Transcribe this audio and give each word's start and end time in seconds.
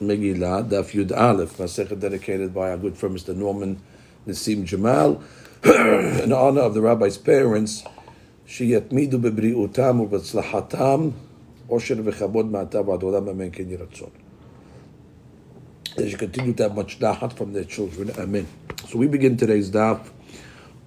Megillah, 0.00 0.68
Daf 0.68 0.92
Yud 0.92 1.16
Aleph, 1.16 1.56
Masechet 1.56 2.00
dedicated 2.00 2.52
by 2.52 2.70
our 2.70 2.76
good 2.76 2.96
friend 2.96 3.16
Mr. 3.16 3.34
Norman 3.34 3.80
Nassim 4.26 4.64
Jamal, 4.64 5.22
in 5.64 6.32
honor 6.32 6.62
of 6.62 6.74
the 6.74 6.80
rabbi's 6.80 7.18
parents, 7.18 7.84
שיתמידו 8.46 9.18
בבריאותם 9.18 10.00
ובהצלחתם, 10.00 11.08
אושר 11.68 11.94
וכבוד 12.04 12.54
Osher 12.54 12.88
ועד 12.88 13.02
עולם 13.02 13.28
אמן 13.28 13.48
כן 13.52 13.64
יהי 13.68 13.76
רצון. 13.76 14.08
They 15.96 16.10
should 16.10 16.18
continue 16.18 16.52
to 16.54 16.64
have 16.64 16.74
much 16.74 16.98
dahat 16.98 17.32
from 17.32 17.52
their 17.52 17.64
children. 17.64 18.10
Amen. 18.18 18.46
So 18.88 18.98
we 18.98 19.06
begin 19.06 19.36
today's 19.36 19.70
daf 19.70 20.10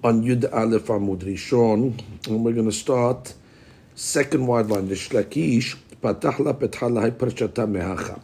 on 0.04 0.22
Yud 0.22 0.44
Aleph 0.52 0.86
Amud 0.86 1.24
Rishon, 1.24 1.98
and 2.28 2.44
we're 2.44 2.52
going 2.52 2.66
to 2.66 2.72
start 2.72 3.34
second 3.94 4.46
wide 4.46 4.66
line, 4.66 4.88
Reish 4.88 5.08
Lakish, 5.10 5.76
פתח 6.00 6.40
לה 6.40 6.52
פתחה 6.52 6.88
לה 6.88 7.10
פרשתה 7.10 7.64
mehacha. 7.64 8.18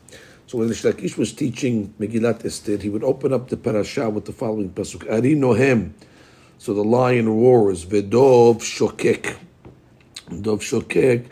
So 0.47 0.59
when 0.59 0.69
the 0.69 0.75
Shlakish 0.75 1.17
was 1.17 1.33
teaching 1.33 1.95
Megillat 1.99 2.45
Esther, 2.45 2.77
he 2.77 2.91
would 2.91 3.05
open 3.05 3.33
up 3.33 3.49
the 3.49 3.57
parasha 3.57 4.11
with 4.11 4.27
the 4.27 4.33
following 4.33 4.71
pasuk: 4.71 5.11
Ari 5.11 5.35
Nohem. 5.35 5.93
So 6.59 6.75
the 6.75 6.85
lion 6.85 7.29
roars, 7.29 7.85
Vedov 7.85 8.61
Shokek, 8.61 9.37
Dov 10.41 10.61
Shokek, 10.61 11.27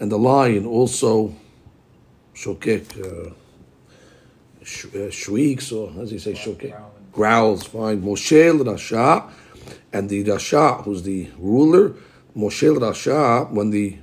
and 0.00 0.12
the 0.12 0.18
lion 0.18 0.66
also 0.66 1.34
Shokek. 2.34 3.30
Uh, 3.30 3.30
sh- 4.66 4.86
uh, 4.94 5.10
shrieks, 5.10 5.72
or 5.72 5.92
as 6.02 6.10
he 6.10 6.18
say 6.18 6.32
shokek? 6.32 6.78
Growls, 7.12 7.64
fine. 7.64 8.02
Moshe 8.02 8.52
Rasha, 8.62 9.30
and 9.92 10.08
the 10.10 10.24
Rasha, 10.24 10.82
who's 10.84 11.02
the 11.02 11.28
ruler, 11.38 11.94
Moshe 12.36 12.76
Rasha, 12.76 13.50
when 13.50 13.70
the 13.70 13.96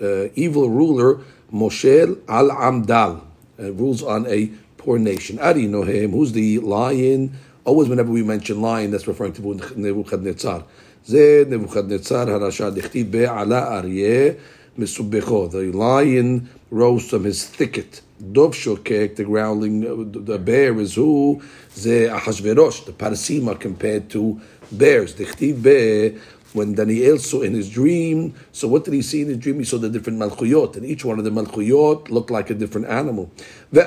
uh, 0.00 0.28
evil 0.34 0.70
ruler, 0.70 1.20
Moshe 1.52 2.20
Al 2.28 2.50
Amdal, 2.50 3.20
uh, 3.64 3.72
rules 3.72 4.02
on 4.02 4.26
a 4.26 4.46
poor 4.76 4.98
nation. 4.98 5.38
Ari 5.38 5.66
Nohem, 5.66 6.10
who's 6.10 6.32
the 6.32 6.58
lion? 6.58 7.32
Always, 7.64 7.88
whenever 7.88 8.10
we 8.10 8.22
mention 8.22 8.60
lion, 8.60 8.90
that's 8.90 9.06
referring 9.08 9.32
to 9.34 9.54
Nebuchadnezzar. 9.76 10.64
Nebuchadnezzar 11.08 12.26
harasha 12.26 12.74
dichti 12.74 13.10
be'ala 13.10 13.82
aryeh 13.82 14.38
misubecho. 14.78 15.50
The 15.50 15.72
lion 15.72 16.48
rose 16.70 17.08
from 17.08 17.24
his 17.24 17.46
thicket. 17.46 18.02
Dov 18.32 18.54
shokek, 18.54 19.16
the 19.16 19.24
groundling, 19.24 19.84
uh, 19.84 20.20
the 20.24 20.38
bear 20.38 20.78
is 20.80 20.94
who? 20.94 21.42
Ze 21.74 22.06
Ahashverosh, 22.06 22.86
the 22.86 22.92
parasima 22.92 23.58
compared 23.58 24.08
to 24.10 24.40
bears. 24.70 25.14
Dichti 25.14 25.52
be 25.60 26.18
when 26.54 26.74
Daniel 26.74 27.18
saw 27.18 27.42
in 27.42 27.52
his 27.52 27.68
dream, 27.68 28.32
so 28.52 28.68
what 28.68 28.84
did 28.84 28.94
he 28.94 29.02
see 29.02 29.22
in 29.22 29.28
his 29.28 29.38
dream? 29.38 29.58
He 29.58 29.64
saw 29.64 29.76
the 29.76 29.88
different 29.90 30.20
malchuyot, 30.20 30.76
and 30.76 30.86
each 30.86 31.04
one 31.04 31.18
of 31.18 31.24
the 31.24 31.30
malchuyot 31.30 32.10
looked 32.10 32.30
like 32.30 32.48
a 32.48 32.54
different 32.54 32.86
animal. 32.86 33.28
And 33.72 33.84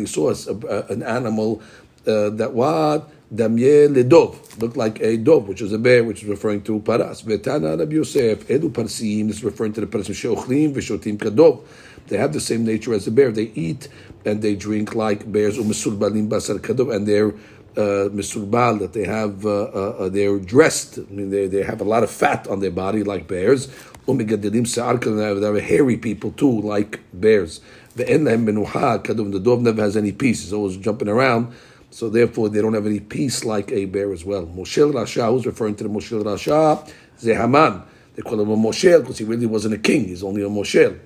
he 0.00 0.06
saw 0.06 0.30
a, 0.30 0.92
an 0.92 1.02
animal 1.02 1.62
uh, 2.06 2.30
that 2.30 2.52
what? 2.52 3.10
Damye 3.34 3.88
ledov, 3.88 4.60
looked 4.60 4.76
like 4.76 5.00
a 5.00 5.16
dove, 5.16 5.48
which 5.48 5.62
is 5.62 5.72
a 5.72 5.78
bear, 5.78 6.02
which 6.04 6.22
is 6.22 6.28
referring 6.28 6.62
to 6.62 6.80
paras. 6.80 7.22
Vetana 7.22 7.78
Rabbi 7.78 7.94
Yosef, 7.94 8.46
edu 8.48 8.70
parsim, 8.70 9.30
is 9.30 9.44
referring 9.44 9.72
to 9.72 9.80
the 9.80 9.86
person 9.86 10.12
sheochlim 10.12 10.74
v'shotim 10.74 11.16
kadov. 11.16 11.62
They 12.08 12.16
have 12.16 12.32
the 12.32 12.40
same 12.40 12.64
nature 12.64 12.92
as 12.92 13.06
a 13.06 13.12
bear. 13.12 13.30
They 13.30 13.52
eat 13.54 13.88
and 14.24 14.42
they 14.42 14.56
drink 14.56 14.96
like 14.96 15.30
bears. 15.30 15.56
Umesurbalim 15.56 16.28
basar 16.28 16.58
kadov, 16.58 16.92
and 16.92 17.06
they're 17.06 17.32
uh, 17.76 18.08
misurbal 18.10 18.78
that 18.78 18.92
they 18.92 19.04
have. 19.04 19.44
Uh, 19.46 19.64
uh, 19.64 20.08
they're 20.08 20.38
dressed. 20.38 20.98
I 20.98 21.12
mean, 21.12 21.30
they, 21.30 21.46
they 21.46 21.62
have 21.62 21.80
a 21.80 21.84
lot 21.84 22.02
of 22.02 22.10
fat 22.10 22.46
on 22.48 22.60
their 22.60 22.70
body 22.70 23.02
like 23.02 23.28
bears. 23.28 23.68
Umegadilim 24.06 24.66
se'ar 24.66 24.98
kadov. 24.98 25.40
They 25.40 25.46
have 25.46 25.68
hairy 25.68 25.96
people 25.96 26.32
too, 26.32 26.60
like 26.60 27.00
bears. 27.12 27.60
Ve'en 27.96 28.24
menuha 28.24 29.02
kadov. 29.04 29.32
The 29.32 29.40
dove 29.40 29.62
never 29.62 29.82
has 29.82 29.96
any 29.96 30.12
peace. 30.12 30.42
He's 30.42 30.52
always 30.52 30.76
jumping 30.76 31.08
around. 31.08 31.52
So 31.90 32.08
therefore, 32.08 32.48
they 32.48 32.62
don't 32.62 32.74
have 32.74 32.86
any 32.86 33.00
peace 33.00 33.44
like 33.44 33.72
a 33.72 33.84
bear 33.86 34.12
as 34.12 34.24
well. 34.24 34.46
Moshel 34.46 34.92
Rasha, 34.92 35.28
who's 35.28 35.44
referring 35.44 35.74
to 35.76 35.84
the 35.84 35.90
Moshel 35.90 36.22
Rasha, 36.22 36.88
Zehaman. 37.20 37.82
They 38.14 38.22
call 38.22 38.40
him 38.40 38.50
a 38.50 38.56
Moshel 38.56 39.00
because 39.00 39.18
he 39.18 39.24
really 39.24 39.46
wasn't 39.46 39.74
a 39.74 39.78
king. 39.78 40.04
He's 40.04 40.22
only 40.22 40.42
a 40.42 40.48
Moshel. 40.48 40.98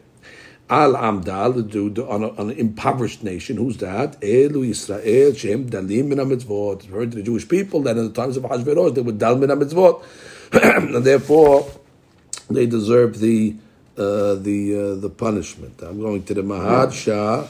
Al 0.70 0.94
Amdal, 0.94 1.56
the 1.56 1.62
dude 1.62 1.98
on, 1.98 2.24
an 2.24 2.50
impoverished 2.50 3.22
nation. 3.22 3.58
Who's 3.58 3.76
that? 3.78 4.18
Elu 4.22 4.70
Yisrael, 4.70 5.36
Shem 5.36 5.68
Dalim 5.68 6.06
Min 6.06 6.18
HaMitzvot. 6.18 6.84
Referring 6.84 7.10
to 7.10 7.16
the 7.18 7.22
Jewish 7.22 7.46
people 7.46 7.82
that 7.82 7.98
in 7.98 8.04
the 8.04 8.12
times 8.12 8.38
of 8.38 8.44
Hashverosh, 8.44 8.94
they 8.94 9.02
were 9.02 9.12
Dal 9.12 9.36
Min 9.36 9.50
HaMitzvot. 9.50 10.02
and 10.62 11.04
therefore, 11.04 11.70
they 12.48 12.66
deserve 12.66 13.18
the 13.20 13.56
uh, 13.96 14.34
the 14.34 14.74
uh, 14.74 14.94
the 15.00 15.10
punishment. 15.10 15.80
I'm 15.82 16.00
going 16.00 16.24
to 16.24 16.34
the 16.34 16.42
Maharsha. 16.42 17.46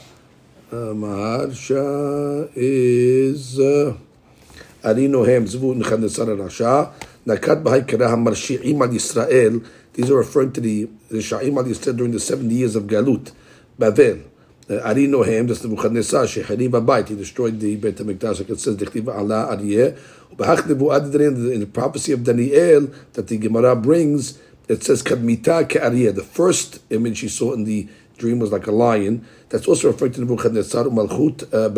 Uh, 0.70 0.74
Maharsha 0.74 2.50
is 2.54 3.58
Ari 3.58 5.08
Nohem 5.08 5.44
Zvu 5.44 5.80
Nechanesar 5.80 6.26
Rasha 6.36 6.92
Nakat 7.26 7.62
B'Hai 7.62 7.86
Kerah 7.86 8.14
Marshi'im 8.16 8.80
Al 8.82 8.88
Yisrael. 8.88 9.64
These 9.94 10.10
are 10.10 10.16
referring 10.16 10.52
to 10.52 10.60
the 10.60 10.88
the 11.08 11.18
Sha'im 11.18 11.56
Al 11.56 11.64
Yisrael 11.64 11.96
during 11.96 12.12
the 12.12 12.20
seventy 12.20 12.56
years 12.56 12.76
of 12.76 12.84
Galut, 12.84 13.32
Bavel. 13.78 14.24
Ari 14.66 15.08
Nohem, 15.08 15.46
that's 15.46 15.60
the 15.60 15.68
Nebuchadnezzar, 15.68 16.24
Shechari 16.24 16.70
Babayit, 16.70 17.08
he 17.08 17.16
destroyed 17.16 17.60
the 17.60 17.76
Beit 17.76 17.96
HaMikdash, 17.96 18.38
like 18.38 18.48
it 18.48 18.58
says, 18.58 18.78
Dechtiv 18.78 19.14
Allah 19.14 19.54
Nebu'ad 19.58 21.52
in 21.52 21.60
the 21.60 21.66
prophecy 21.66 22.12
of 22.12 22.24
Daniel 22.24 22.90
that 23.12 23.28
the 23.28 23.36
Gemara 23.36 23.76
brings, 23.76 24.38
it 24.66 24.82
says, 24.82 25.02
Kadmita 25.02 25.68
Ke'aryeh, 25.68 26.14
the 26.14 26.24
first 26.24 26.80
image 26.90 27.20
he 27.20 27.28
saw 27.28 27.52
in 27.52 27.64
the 27.64 27.86
dream 28.16 28.38
was 28.38 28.52
like 28.52 28.66
a 28.66 28.72
lion. 28.72 29.26
That's 29.50 29.68
also 29.68 29.88
referring 29.88 30.12
to 30.12 30.20
the 30.20 30.26
Nebuchadnezzar, 30.26 30.84
Malchut 30.84 31.52
uh, 31.52 31.68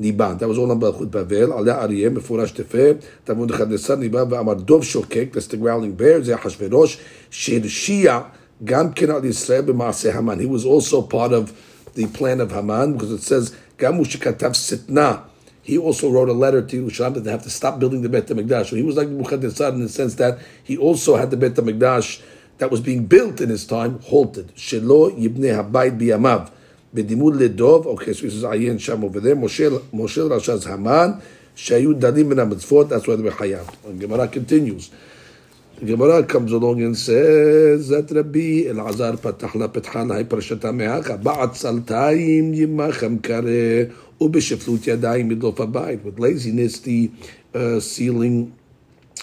Niban. 0.00 0.38
That 0.38 0.48
was 0.48 0.58
all 0.58 0.70
on 0.70 0.80
Malchut 0.80 1.10
Bavel. 1.10 1.50
Ala 1.52 1.86
Ariyeh, 1.88 2.16
Mefurash 2.16 2.52
Tefer, 2.52 3.02
that 3.24 3.36
Nebuchadnezzar, 3.36 3.96
Niban, 3.96 4.30
Ve'amar 4.30 4.64
Dov 4.64 4.82
Shokek, 4.82 5.32
that's 5.32 5.46
the 5.48 5.56
growling 5.56 5.94
bear, 5.94 6.20
Zeh 6.20 6.38
Hashverosh, 6.38 7.00
Shir 7.30 7.60
Shia, 7.60 8.30
Gam 8.64 8.92
Kenal 8.94 9.20
Yisrael 9.22 9.66
B'Maaseh 9.66 10.12
Haman. 10.12 10.40
He 10.40 10.46
was 10.46 10.64
also 10.64 11.02
part 11.02 11.32
of 11.32 11.52
the 11.94 12.06
plan 12.06 12.40
of 12.40 12.52
Haman, 12.52 12.94
because 12.94 13.10
it 13.10 13.22
says, 13.22 13.56
Ushikatav 13.78 14.54
Sitna. 14.54 15.24
He 15.62 15.76
also 15.76 16.10
wrote 16.10 16.28
a 16.30 16.32
letter 16.32 16.62
to 16.62 16.86
Yerushalayim 16.86 17.14
that 17.14 17.20
they 17.24 17.30
have 17.30 17.42
to 17.42 17.50
stop 17.50 17.78
building 17.78 18.00
the 18.00 18.08
Beit 18.08 18.26
HaMikdash. 18.26 18.70
So 18.70 18.76
he 18.76 18.82
was 18.82 18.96
like 18.96 19.08
Nebuchadnezzar 19.08 19.70
in 19.72 19.80
the 19.82 19.88
sense 19.88 20.14
that 20.14 20.38
he 20.64 20.78
also 20.78 21.16
had 21.16 21.30
the 21.30 21.36
Beit 21.36 21.54
HaMikdash 21.54 22.22
that 22.56 22.70
was 22.70 22.80
being 22.80 23.06
built 23.06 23.40
in 23.40 23.50
his 23.50 23.66
time 23.66 24.00
halted. 24.00 24.54
Shelo 24.56 25.10
yibnei 25.10 25.54
habayit 25.54 25.98
biyamav. 25.98 26.50
This 26.90 27.10
is 27.12 28.44
ayin 28.44 28.80
sham 28.80 29.04
over 29.04 29.20
there. 29.20 29.36
Moshe 29.36 29.78
Moshe 29.92 30.28
Rasha's 30.28 30.64
Haman. 30.64 31.20
Shayu 31.54 31.98
dalim 31.98 32.28
min 32.28 32.38
mitzvot. 32.38 32.88
That's 32.88 33.04
hayav. 33.06 33.84
And 33.84 34.00
Gemara 34.00 34.26
continues. 34.28 34.90
Gemara 35.84 36.24
comes 36.24 36.50
along 36.50 36.82
and 36.82 36.96
says 36.96 37.88
that 37.88 38.08
Elazar 38.08 39.16
patach 39.18 39.54
la 39.54 39.68
petcha 39.68 40.08
la 40.08 40.16
parashata 40.22 40.74
me'acha 40.74 41.18
ba'at 41.22 41.50
saltayim 41.50 42.56
yimachem 42.56 43.22
kare 43.22 43.92
ubesheflut 44.18 44.78
yadayim 44.78 45.30
midlof 45.30 45.56
habayit. 45.56 46.02
With 46.02 46.18
laziness, 46.18 46.80
the 46.80 47.10
uh, 47.54 47.80
ceiling 47.80 48.56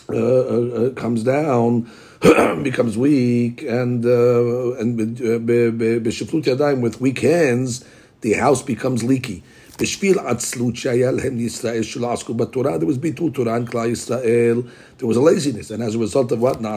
uh, 0.08 0.16
uh, 0.16 0.90
comes 0.92 1.24
down. 1.24 1.90
becomes 2.64 2.98
weak, 2.98 3.62
and 3.62 4.04
uh, 4.04 4.74
and 4.80 4.98
b'shiflut 4.98 6.46
yadayim 6.46 6.82
with 6.82 7.00
weak 7.00 7.20
hands, 7.20 7.86
the 8.22 8.34
house 8.34 8.64
becomes 8.64 9.04
leaky. 9.04 9.44
There 9.78 9.86
was 9.86 9.96
bitul 9.98 10.76
Torah 13.32 13.58
in 13.58 13.68
Klal 13.68 13.92
Yisrael. 13.92 14.68
There 14.98 15.08
was 15.08 15.18
a 15.18 15.22
laziness, 15.22 15.70
and 15.70 15.84
as 15.84 15.94
a 15.94 16.00
result 16.00 16.32
of 16.32 16.42
what 16.42 16.60
the 16.60 16.68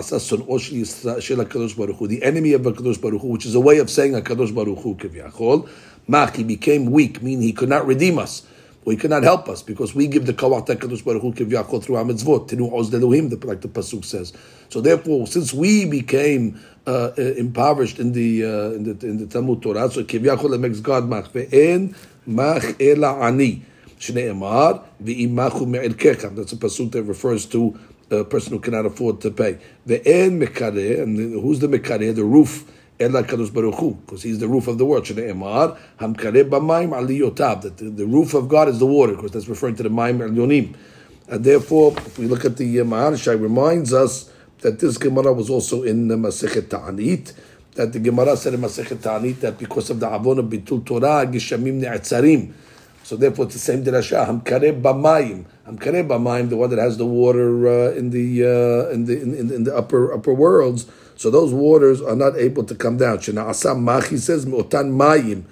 enemy 2.23 2.53
of 2.53 2.61
Hakadosh 2.63 3.01
Baruch 3.01 3.23
Hu, 3.23 3.29
which 3.29 3.47
is 3.47 3.55
a 3.55 3.61
way 3.61 3.79
of 3.79 3.89
saying 3.89 4.13
Hakadosh 4.13 4.55
Baruch 4.55 4.81
Hu 4.81 4.97
kivyachol. 4.97 5.67
Mach 6.09 6.37
he 6.37 6.45
became 6.45 6.91
weak, 6.91 7.23
meaning 7.23 7.41
he 7.43 7.55
could 7.55 7.71
not 7.71 7.87
redeem 7.87 8.19
us. 8.19 8.43
He 8.91 8.97
cannot 8.97 9.23
help 9.23 9.49
us 9.49 9.63
because 9.63 9.95
we 9.95 10.07
give 10.07 10.27
the 10.27 10.33
kawach 10.33 10.67
Kadosh 10.67 11.05
Baruch 11.05 11.23
Hu 11.23 11.33
kivyachol 11.33 11.83
through 11.83 11.97
our 11.97 12.05
mitzvot. 12.05 12.49
Tinu 12.49 12.73
oz 12.73 12.93
Elohim, 12.93 13.29
like 13.45 13.61
the 13.61 13.69
pasuk 13.69 14.05
says. 14.05 14.33
So 14.69 14.81
therefore, 14.81 15.27
since 15.27 15.53
we 15.53 15.85
became 15.85 16.61
uh, 16.87 17.11
uh, 17.19 17.23
impoverished 17.37 17.99
in 17.99 18.13
the 18.13 18.45
uh, 18.45 18.71
in 18.73 18.85
the 18.85 19.07
in 19.07 19.19
the 19.19 19.27
Talmud 19.27 19.63
Torah, 19.63 19.91
so 19.91 20.05
kivyachol 20.05 20.55
it 20.55 20.59
makes 20.59 20.81
God 20.81 21.09
mach 21.09 21.33
ve'en 21.33 21.95
mach 22.27 22.81
ela 22.81 23.21
ani 23.21 23.63
shneimar 23.99 24.85
ve'imachu 25.03 25.67
me'elkecha. 25.67 26.35
That's 26.35 26.53
a 26.53 26.57
pasuk 26.57 26.93
that 26.93 27.03
refers 27.05 27.47
to 27.47 27.79
a 28.11 28.25
person 28.25 28.53
who 28.53 28.61
cannot 28.61 28.87
afford 28.87 29.21
to 29.21 29.31
pay. 29.31 29.59
the 29.85 29.99
Ve'en 29.99 30.43
mekareh, 30.43 31.03
and 31.03 31.19
who's 31.43 31.59
the 31.59 31.69
mekareh? 31.69 32.15
The 32.15 32.25
roof. 32.25 32.65
Ela 33.01 33.23
Kadosh 33.23 33.53
Baruch 33.53 33.77
Hu, 33.77 33.95
because 33.95 34.23
He's 34.23 34.39
the 34.39 34.49
roof 34.49 34.67
of 34.67 34.79
the 34.79 34.85
world. 34.85 35.05
Shneimar 35.05 35.79
hamkareh 36.01 36.49
b'mayim 36.49 36.91
aliyotav. 36.91 37.63
That 37.63 37.77
the, 37.77 37.91
the 37.91 38.07
roof 38.07 38.35
of 38.35 38.49
God 38.49 38.69
is 38.69 38.79
the 38.79 38.87
water, 38.87 39.15
because 39.15 39.33
that's 39.33 39.49
referring 39.49 39.77
to 39.77 39.83
the 39.83 39.91
mayim 39.91 40.19
elyonim. 40.19 40.75
And 41.29 41.45
therefore, 41.45 41.95
if 41.97 42.19
we 42.19 42.27
look 42.27 42.45
at 42.45 42.57
the 42.57 42.81
uh, 42.81 42.85
Maharshai, 42.85 43.41
reminds 43.41 43.93
us 43.93 44.31
that 44.61 44.81
this 44.81 44.97
Gemara 44.97 45.33
was 45.33 45.51
also 45.51 45.83
in 45.83 46.09
the 46.09 46.17
Masechet 46.17 46.71
Ta'anit, 46.71 47.35
that 47.75 47.93
the 47.93 48.01
Gemara 48.01 48.37
said 48.37 48.55
in 48.55 48.61
Masechet 48.61 49.03
Ta'anit 49.03 49.41
that 49.41 49.59
because 49.59 49.91
of 49.91 50.01
the 50.01 50.13
Avon 50.13 50.39
of 50.39 50.47
Bitul 50.47 50.85
Torah, 50.85 51.27
Gishamim 51.27 51.81
Ne'atzarim. 51.83 52.53
So 53.05 53.17
therefore, 53.17 53.45
it's 53.45 53.55
the 53.55 53.61
same 53.61 53.85
dirasha. 53.85 54.27
Hamkareh 54.27 54.83
b'mayim. 54.83 55.45
Hamkareh 55.67 56.07
b'mayim, 56.07 56.49
the 56.49 56.57
one 56.57 56.71
that 56.71 56.79
has 56.79 56.97
the 56.97 57.07
water 57.07 57.69
uh, 57.69 57.93
in 57.93 58.11
the 58.11 58.45
uh, 58.45 58.91
in 58.91 59.05
the 59.05 59.21
in, 59.21 59.51
in, 59.51 59.65
the 59.65 59.77
upper 59.77 60.13
upper 60.13 60.33
worlds. 60.35 60.87
So 61.19 61.31
those 61.31 61.53
waters 61.53 62.01
are 62.01 62.15
not 62.15 62.37
able 62.37 62.63
to 62.63 62.77
come 62.77 62.97
down. 62.97 63.19
Shana 63.19 63.51
Asam 63.51 63.81
Machi 63.81 64.19
says, 64.19 64.47
me'otan 64.47 64.93
mayim. 64.93 65.45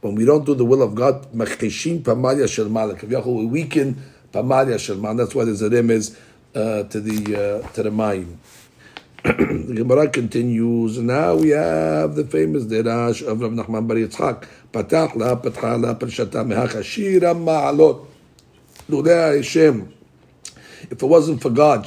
When 0.00 0.14
we 0.14 0.24
don't 0.24 0.44
do 0.46 0.54
the 0.54 0.64
will 0.64 0.82
of 0.82 0.94
God, 0.94 1.32
macheshim 1.32 2.02
pamalia 2.02 2.46
shel 2.46 2.66
malak. 2.66 3.02
We 3.02 3.46
weaken 3.46 4.00
pamalia 4.32 4.78
shel 4.78 4.96
malak. 4.96 5.16
That's 5.16 5.34
why 5.34 5.46
there's 5.46 5.62
a 5.62 5.70
remez 5.70 6.16
uh, 6.54 6.84
to 6.84 7.00
the 7.00 7.62
uh, 7.64 7.68
to 7.72 7.82
the 7.82 7.90
mayim. 7.90 8.36
the 9.24 9.74
Gemara 9.74 10.08
continues. 10.08 10.98
Now 10.98 11.36
we 11.36 11.48
have 11.48 12.14
the 12.16 12.24
famous 12.24 12.64
derash 12.64 13.26
of 13.26 13.40
Rav 13.40 13.52
Nachman 13.52 13.88
Bar 13.88 13.96
Yitzchak. 13.96 14.46
Patach 14.70 15.16
la 15.16 15.34
patcha 15.36 15.82
la 15.82 15.94
pershata 15.94 16.44
mehach 16.44 16.74
ashira 16.74 17.34
ma'alot. 17.34 18.06
Lulei 18.90 19.38
Hashem. 19.38 19.97
If 20.90 21.02
it 21.02 21.06
wasn't 21.06 21.42
for 21.42 21.50
God, 21.50 21.86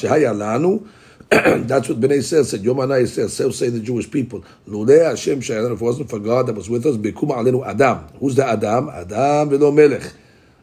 that's 1.31 1.87
what 1.87 1.97
Bnei 2.01 2.17
Yisrael 2.17 2.43
said. 2.43 2.61
Yom 2.61 2.81
Ana 2.81 2.95
Yisrael, 2.95 3.29
so 3.29 3.51
say 3.51 3.69
the 3.69 3.79
Jewish 3.79 4.11
people. 4.11 4.43
Lulei 4.67 5.07
Hashem 5.07 5.39
if 5.39 5.49
it 5.49 5.81
wasn't 5.81 6.09
for 6.09 6.19
God 6.19 6.47
that 6.47 6.55
was 6.55 6.69
with 6.69 6.85
us, 6.85 6.97
Bikum 6.97 7.29
Alinu 7.29 7.65
Adam. 7.65 8.05
Who's 8.19 8.35
the 8.35 8.45
Adam? 8.45 8.89
Adam 8.89 9.49
Velo 9.49 9.71
Melech. 9.71 10.11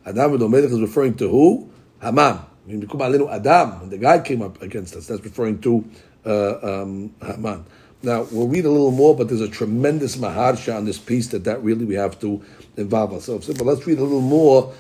Adam 0.04 0.32
Velo 0.32 0.46
Melech 0.46 0.70
is 0.70 0.78
referring 0.78 1.14
to 1.14 1.28
who? 1.28 1.70
Haman. 2.02 2.40
Bikum 2.69 3.00
Alinu 3.00 3.32
Adam. 3.32 3.88
The 3.88 3.96
guy 3.96 4.19
came 4.19 4.42
up 4.42 4.60
against 4.60 4.94
us, 4.94 5.06
that's 5.06 5.25
referring 5.25 5.58
to 5.62 5.88
uh, 6.26 6.82
um, 6.82 7.14
Haman. 7.22 7.64
Now, 8.02 8.26
we'll 8.30 8.46
read 8.46 8.66
a 8.66 8.70
little 8.70 8.90
more, 8.90 9.16
but 9.16 9.28
there's 9.28 9.40
a 9.40 9.48
tremendous 9.48 10.16
maharsha 10.16 10.76
on 10.76 10.84
this 10.84 10.98
piece 10.98 11.28
that, 11.28 11.44
that 11.44 11.62
really 11.62 11.86
we 11.86 11.94
have 11.94 12.20
to 12.20 12.44
involve 12.76 13.14
ourselves 13.14 13.48
in. 13.48 13.56
But 13.56 13.64
let's 13.64 13.86
read 13.86 13.98
a 13.98 14.02
little 14.02 14.20
more 14.20 14.75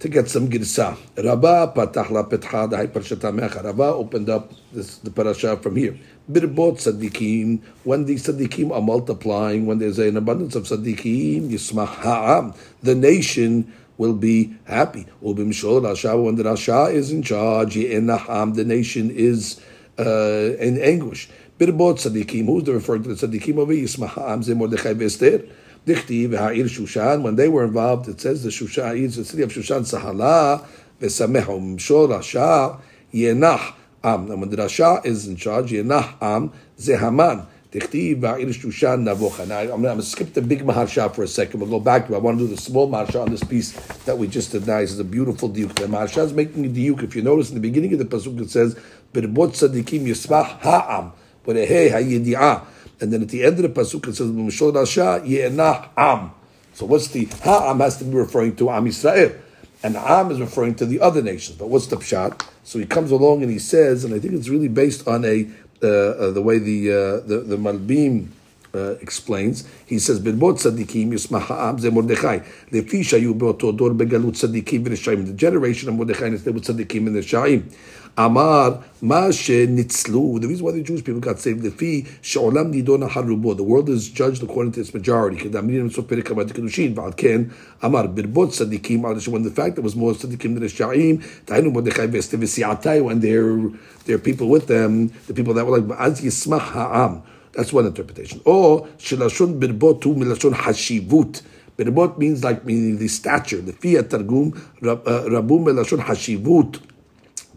to 0.00 0.08
get 0.08 0.28
some 0.28 0.48
girsa. 0.48 0.96
Rabba 1.22 1.72
patach 1.76 2.10
la 2.10 2.24
petcha 2.24 2.68
mecha. 2.68 3.62
Rabba 3.62 3.82
opened 3.82 4.30
up 4.30 4.50
this, 4.72 4.96
the 4.98 5.10
parasha 5.10 5.56
from 5.58 5.76
here. 5.76 5.96
Birbot 6.30 6.78
tzaddikim, 6.78 7.60
when 7.84 8.06
the 8.06 8.14
tzaddikim 8.14 8.72
are 8.72 8.80
multiplying, 8.80 9.66
when 9.66 9.78
there's 9.78 9.98
an 9.98 10.16
abundance 10.16 10.54
of 10.54 10.64
tzaddikim, 10.64 11.50
yismach 11.50 11.86
ha'am, 11.86 12.54
the 12.82 12.94
nation 12.94 13.72
will 13.98 14.14
be 14.14 14.56
happy. 14.64 15.06
Ubimshol 15.22 15.82
rasha, 15.82 16.22
when 16.22 16.36
the 16.36 16.44
rasha 16.44 16.90
is 16.92 17.12
in 17.12 17.22
charge, 17.22 17.74
the 17.74 18.64
nation 18.66 19.10
is 19.10 19.60
uh, 19.98 20.56
in 20.58 20.80
anguish. 20.80 21.28
Birbot 21.58 21.98
tzaddikim. 21.98 22.46
Who's 22.46 22.64
the 22.64 22.72
referring 22.72 23.02
to 23.02 23.14
the 23.14 23.26
tzaddikim 23.26 23.58
over 23.58 23.74
Yismach 23.74 24.14
Amze 24.14 24.56
Mordechai 24.56 24.94
Vester? 24.94 25.46
Dichti 25.86 26.28
v'ha'ir 26.28 26.64
Shushan. 26.64 27.22
When 27.22 27.36
they 27.36 27.48
were 27.48 27.64
involved, 27.64 28.08
it 28.08 28.20
says 28.20 28.42
the 28.42 28.50
Shushan, 28.50 29.14
the 29.14 29.24
city 29.24 29.42
of 29.42 29.50
Shushan, 29.50 29.80
Sahala 29.80 30.66
v'samehom 31.00 31.76
Rasha 31.78 32.80
yenach 33.12 33.74
am. 34.04 34.30
And 34.30 34.40
when 34.40 34.50
the 34.50 34.56
Rasha 34.56 35.04
is 35.06 35.26
in 35.26 35.36
charge, 35.36 35.70
yenach 35.70 36.14
am 36.22 36.52
zehaman. 36.78 37.46
Dichti 37.72 38.20
v'ha'ir 38.20 38.48
Shushan 38.48 39.04
navocha. 39.04 39.48
Now 39.48 39.60
I'm 39.60 39.82
going 39.82 39.96
to 39.96 40.02
skip 40.02 40.34
the 40.34 40.42
big 40.42 40.60
maharsha 40.64 41.14
for 41.14 41.22
a 41.22 41.28
second. 41.28 41.60
We'll 41.60 41.70
go 41.70 41.80
back 41.80 42.08
to. 42.08 42.12
It. 42.12 42.16
I 42.16 42.18
want 42.20 42.38
to 42.38 42.46
do 42.46 42.54
the 42.54 42.60
small 42.60 42.90
maharsha 42.90 43.22
on 43.22 43.30
this 43.30 43.44
piece 43.44 43.72
that 44.04 44.18
we 44.18 44.26
just 44.26 44.52
did. 44.52 44.66
Nice, 44.66 44.90
it's 44.90 45.00
a 45.00 45.04
beautiful 45.04 45.48
diuk. 45.48 45.74
The 45.74 45.86
maharsha 45.86 46.24
is 46.24 46.32
making 46.32 46.66
a 46.66 46.68
diuk. 46.68 47.02
If 47.02 47.16
you 47.16 47.22
notice 47.22 47.48
in 47.48 47.54
the 47.54 47.60
beginning 47.60 47.92
of 47.94 48.00
the 48.00 48.04
pasuk, 48.04 48.40
it 48.40 48.50
says 48.50 48.74
birbot 49.14 49.52
tzaddikim 49.52 50.02
yismach 50.02 50.58
ha'am 50.60 51.12
a 51.56 51.66
hey 51.66 51.90
hayidi'ah. 51.90 52.64
And 53.00 53.12
then 53.12 53.22
at 53.22 53.28
the 53.28 53.44
end 53.44 53.56
of 53.56 53.62
the 53.62 53.80
pasuk 53.80 54.08
it 54.08 54.16
says 54.16 54.30
Rasha 54.30 55.90
Am. 55.96 56.30
So 56.74 56.86
what's 56.86 57.08
the 57.08 57.24
Ha'am 57.24 57.80
has 57.80 57.98
to 57.98 58.04
be 58.04 58.16
referring 58.16 58.56
to 58.56 58.70
Am 58.70 58.84
Yisrael. 58.86 59.36
And 59.82 59.96
Am 59.96 60.30
is 60.30 60.40
referring 60.40 60.74
to 60.76 60.86
the 60.86 61.00
other 61.00 61.22
nations. 61.22 61.58
But 61.58 61.68
what's 61.68 61.86
the 61.86 61.96
pshat? 61.96 62.46
So 62.64 62.78
he 62.78 62.86
comes 62.86 63.10
along 63.10 63.42
and 63.42 63.50
he 63.50 63.58
says, 63.58 64.04
and 64.04 64.14
I 64.14 64.18
think 64.18 64.34
it's 64.34 64.48
really 64.48 64.68
based 64.68 65.08
on 65.08 65.24
a 65.24 65.48
uh, 65.82 65.86
uh, 65.86 66.30
the 66.32 66.42
way 66.42 66.58
the 66.58 66.90
uh, 66.90 67.26
the, 67.26 67.38
the 67.38 67.56
Malbim 67.56 68.28
uh, 68.74 68.94
explains. 69.00 69.68
He 69.86 69.98
says, 69.98 70.20
"Birbot 70.20 70.58
tzaddikim 70.60 71.12
yismach 71.12 71.42
ha'am 71.42 71.78
ze 71.78 71.90
Mordechai 71.90 72.40
lefi 72.70 73.00
shayu 73.00 73.34
beoto 73.34 73.76
dor 73.76 73.90
begalut 73.90 74.32
tzaddikim 74.32 74.84
v'neshayim." 74.84 75.26
The 75.26 75.32
generation 75.32 75.88
of 75.88 75.94
Mordechai 75.96 76.26
is 76.26 76.44
with 76.44 76.64
tzaddikim 76.64 77.06
and 77.06 77.16
neshayim. 77.16 77.72
Amar 78.16 78.82
Mashe 79.02 79.66
Nitzlu. 79.68 80.40
The 80.40 80.48
reason 80.48 80.64
why 80.64 80.72
the 80.72 80.82
Jewish 80.82 81.04
people 81.04 81.20
got 81.20 81.38
saved, 81.38 81.62
the 81.62 81.70
fee 81.70 82.02
Sha'olam 82.22 82.74
Nidona 82.74 83.08
Harubo. 83.08 83.56
The 83.56 83.62
world 83.62 83.88
is 83.88 84.08
judged 84.08 84.42
according 84.42 84.72
to 84.72 84.80
its 84.80 84.92
majority. 84.92 85.36
Kedaminim 85.36 85.92
So 85.92 86.02
Perikamat 86.02 86.52
Kedushin. 86.52 86.94
Valken 86.94 87.52
Amar 87.82 88.08
Birbot 88.08 88.50
Sadikim. 88.50 89.28
When 89.28 89.42
the 89.42 89.50
fact 89.50 89.76
there 89.76 89.84
was 89.84 89.96
more 89.96 90.12
Sadikim 90.12 90.54
than 90.54 90.60
the 90.60 90.66
Sha'im, 90.66 91.22
Tainu 91.46 91.72
Mordechai 91.72 92.08
Veste 92.08 92.36
V'Siatai. 92.38 93.02
When 93.02 93.20
they're 93.20 93.70
they're 94.04 94.18
people 94.18 94.48
with 94.48 94.66
them, 94.66 95.08
the 95.26 95.34
people 95.34 95.54
that 95.54 95.64
were 95.64 95.78
like 95.78 95.98
Yismach 95.98 96.60
Ha'am. 96.60 97.22
That's 97.53 97.71
one 97.71 97.85
interpretation. 97.85 98.41
Or 98.45 98.87
Shilashon 98.97 99.59
Birbot 99.59 100.01
Tu 100.01 100.13
Milashon 100.13 100.53
Hashivut. 100.53 101.41
Birbot 101.77 102.17
means 102.17 102.43
like 102.43 102.65
meaning 102.65 102.97
the 102.97 103.07
stature. 103.07 103.61
The 103.61 103.73
Fiat 103.73 104.09
Targum 104.09 104.51
Rabu 104.81 105.59
Melashon 105.63 105.99
Hashivut. 105.99 106.79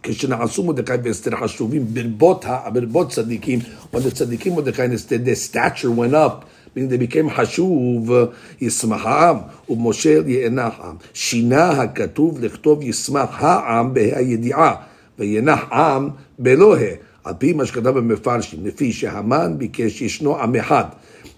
כשנעשו 0.02 0.64
מרדכי 0.64 0.92
ואסתר 1.04 1.36
חשובים 1.36 1.84
ברבות, 1.94 2.44
ברבות 2.72 3.10
צדיקים, 3.10 3.58
when 3.92 3.98
the 3.98 4.10
צדיקים 4.14 4.54
מרדכי 4.54 4.82
ואסתר, 4.90 5.16
their 5.24 5.34
stature 5.34 5.90
went 5.90 6.14
up, 6.14 6.44
meaning 6.76 6.88
they 6.88 6.96
became 6.96 7.30
חשוב, 7.30 8.10
ישמח 8.60 9.06
העם, 9.06 9.36
ומשה 9.68 10.20
ינח 10.26 10.74
עם. 10.84 10.96
שינה 11.14 11.70
הכתוב 11.70 12.44
לכתוב 12.44 12.82
ישמח 12.82 13.42
העם 13.42 13.94
בהידיעה, 13.94 14.74
וינח 15.18 15.72
עם 15.72 16.08
בלוה, 16.38 16.88
על 17.24 17.34
פי 17.38 17.52
מה 17.52 17.66
שכתב 17.66 17.88
במפרשים, 17.88 18.66
לפי 18.66 18.92
שהמן 18.92 19.54
ביקש 19.58 20.02
ישנו 20.02 20.36
עם 20.36 20.56
אחד. 20.56 20.84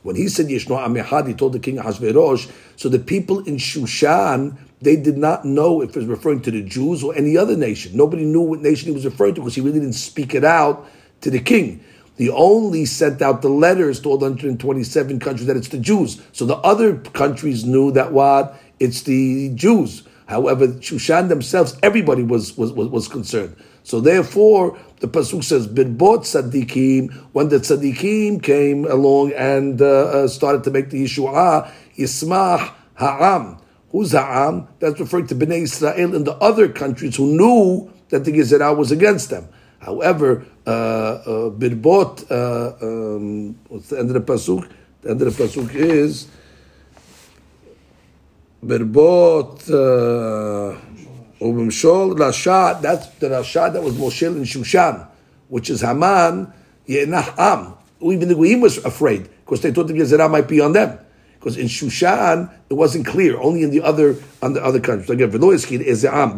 When 0.03 0.17
he 0.17 0.29
said 0.29 0.49
Yeshno 0.49 0.79
Amehad, 0.79 1.27
he 1.27 1.35
told 1.35 1.53
the 1.53 1.59
king 1.59 1.77
Ahasuerus, 1.77 2.51
so 2.77 2.89
the 2.89 2.99
people 2.99 3.41
in 3.41 3.57
Shushan 3.57 4.57
they 4.83 4.97
did 4.97 5.19
not 5.19 5.45
know 5.45 5.83
if 5.83 5.91
it 5.91 5.97
was 5.97 6.07
referring 6.07 6.41
to 6.43 6.51
the 6.51 6.62
Jews 6.62 7.03
or 7.05 7.15
any 7.15 7.37
other 7.37 7.57
nation. 7.57 7.97
Nobody 7.97 8.25
knew 8.25 8.41
what 8.41 8.62
nation 8.62 8.89
he 8.89 8.95
was 8.95 9.05
referring 9.05 9.35
to 9.35 9.43
because 9.43 9.55
he 9.55 9.61
really 9.61 9.79
didn't 9.79 9.95
speak 9.95 10.35
it 10.35 10.45
out 10.45 10.89
to 11.21 11.31
the 11.31 11.39
king. 11.39 11.85
He 12.17 12.31
only 12.31 12.85
sent 12.85 13.23
out 13.23 13.43
the 13.43 13.49
letters 13.49 14.01
to 14.01 14.11
all 14.11 14.19
the 14.19 14.27
127 14.27 15.21
countries 15.21 15.47
that 15.47 15.57
it's 15.57 15.69
the 15.69 15.79
Jews. 15.79 16.21
So 16.33 16.45
the 16.45 16.57
other 16.57 16.97
countries 16.97 17.64
knew 17.64 17.93
that 17.93 18.12
what? 18.12 18.61
It's 18.79 19.02
the 19.02 19.50
Jews. 19.55 20.02
However, 20.26 20.69
Shushan 20.69 21.29
themselves, 21.29 21.79
everybody 21.83 22.23
was, 22.23 22.57
was, 22.57 22.73
was, 22.73 22.88
was 22.88 23.09
concerned. 23.09 23.57
So 23.86 24.01
therefore, 24.01 24.80
the 25.00 25.08
Pasuk 25.08 25.44
says, 25.44 25.68
Birbot 25.68 26.25
Tzadikim, 26.25 27.13
when 27.34 27.50
the 27.50 27.58
Tzadikim 27.58 28.42
came 28.42 28.86
along 28.86 29.34
and 29.34 29.80
uh, 29.80 29.86
uh, 29.86 30.27
started 30.27 30.63
to 30.63 30.72
make 30.72 30.89
the 30.89 31.04
Yeshua, 31.04 31.72
Yismach 31.96 32.74
Ha'am, 32.96 33.60
Who's 33.92 34.13
Ha'am? 34.13 34.68
That's 34.80 35.00
referring 35.00 35.27
to 35.27 35.36
Bnei 35.36 35.62
Israel 35.62 36.15
and 36.15 36.25
the 36.25 36.34
other 36.38 36.68
countries 36.68 37.15
who 37.15 37.38
knew 37.38 37.94
that 38.10 38.25
the 38.25 38.32
Gezerah 38.32 38.75
was 38.75 38.92
against 38.92 39.30
them. 39.30 39.48
However, 39.77 40.44
uh, 40.65 40.70
uh, 40.70 41.50
Birbot, 41.51 42.25
uh, 42.32 42.84
um, 42.84 43.54
what's 43.68 43.89
the 43.89 44.00
end 44.00 44.10
of 44.10 44.25
the 44.25 44.34
Pasuk? 44.34 44.68
The 45.04 45.12
end 45.12 45.22
of 45.22 45.38
the 45.38 45.44
Pasuk 45.44 45.75
is 45.75 46.27
Birbot, 48.65 49.70
uh, 49.70 50.75
Ubimshol, 51.39 52.15
Rasha, 52.18 52.82
that's 52.82 53.08
the 53.20 53.27
Rasha 53.27 53.74
that 53.74 53.82
was 53.82 53.94
Moshe 53.96 54.25
in 54.25 54.44
Shushan, 54.44 55.08
which 55.50 55.70
is 55.70 55.82
Haman, 55.82 56.51
Yenah 56.88 57.38
Am. 57.38 57.74
Even 58.01 58.30
the 58.30 58.36
Goyim 58.36 58.62
was 58.62 58.77
afraid 58.86 59.30
because 59.44 59.62
they 59.62 59.72
thought 59.72 59.88
the 59.88 59.94
Gezerah 59.94 60.30
might 60.30 60.48
be 60.48 60.62
on 60.62 60.74
them 60.74 61.00
because 61.46 61.58
in 61.58 61.68
Shushan 61.68 62.51
it 62.70 62.74
wasn't 62.74 63.06
clear. 63.06 63.39
Only 63.39 63.62
in 63.62 63.70
the 63.70 63.82
other 63.82 64.15
on 64.42 64.54
the 64.54 64.63
other 64.63 64.80
countries. 64.80 65.10
Again, 65.12 65.30
Shushan 65.30 66.36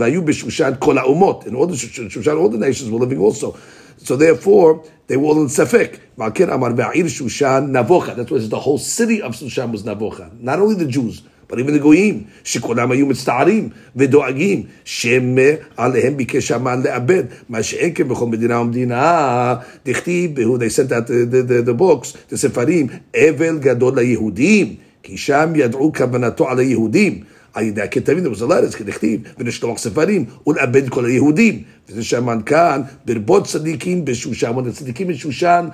In 1.48 1.56
all 1.56 1.68
the 1.68 1.75
Shushan, 1.75 2.39
all 2.39 2.50
the 2.50 2.58
nations 2.58 2.92
were 2.92 3.00
living 3.00 3.20
also. 3.20 3.58
So 3.98 4.18
therefore, 4.18 4.84
they 5.08 5.16
were 5.16 5.27
all 5.27 5.42
in 5.42 5.48
Safek. 5.48 6.01
Shushan 6.18 7.70
Navocha. 7.70 8.16
That's 8.18 8.30
why 8.30 8.39
the 8.39 8.60
whole 8.60 8.77
city 8.77 9.22
of 9.22 9.32
Shushan 9.34 9.72
was 9.72 9.84
Navocha. 9.84 10.38
Not 10.42 10.60
only 10.60 10.75
the 10.75 10.88
Jews. 10.88 11.22
The 11.50 11.84
goyim, 11.84 12.16
שכולם 12.44 12.92
היו 12.92 13.08
מצטערים 13.08 13.70
ודואגים, 13.96 14.63
שעליהם 14.86 16.18
ביקש 16.18 16.51
המן 16.51 16.82
לאבד, 16.84 17.24
מה 17.50 17.63
שאין 17.63 17.92
כן 17.96 18.08
בכל 18.08 18.25
מדינה 18.25 18.60
ומדינה, 18.60 19.56
דכתיב, 19.86 20.38
they 20.38 20.70
sent 20.70 20.92
out 20.92 21.08
the, 21.08 21.32
the, 21.32 21.50
the, 21.50 21.70
the 21.70 21.82
books, 21.82 22.32
the 22.32 22.36
ספרים, 22.36 22.88
אבל 23.16 23.58
גדול 23.60 24.00
ליהודים. 24.00 24.75
כי 25.04 25.18
שם 25.18 25.54
ידעו 25.56 25.92
כוונתו 25.94 26.50
על 26.50 26.60
היהודים. 26.60 27.24
על 27.58 27.64
ידי 27.64 27.82
הכתבים, 27.82 28.24
letters, 28.26 28.78
כדכתיב, 28.78 29.22
ונשלוח 29.38 29.78
ספרים, 29.78 30.26
ולאבד 30.48 30.90
כל 30.90 31.06
היהודים. 31.06 31.64
וזה 31.90 32.04
שאמן 32.04 32.40
כאן, 32.46 32.82
ברבות 33.06 33.46
צדיקים 33.46 34.06
בשושן, 34.06 34.52
the 34.68 34.72
צדיקים 34.72 35.08
בשושן 35.08 35.68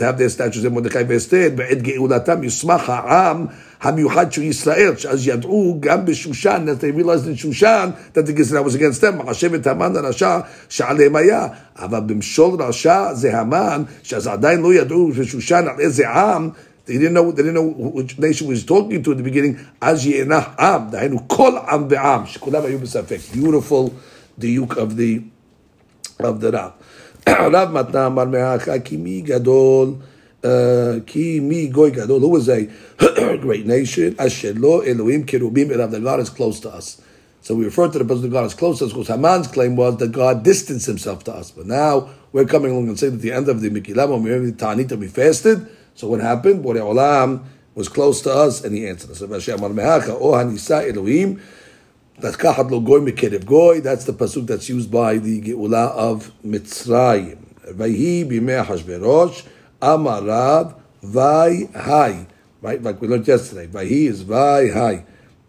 have 0.00 0.18
their 0.18 0.38
statues 0.38 0.66
in 0.66 0.68
מרדכי 0.68 0.98
ואסתר, 1.08 1.48
בעת 1.54 1.82
גאולתם 1.82 2.42
יוסמך 2.42 2.90
העם 2.90 3.46
המיוחד 3.82 4.32
של 4.32 4.42
ישראל, 4.42 4.96
שאז 4.96 5.28
ידעו 5.28 5.76
גם 5.80 6.04
בשושן, 6.04 6.66
that 6.66 6.80
they 6.82 7.00
realized 7.00 7.34
in 7.34 7.36
שושן, 7.36 7.90
that 8.14 8.26
the 8.26 8.32
גזרה 8.32 8.60
was 8.60 8.74
against 8.74 9.02
them, 9.02 9.12
מחשבת 9.24 9.66
המן 9.66 9.96
הרשע 9.96 10.38
שעליהם 10.68 11.16
היה, 11.16 11.46
אבל 11.78 12.00
במשול 12.00 12.62
רשע 12.62 13.14
זה 13.14 13.38
המן, 13.38 13.82
שאז 14.02 14.26
עדיין 14.26 14.60
לא 14.60 14.74
ידעו 14.74 15.10
בשושן 15.18 15.64
על 15.68 15.80
איזה 15.80 16.08
עם, 16.08 16.50
They 16.90 16.98
didn't 16.98 17.14
know. 17.14 17.30
They 17.30 17.44
didn't 17.44 17.54
know 17.54 17.68
which 17.68 18.18
nation 18.18 18.48
was 18.48 18.64
talking 18.64 19.00
to 19.04 19.12
at 19.12 19.18
the 19.18 19.22
beginning. 19.22 19.64
As 19.80 20.04
yenach 20.04 20.56
am, 20.58 20.90
Beautiful 23.32 23.94
diuk 24.40 24.76
of 24.76 24.96
the 24.96 25.22
of 26.18 26.40
the 26.40 26.50
rab. 26.50 26.74
Rav 27.28 27.68
Matna 27.70 28.08
Amar 28.08 28.26
Me'acha 28.26 28.84
ki 28.84 28.96
mi 28.96 29.22
gadol 29.22 30.02
uh, 30.42 30.98
ki 31.06 31.38
mi 31.38 31.68
goy 31.68 31.92
gadol. 31.92 32.18
Who 32.18 32.30
was 32.30 32.48
a 32.48 32.66
great 33.38 33.66
nation? 33.66 34.16
Asher 34.18 34.54
lo 34.54 34.80
Elohim 34.80 35.24
kirubim 35.24 35.70
elav. 35.70 36.02
God 36.02 36.18
is 36.18 36.30
close 36.30 36.58
to 36.60 36.70
us. 36.70 37.00
So 37.40 37.54
we 37.54 37.66
refer 37.66 37.88
to 37.88 37.98
the 37.98 38.04
person 38.04 38.24
of 38.24 38.32
God 38.32 38.46
as 38.46 38.54
close 38.54 38.80
to 38.80 38.86
us 38.86 38.92
because 38.92 39.06
Haman's 39.06 39.46
claim 39.46 39.76
was 39.76 39.96
that 39.98 40.10
God 40.10 40.42
distanced 40.42 40.86
himself 40.86 41.22
to 41.24 41.32
us. 41.32 41.52
But 41.52 41.66
now 41.66 42.10
we're 42.32 42.46
coming 42.46 42.72
along 42.72 42.88
and 42.88 42.98
saying 42.98 43.14
at 43.14 43.20
the 43.20 43.32
end 43.32 43.48
of 43.48 43.60
the 43.60 43.70
Mikilama, 43.70 44.20
we 44.20 44.30
have 44.30 44.42
the 44.42 44.52
Ta'anita, 44.52 44.96
we 44.96 45.06
fasted 45.06 45.68
so 46.00 46.08
what 46.08 46.20
happened? 46.20 46.64
Borei 46.64 46.80
Olam 46.80 47.44
was 47.74 47.88
close 47.90 48.22
to 48.22 48.32
us 48.32 48.64
and 48.64 48.74
he 48.74 48.88
answered 48.88 49.10
us. 49.10 49.20
O 49.20 49.26
oh, 49.26 49.30
Hanisa 50.32 50.90
Elohim, 50.90 51.42
that's 52.18 52.36
the 52.38 54.12
pasuk 54.12 54.46
that's 54.46 54.68
used 54.70 54.90
by 54.90 55.18
the 55.18 55.42
Geula 55.42 55.90
of 55.90 56.32
Mitzrayim. 56.42 57.36
Vayhi 57.74 58.24
Hashverosh, 58.24 59.46
Amarav. 59.82 60.76
Right, 62.62 62.82
like 62.82 63.00
we 63.00 63.08
learned 63.08 63.28
yesterday. 63.28 63.66
Vayhi 63.66 64.08
is 64.08 64.22
Vai 64.22 64.70
Hai. 64.70 65.04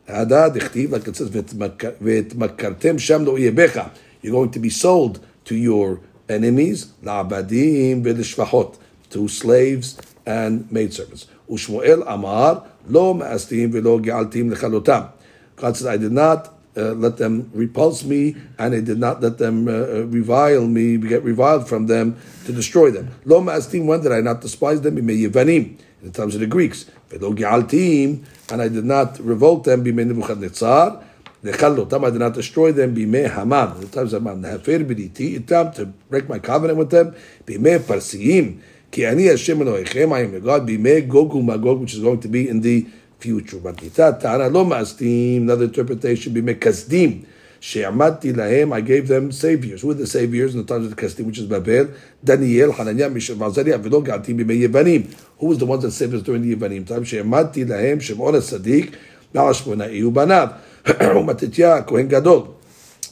Ada 0.07 0.47
like 0.89 1.07
it 1.07 1.15
says, 1.15 1.29
V'etmakartem 1.29 3.25
lo 3.25 3.37
yebecha. 3.37 3.89
You're 4.21 4.33
going 4.33 4.51
to 4.51 4.59
be 4.59 4.69
sold 4.69 5.25
to 5.45 5.55
your 5.55 6.01
enemies, 6.27 6.87
la'abadim 7.03 8.03
v'lishvachot, 8.03 8.77
to 9.09 9.27
slaves 9.27 9.97
and 10.25 10.71
maidservants. 10.71 11.27
Ushmuel 11.49 12.03
Amar, 12.07 12.65
Lo 12.87 13.13
ma'astim 13.13 13.71
velo 13.71 13.99
ge'altim 13.99 14.53
lechalotam. 14.53 15.11
God 15.55 15.77
said, 15.77 15.87
I 15.87 15.97
did 15.97 16.11
not 16.11 16.47
uh, 16.75 16.93
let 16.93 17.17
them 17.17 17.51
repulse 17.53 18.03
me, 18.03 18.35
and 18.57 18.73
I 18.73 18.79
did 18.79 18.97
not 18.97 19.21
let 19.21 19.37
them 19.37 19.67
uh, 19.67 19.71
uh 19.71 20.05
revile 20.07 20.65
me, 20.67 20.97
get 20.97 21.23
reviled 21.23 21.67
from 21.67 21.87
them 21.87 22.17
to 22.45 22.53
destroy 22.53 22.91
them. 22.91 23.09
Lo 23.25 23.41
ma'astim, 23.41 23.85
when 23.85 24.01
did 24.01 24.11
I 24.11 24.21
not 24.21 24.41
despise 24.41 24.81
them? 24.81 24.95
B'mei 24.95 25.27
Yevanim, 25.27 25.77
in 25.77 25.77
the 26.01 26.11
times 26.11 26.33
of 26.33 26.41
the 26.41 26.47
Greeks. 26.47 26.85
Velo 27.09 27.33
ge'altim, 27.33 28.25
and 28.51 28.61
I 28.61 28.69
did 28.69 28.85
not 28.85 29.19
revolt 29.19 29.65
them, 29.65 29.83
b'mei 29.83 30.07
Nebuchadnezzar. 30.07 31.03
Lechalotam, 31.43 32.07
I 32.07 32.09
did 32.11 32.19
not 32.19 32.33
destroy 32.33 32.71
them, 32.71 32.95
b'mei 32.95 33.29
Haman. 33.33 33.75
In 33.75 33.81
the 33.81 33.87
times 33.87 34.13
of 34.13 34.23
Haman, 34.23 34.41
nehafer 34.41 34.85
b'diti 34.85 35.39
itam, 35.39 35.75
to 35.75 35.85
break 35.85 36.29
my 36.29 36.39
covenant 36.39 36.79
with 36.79 36.89
them, 36.89 37.13
b'mei 37.45 37.79
Parsiyim, 37.79 38.61
כי 38.91 39.07
אני 39.07 39.29
השם 39.29 39.61
אלוהיכם, 39.61 40.09
I 40.13 40.15
am 40.15 40.43
your 40.43 40.47
God, 40.47 40.59
בימי 40.59 41.01
גוג 41.01 41.35
ומגוג, 41.35 41.83
which 41.83 41.93
is 41.93 41.99
going 41.99 42.25
to 42.25 42.27
be 42.27 42.49
in 42.49 42.61
the 42.61 42.85
future. 43.23 43.57
בגיטה 43.63 44.11
טענה 44.11 44.49
לא 44.49 44.65
מעשתים, 44.65 45.49
another 45.49 45.75
interpretation, 45.75 46.29
בימי 46.29 46.55
כסדים, 46.55 47.21
שעמדתי 47.59 48.33
להם, 48.33 48.73
I 48.73 48.75
gave 48.75 49.07
them 49.07 49.31
saviors. 49.41 49.81
Who 49.81 49.91
are 49.91 49.93
the 49.93 50.07
saviors? 50.07 50.57
נתן 50.57 50.85
את 50.85 50.91
הכסדים, 50.91 51.29
which 51.29 51.37
is 51.37 51.47
בבל, 51.47 51.85
דניאל, 52.23 52.73
חנניה, 52.73 53.09
מישל 53.09 53.33
ועזריה, 53.37 53.77
ולא 53.83 54.01
געתי 54.01 54.33
בימי 54.33 54.53
יוונים. 54.53 55.01
Who 55.39 55.43
was 55.43 55.57
the 55.57 55.65
ones 55.65 55.83
that 55.83 55.91
saved 55.91 56.13
us 56.13 56.27
during 56.27 56.43
the 56.43 56.51
יוונים? 56.51 56.83
time 56.87 57.03
שעמדתי 57.05 57.65
להם, 57.65 57.99
שמעון 57.99 58.35
הצדיק, 58.35 58.97
בעל 59.33 59.53
שמונאי 59.53 60.03
ובניו, 60.03 60.47
ומתתיה, 61.17 61.81
כהן 61.81 62.07
גדול. 62.07 62.41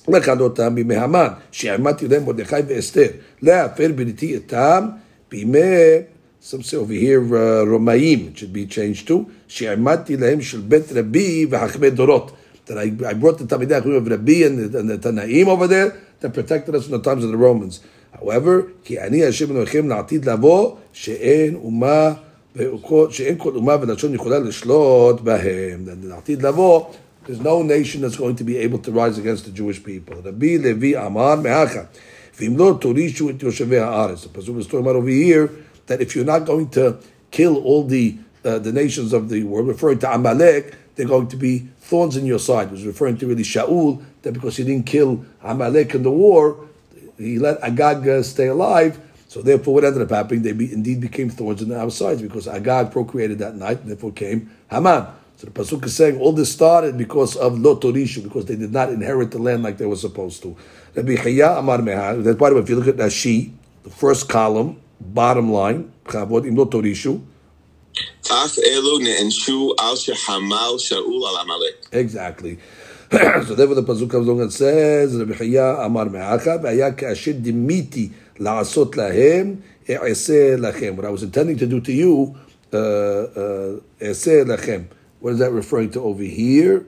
לכלותם 0.08 0.76
בימי 0.76 0.96
המן, 0.96 1.28
שעמדתי 1.52 2.08
להם 2.08 2.26
מרדכי 2.26 2.56
ואסתר, 2.68 3.08
לא 3.42 3.54
להפר 3.54 3.92
בניתי 3.96 4.34
איתם 4.34 4.86
בימי, 5.31 5.59
some 6.41 6.63
say 6.63 6.77
over 6.77 6.93
here, 6.93 7.21
uh, 7.21 7.65
רומאים, 7.71 8.31
it 8.33 8.39
should 8.39 8.53
be 8.53 8.67
changed 8.67 9.09
to, 9.09 9.13
שהעמדתי 9.49 10.17
להם 10.17 10.41
של 10.41 10.61
בית 10.61 10.93
רבי 10.93 11.47
וחכמי 11.51 11.91
דורות. 11.91 12.33
That 12.67 12.79
I, 12.79 12.91
I 13.07 13.13
brought 13.13 13.39
the 13.39 13.45
Talmidei 13.45 13.97
of 13.97 14.07
Rabbi 14.07 14.43
and 14.45 14.73
the, 14.73 14.79
and 14.79 14.89
the 14.89 14.97
Tanaim 14.97 15.49
over 15.49 15.67
there 15.67 15.97
that 16.21 16.33
protected 16.33 16.75
us 16.75 16.85
from 16.85 16.93
the 16.93 17.03
times 17.03 17.23
of 17.23 17.31
the 17.31 17.37
Romans. 17.37 17.81
However, 18.13 18.71
כי 18.85 19.01
אני 19.01 19.25
השם 19.25 19.51
אלוהיכם 19.51 19.89
לעתיד 19.89 20.29
לבוא, 20.29 20.77
שאין 20.93 21.55
אומה 21.55 22.13
שאין 23.11 23.35
כל 23.39 23.55
אומה 23.55 23.77
ולשון 23.81 24.15
יכולה 24.15 24.39
לשלוט 24.39 25.21
בהם. 25.21 25.85
לעתיד 26.03 26.43
לבוא, 26.43 26.85
there's 27.27 27.41
no 27.41 27.63
nation 27.63 28.01
that's 28.01 28.17
going 28.17 28.37
to 28.37 28.45
be 28.45 28.57
able 28.57 28.79
to 28.79 28.93
rise 28.93 29.19
against 29.19 29.45
the 29.47 29.51
Jewish 29.51 29.83
people. 29.85 30.15
רבי 30.25 30.59
לוי 30.59 31.07
אמר 31.07 31.35
מאחה. 31.35 31.83
V'im 32.40 32.58
lo 32.58 32.78
torishu 32.78 33.30
et 33.30 33.38
yoshevei 33.38 33.84
ha'aretz. 33.84 34.24
The 34.24 34.30
pasuk 34.30 34.58
is 34.58 34.66
talking 34.66 34.80
about 34.80 34.96
over 34.96 35.10
here 35.10 35.52
that 35.88 36.02
if 36.02 36.16
you're 36.16 36.26
not 36.26 36.46
going 36.46 36.70
to 36.70 36.98
kill 37.32 37.58
all 37.58 37.84
the 37.84 38.18
uh, 38.46 38.58
the 38.58 38.72
nations 38.72 39.12
of 39.12 39.28
the 39.28 39.44
world, 39.44 39.68
referring 39.68 40.00
to 40.00 40.14
Amalek, 40.14 40.74
they're 40.96 41.06
going 41.06 41.28
to 41.28 41.36
be 41.36 41.68
thorns 41.82 42.16
in 42.16 42.26
your 42.26 42.40
side. 42.40 42.68
It 42.68 42.72
was 42.72 42.86
referring 42.86 43.18
to 43.18 43.28
really 43.28 43.44
Shaul 43.44 44.02
that 44.22 44.32
because 44.32 44.56
he 44.56 44.64
didn't 44.64 44.86
kill 44.86 45.26
Amalek 45.44 45.94
in 45.94 46.04
the 46.04 46.12
war, 46.12 46.68
he 47.18 47.38
let 47.38 47.62
Agag 47.62 48.08
uh, 48.08 48.24
stay 48.24 48.48
alive. 48.48 48.98
So 49.28 49.42
therefore, 49.42 49.74
what 49.76 49.84
ended 49.84 50.02
up 50.02 50.10
happening? 50.10 50.42
They 50.42 50.54
be, 50.54 50.72
indeed 50.72 51.02
became 51.02 51.30
thorns 51.30 51.62
in 51.62 51.72
our 51.74 51.92
sides 51.92 52.22
because 52.22 52.48
Agag 52.48 52.92
procreated 52.92 53.40
that 53.40 53.56
night, 53.56 53.82
and 53.82 53.90
therefore 53.90 54.14
came 54.14 54.50
Haman. 54.72 55.08
So 55.36 55.48
the 55.48 55.52
pasuk 55.52 55.86
is 55.86 55.96
saying 55.96 56.20
all 56.20 56.34
this 56.34 56.52
started 56.52 56.98
because 56.98 57.36
of 57.36 57.54
Lotorishu, 57.54 58.24
because 58.24 58.46
they 58.46 58.56
did 58.56 58.72
not 58.72 58.90
inherit 58.90 59.32
the 59.32 59.40
land 59.40 59.64
like 59.64 59.78
they 59.78 59.86
were 59.86 59.96
supposed 59.96 60.42
to. 60.44 60.58
Rabbi 60.96 61.16
Chaya 61.16 61.60
Amar 61.60 61.82
by 61.82 62.16
the 62.50 62.56
way, 62.56 62.62
if 62.62 62.70
you 62.70 62.76
look 62.76 62.88
at 62.88 62.96
Rashi, 62.98 63.52
the 63.84 63.90
first 63.90 64.28
column, 64.28 64.82
bottom 65.00 65.52
line, 65.52 65.92
Chavod 66.06 66.48
Im 66.48 66.56
Lo 66.56 66.66
Torishu. 66.66 67.22
Exactly. 71.92 72.60
so 73.12 73.56
therefore 73.56 73.76
the 73.76 73.84
pasuk 73.84 74.10
comes 74.10 74.28
along 74.28 74.42
and 74.42 74.54
says, 74.54 75.16
Rabbi 75.16 75.34
Chaya 75.34 75.86
Amar 75.86 76.06
Me'acha, 76.06 76.60
והיה 76.62 76.92
כאשר 76.92 77.32
דמיתי 77.42 78.10
la'asot 78.40 78.96
lahem, 78.96 79.58
E'aseh 79.88 80.58
לכם. 80.60 80.96
What 80.96 81.06
I 81.06 81.10
was 81.10 81.24
intending 81.24 81.58
to 81.58 81.68
do 81.68 81.82
to 81.82 81.92
you, 81.92 82.36
E'aseh 82.72 84.50
uh, 84.50 84.54
Uh, 84.54 84.84
what 85.20 85.34
is 85.34 85.40
that 85.40 85.52
referring 85.52 85.92
to 85.92 86.02
over 86.02 86.24
here? 86.24 86.86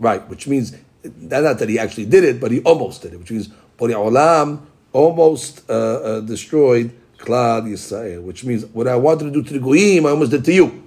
Right, 0.00 0.28
which 0.28 0.46
means 0.46 0.72
not 1.16 1.58
that 1.58 1.68
he 1.68 1.78
actually 1.78 2.06
did 2.06 2.24
it, 2.24 2.40
but 2.40 2.50
he 2.50 2.60
almost 2.60 3.02
did 3.02 3.12
it, 3.12 3.18
which 3.18 3.30
means 3.30 3.48
Bori 3.76 3.94
Olam 3.94 4.60
almost 4.92 5.68
uh, 5.68 5.72
uh, 5.72 6.20
destroyed 6.20 6.92
Klal 7.18 7.68
Yisrael, 7.68 8.22
which 8.22 8.44
means 8.44 8.64
what 8.66 8.88
I 8.88 8.96
wanted 8.96 9.24
to 9.24 9.30
do 9.30 9.42
to 9.42 9.52
the 9.54 9.58
Goyim, 9.58 10.06
I 10.06 10.10
almost 10.10 10.30
did 10.30 10.44
to 10.44 10.52
you. 10.52 10.84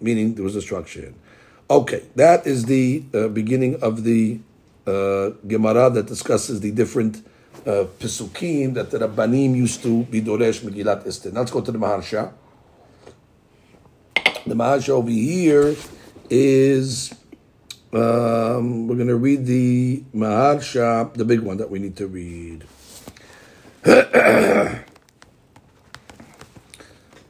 Meaning 0.00 0.34
there 0.34 0.44
was 0.44 0.54
destruction. 0.54 1.14
Okay, 1.68 2.02
that 2.16 2.46
is 2.46 2.64
the 2.64 3.04
uh, 3.14 3.28
beginning 3.28 3.80
of 3.82 4.02
the 4.02 4.40
uh, 4.86 5.30
Gemara 5.46 5.90
that 5.90 6.06
discusses 6.06 6.60
the 6.60 6.70
different 6.72 7.24
uh, 7.66 7.84
Pesukim 7.98 8.74
that 8.74 8.90
the 8.90 8.98
Rabbanim 8.98 9.54
used 9.54 9.82
to 9.82 10.04
be 10.04 10.20
Doresh 10.20 10.60
Megillat 10.60 11.06
Esther. 11.06 11.30
Now 11.30 11.40
let's 11.40 11.52
go 11.52 11.60
to 11.60 11.70
the 11.70 11.78
Maharsha. 11.78 12.32
The 14.46 14.54
Maharsha 14.54 14.90
over 14.90 15.10
here 15.10 15.76
is 16.28 17.14
um, 17.92 18.86
we're 18.86 18.94
going 18.94 19.08
to 19.08 19.16
read 19.16 19.46
the 19.46 20.04
Maharsha, 20.14 21.12
the 21.14 21.24
big 21.24 21.40
one 21.40 21.56
that 21.56 21.70
we 21.70 21.80
need 21.80 21.96
to 21.96 22.06
read. 22.06 22.64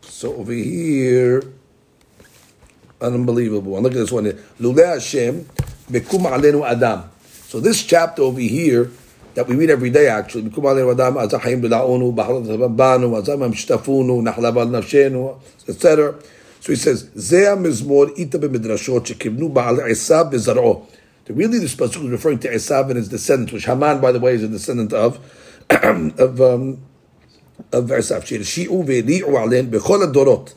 so 0.02 0.34
over 0.34 0.52
here, 0.52 1.42
unbelievable. 3.00 3.74
And 3.76 3.84
look 3.84 3.92
at 3.92 3.98
this 3.98 4.12
one. 4.12 4.24
Lule 4.60 4.86
Hashem, 4.86 5.48
Alenu 5.90 6.68
Adam. 6.68 7.10
So 7.24 7.58
this 7.58 7.82
chapter 7.82 8.20
over 8.22 8.40
here 8.40 8.90
that 9.34 9.46
we 9.46 9.56
read 9.56 9.70
every 9.70 9.88
day 9.88 10.08
actually, 10.08 10.50
Alenu 10.50 10.92
Adam, 10.92 11.14
Bila'onu, 11.62 12.14
Banu, 12.76 13.08
Shtafunu, 13.52 14.22
Nafshenu, 14.22 15.40
etc. 15.66 16.16
So 16.60 16.72
he 16.72 16.76
says, 16.76 17.04
Zeh 17.10 17.56
mizmor 17.56 18.18
ita 18.18 18.38
b'midrashot 18.38 19.06
shekivnu 19.06 19.52
ba'al 19.52 19.78
Esav 19.90 20.32
b'zar'o. 20.32 20.86
Really, 21.28 21.58
this 21.58 21.76
pasuk 21.76 22.04
is 22.04 22.10
referring 22.10 22.40
to 22.40 22.48
Esav 22.48 22.88
and 22.88 22.96
his 22.96 23.08
descendants, 23.08 23.52
which 23.52 23.64
Haman, 23.64 24.00
by 24.00 24.10
the 24.10 24.18
way, 24.18 24.34
is 24.34 24.42
a 24.42 24.48
descendant 24.48 24.92
of 24.92 25.18
of 25.70 26.40
um, 26.40 26.82
of 27.72 27.84
Esav. 27.84 28.22
Ve'li'u 28.26 29.70
b'chol 29.70 30.12
adorot 30.12 30.54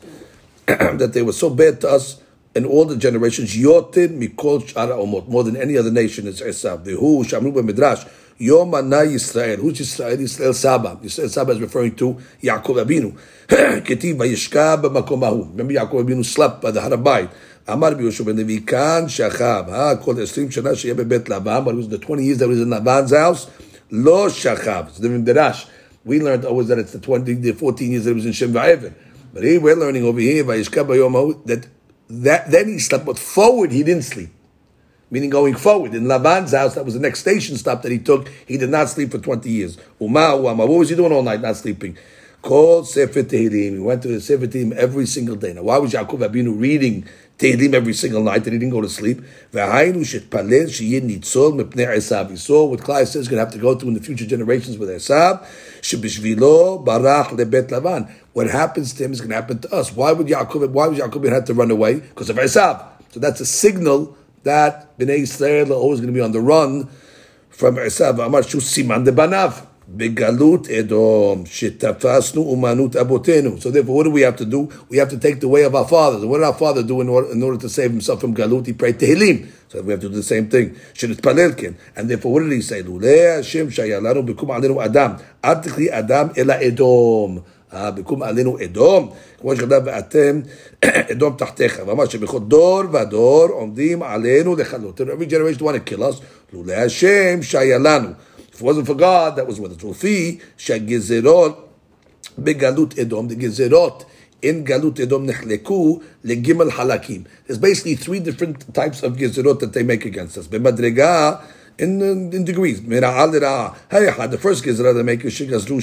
that 0.98 1.12
they 1.12 1.22
were 1.22 1.32
so 1.32 1.48
bad 1.48 1.80
to 1.82 1.88
us 1.88 2.20
in 2.54 2.64
all 2.64 2.84
the 2.84 2.96
generations, 2.96 3.54
Yotin 3.56 4.20
Mikol 4.20 4.62
Shara 4.62 4.96
Omot, 4.96 5.28
more 5.28 5.42
than 5.42 5.56
any 5.56 5.76
other 5.76 5.90
nation 5.90 6.26
is 6.26 6.40
Esav. 6.40 6.84
The 6.84 6.92
Shamru 6.92 7.52
Midrash, 7.64 8.04
Yom 8.38 8.74
Ana 8.74 8.96
Yisrael. 8.98 9.56
Who's 9.56 9.78
Yisrael? 9.78 10.18
Yisrael 10.18 10.54
Saba. 10.54 10.98
Yisrael 11.02 11.30
Saba 11.30 11.52
is 11.52 11.60
referring 11.60 11.94
to 11.96 12.14
Yaakov 12.42 12.84
Abinu. 12.84 13.16
Ketiv 13.48 14.16
Vayishka 14.16 14.82
B'makom 14.82 15.50
Remember 15.50 15.72
Yaakov 15.72 16.04
Abinu 16.04 16.24
slept 16.24 16.60
by 16.60 16.70
the 16.70 16.80
Harabayit. 16.80 17.30
Amar 17.68 17.92
B'Yoshu 17.92 18.26
ben 18.26 18.36
Levi 18.36 18.64
Kan 18.64 19.06
Shachav. 19.06 19.70
Ha, 19.70 19.96
called 19.96 20.16
Esrim 20.16 20.48
Shana 20.48 20.72
Sheyeh 20.72 20.94
Bebet 20.94 21.26
Lavan, 21.26 21.64
but 21.64 21.74
it 21.74 21.76
was 21.76 21.88
the 21.88 21.98
20 21.98 22.24
years 22.24 22.38
that 22.38 22.48
was 22.48 22.60
in 22.60 22.68
Lavan's 22.68 23.12
house. 23.12 23.48
Lo 23.90 24.26
Shachav. 24.28 24.88
It's 24.88 24.98
the 24.98 25.08
Midrash. 25.08 25.66
We 26.04 26.20
learned 26.20 26.44
always 26.44 26.68
that 26.68 26.78
it's 26.78 26.92
the 26.92 26.98
20, 26.98 27.34
the 27.34 27.52
14 27.52 27.90
years 27.90 28.04
that 28.04 28.10
it 28.10 28.14
was 28.14 28.26
in 28.26 28.32
Shem 28.32 28.52
Va'ever. 28.52 28.92
But 29.32 29.44
here 29.44 29.60
we're 29.60 29.76
learning 29.76 30.04
over 30.04 30.20
here, 30.20 30.44
Vayishka 30.44 30.86
B'Yom 30.86 31.44
that 31.46 31.66
that 32.10 32.50
then 32.50 32.68
he 32.68 32.78
slept, 32.78 33.06
but 33.06 33.18
forward 33.18 33.72
he 33.72 33.82
didn't 33.82 34.02
sleep. 34.02 34.30
Meaning 35.10 35.30
going 35.30 35.54
forward. 35.54 35.94
In 35.94 36.04
Laban's 36.04 36.52
house, 36.52 36.74
that 36.74 36.84
was 36.84 36.94
the 36.94 37.00
next 37.00 37.20
station 37.20 37.56
stop 37.56 37.82
that 37.82 37.92
he 37.92 37.98
took. 37.98 38.28
He 38.46 38.56
did 38.56 38.70
not 38.70 38.88
sleep 38.88 39.10
for 39.10 39.18
20 39.18 39.48
years. 39.50 39.76
Uma, 40.00 40.36
what 40.36 40.68
was 40.68 40.88
he 40.88 40.96
doing 40.96 41.12
all 41.12 41.22
night, 41.22 41.40
not 41.40 41.56
sleeping? 41.56 41.96
Called 42.42 42.88
Sefer 42.88 43.22
Tehillim. 43.22 43.72
He 43.74 43.78
went 43.78 44.02
to 44.02 44.08
the 44.08 44.20
Sefer 44.20 44.46
Tehillim 44.46 44.72
every 44.72 45.06
single 45.06 45.36
day. 45.36 45.52
Now, 45.54 45.62
why 45.62 45.78
was 45.78 45.92
Yaakov 45.92 46.28
Abinu 46.28 46.60
reading 46.60 47.06
Tehillim 47.38 47.72
every 47.74 47.94
single 47.94 48.22
night 48.22 48.44
that 48.44 48.52
he 48.52 48.58
didn't 48.58 48.72
go 48.72 48.82
to 48.82 48.88
sleep? 48.88 49.22
He 49.50 49.58
saw 52.36 52.64
what 52.64 52.80
Klai 52.80 53.06
says 53.06 53.16
is 53.16 53.28
going 53.28 53.38
to 53.38 53.44
have 53.44 53.52
to 53.52 53.58
go 53.58 53.74
through 53.74 53.88
in 53.88 53.94
the 53.94 54.00
future 54.00 54.26
generations 54.26 54.76
with 54.78 54.88
Esav. 54.90 55.46
lebet. 57.32 58.10
What 58.34 58.50
happens 58.50 58.92
to 58.94 59.04
him 59.04 59.12
is 59.12 59.20
going 59.20 59.30
to 59.30 59.36
happen 59.36 59.58
to 59.60 59.74
us. 59.74 59.92
Why 59.94 60.12
would 60.12 60.26
Yaakov, 60.26 60.70
why 60.70 60.86
would 60.88 60.98
Yaakov 60.98 61.30
have 61.32 61.44
to 61.46 61.54
run 61.54 61.70
away? 61.70 62.00
Because 62.00 62.30
of 62.30 62.36
Esav. 62.36 62.84
So 63.10 63.20
that's 63.20 63.40
a 63.40 63.46
signal 63.46 64.16
that 64.44 64.96
Bnei 64.98 65.20
Israel 65.20 65.72
are 65.72 65.76
always 65.76 66.00
going 66.00 66.12
to 66.12 66.16
be 66.16 66.20
on 66.20 66.32
the 66.32 66.40
run 66.40 66.88
from 67.50 67.76
Esav. 67.76 68.24
Amar 68.24 68.42
Shu 68.42 68.58
Siman 68.58 69.04
de 69.04 69.12
Banav. 69.12 69.66
Begalut 69.84 70.70
Edom, 70.70 71.44
Shetafasnu 71.44 72.42
Umanut 72.42 72.92
Abotenu. 72.92 73.60
So 73.60 73.70
therefore, 73.70 73.96
what 73.96 74.04
do 74.04 74.10
we 74.10 74.22
have 74.22 74.36
to 74.36 74.46
do? 74.46 74.70
We 74.88 74.96
have 74.96 75.10
to 75.10 75.18
take 75.18 75.40
the 75.40 75.48
way 75.48 75.64
of 75.64 75.74
our 75.74 75.86
fathers. 75.86 76.24
What 76.24 76.38
did 76.38 76.44
our 76.44 76.54
father 76.54 76.82
do 76.82 77.02
in 77.02 77.08
order, 77.10 77.30
in 77.30 77.42
order 77.42 77.58
to 77.58 77.68
save 77.68 77.90
himself 77.90 78.22
from 78.22 78.34
Galut? 78.34 78.64
He 78.66 78.72
prayed 78.72 78.98
Tehillim. 78.98 79.46
So 79.68 79.82
we 79.82 79.92
have 79.92 80.00
to 80.00 80.08
do 80.08 80.14
the 80.14 80.22
same 80.22 80.48
thing. 80.48 80.70
Shenitpalelkin. 80.94 81.76
And 81.96 82.08
therefore, 82.08 82.32
what 82.32 82.40
did 82.44 82.52
he 82.52 82.62
say? 82.62 82.82
Luleh 82.82 83.36
Hashem 83.36 83.68
Shayalanu 83.68 84.26
Bikum 84.26 84.48
Alenu 84.58 84.82
Adam. 84.82 85.18
Atikli 85.42 85.90
Adam 85.90 86.32
Ela 86.34 86.54
Edom. 86.62 87.44
בקום 87.74 88.22
עלינו 88.22 88.56
אדום, 88.64 89.10
כמו 89.40 89.56
שכתב 89.56 89.80
ואתם 89.84 90.40
אדום 91.12 91.34
תחתיך, 91.38 91.82
ואמר 91.86 92.06
שבכל 92.06 92.38
דור 92.38 92.82
ודור 92.92 93.46
עומדים 93.50 94.02
עלינו 94.02 94.56
לכלות. 94.56 95.00
Every 95.00 95.30
generation 95.30 95.60
want 95.60 95.88
to 95.88 95.92
kill 95.92 96.02
us, 96.02 96.22
לולא 96.52 96.72
השם 96.72 97.42
שהיה 97.42 97.78
לנו. 97.78 98.08
If 98.52 98.60
it 98.60 98.64
wasn't 98.64 98.86
for 98.86 98.94
God, 98.94 99.36
that 99.36 99.46
was 99.48 99.58
with 99.58 99.82
us. 99.82 99.90
לפי 99.90 100.38
שהגזרות 100.56 101.68
בגלות 102.38 102.98
אדום, 102.98 103.28
גזרות 103.28 104.04
in 104.44 104.64
Galut 104.64 104.98
Edom 104.98 105.20
נחלקו 105.20 106.00
לגימל 106.24 106.70
חלקים. 106.70 107.22
There's 107.46 107.58
basically 107.58 107.96
three 108.04 108.20
different 108.20 108.74
types 108.74 109.02
of 109.02 109.16
גזרות 109.16 109.62
that 109.62 109.72
they 109.72 109.82
make 109.82 110.04
against 110.04 110.38
us. 110.38 110.48
במדרגה 110.50 111.32
in, 111.78 112.00
in 112.32 112.44
degrees. 112.44 112.80
The 112.82 114.38
first 114.40 114.64
gizra 114.64 114.94
they 114.94 115.02
make 115.02 115.20
yisrael. 115.20 115.74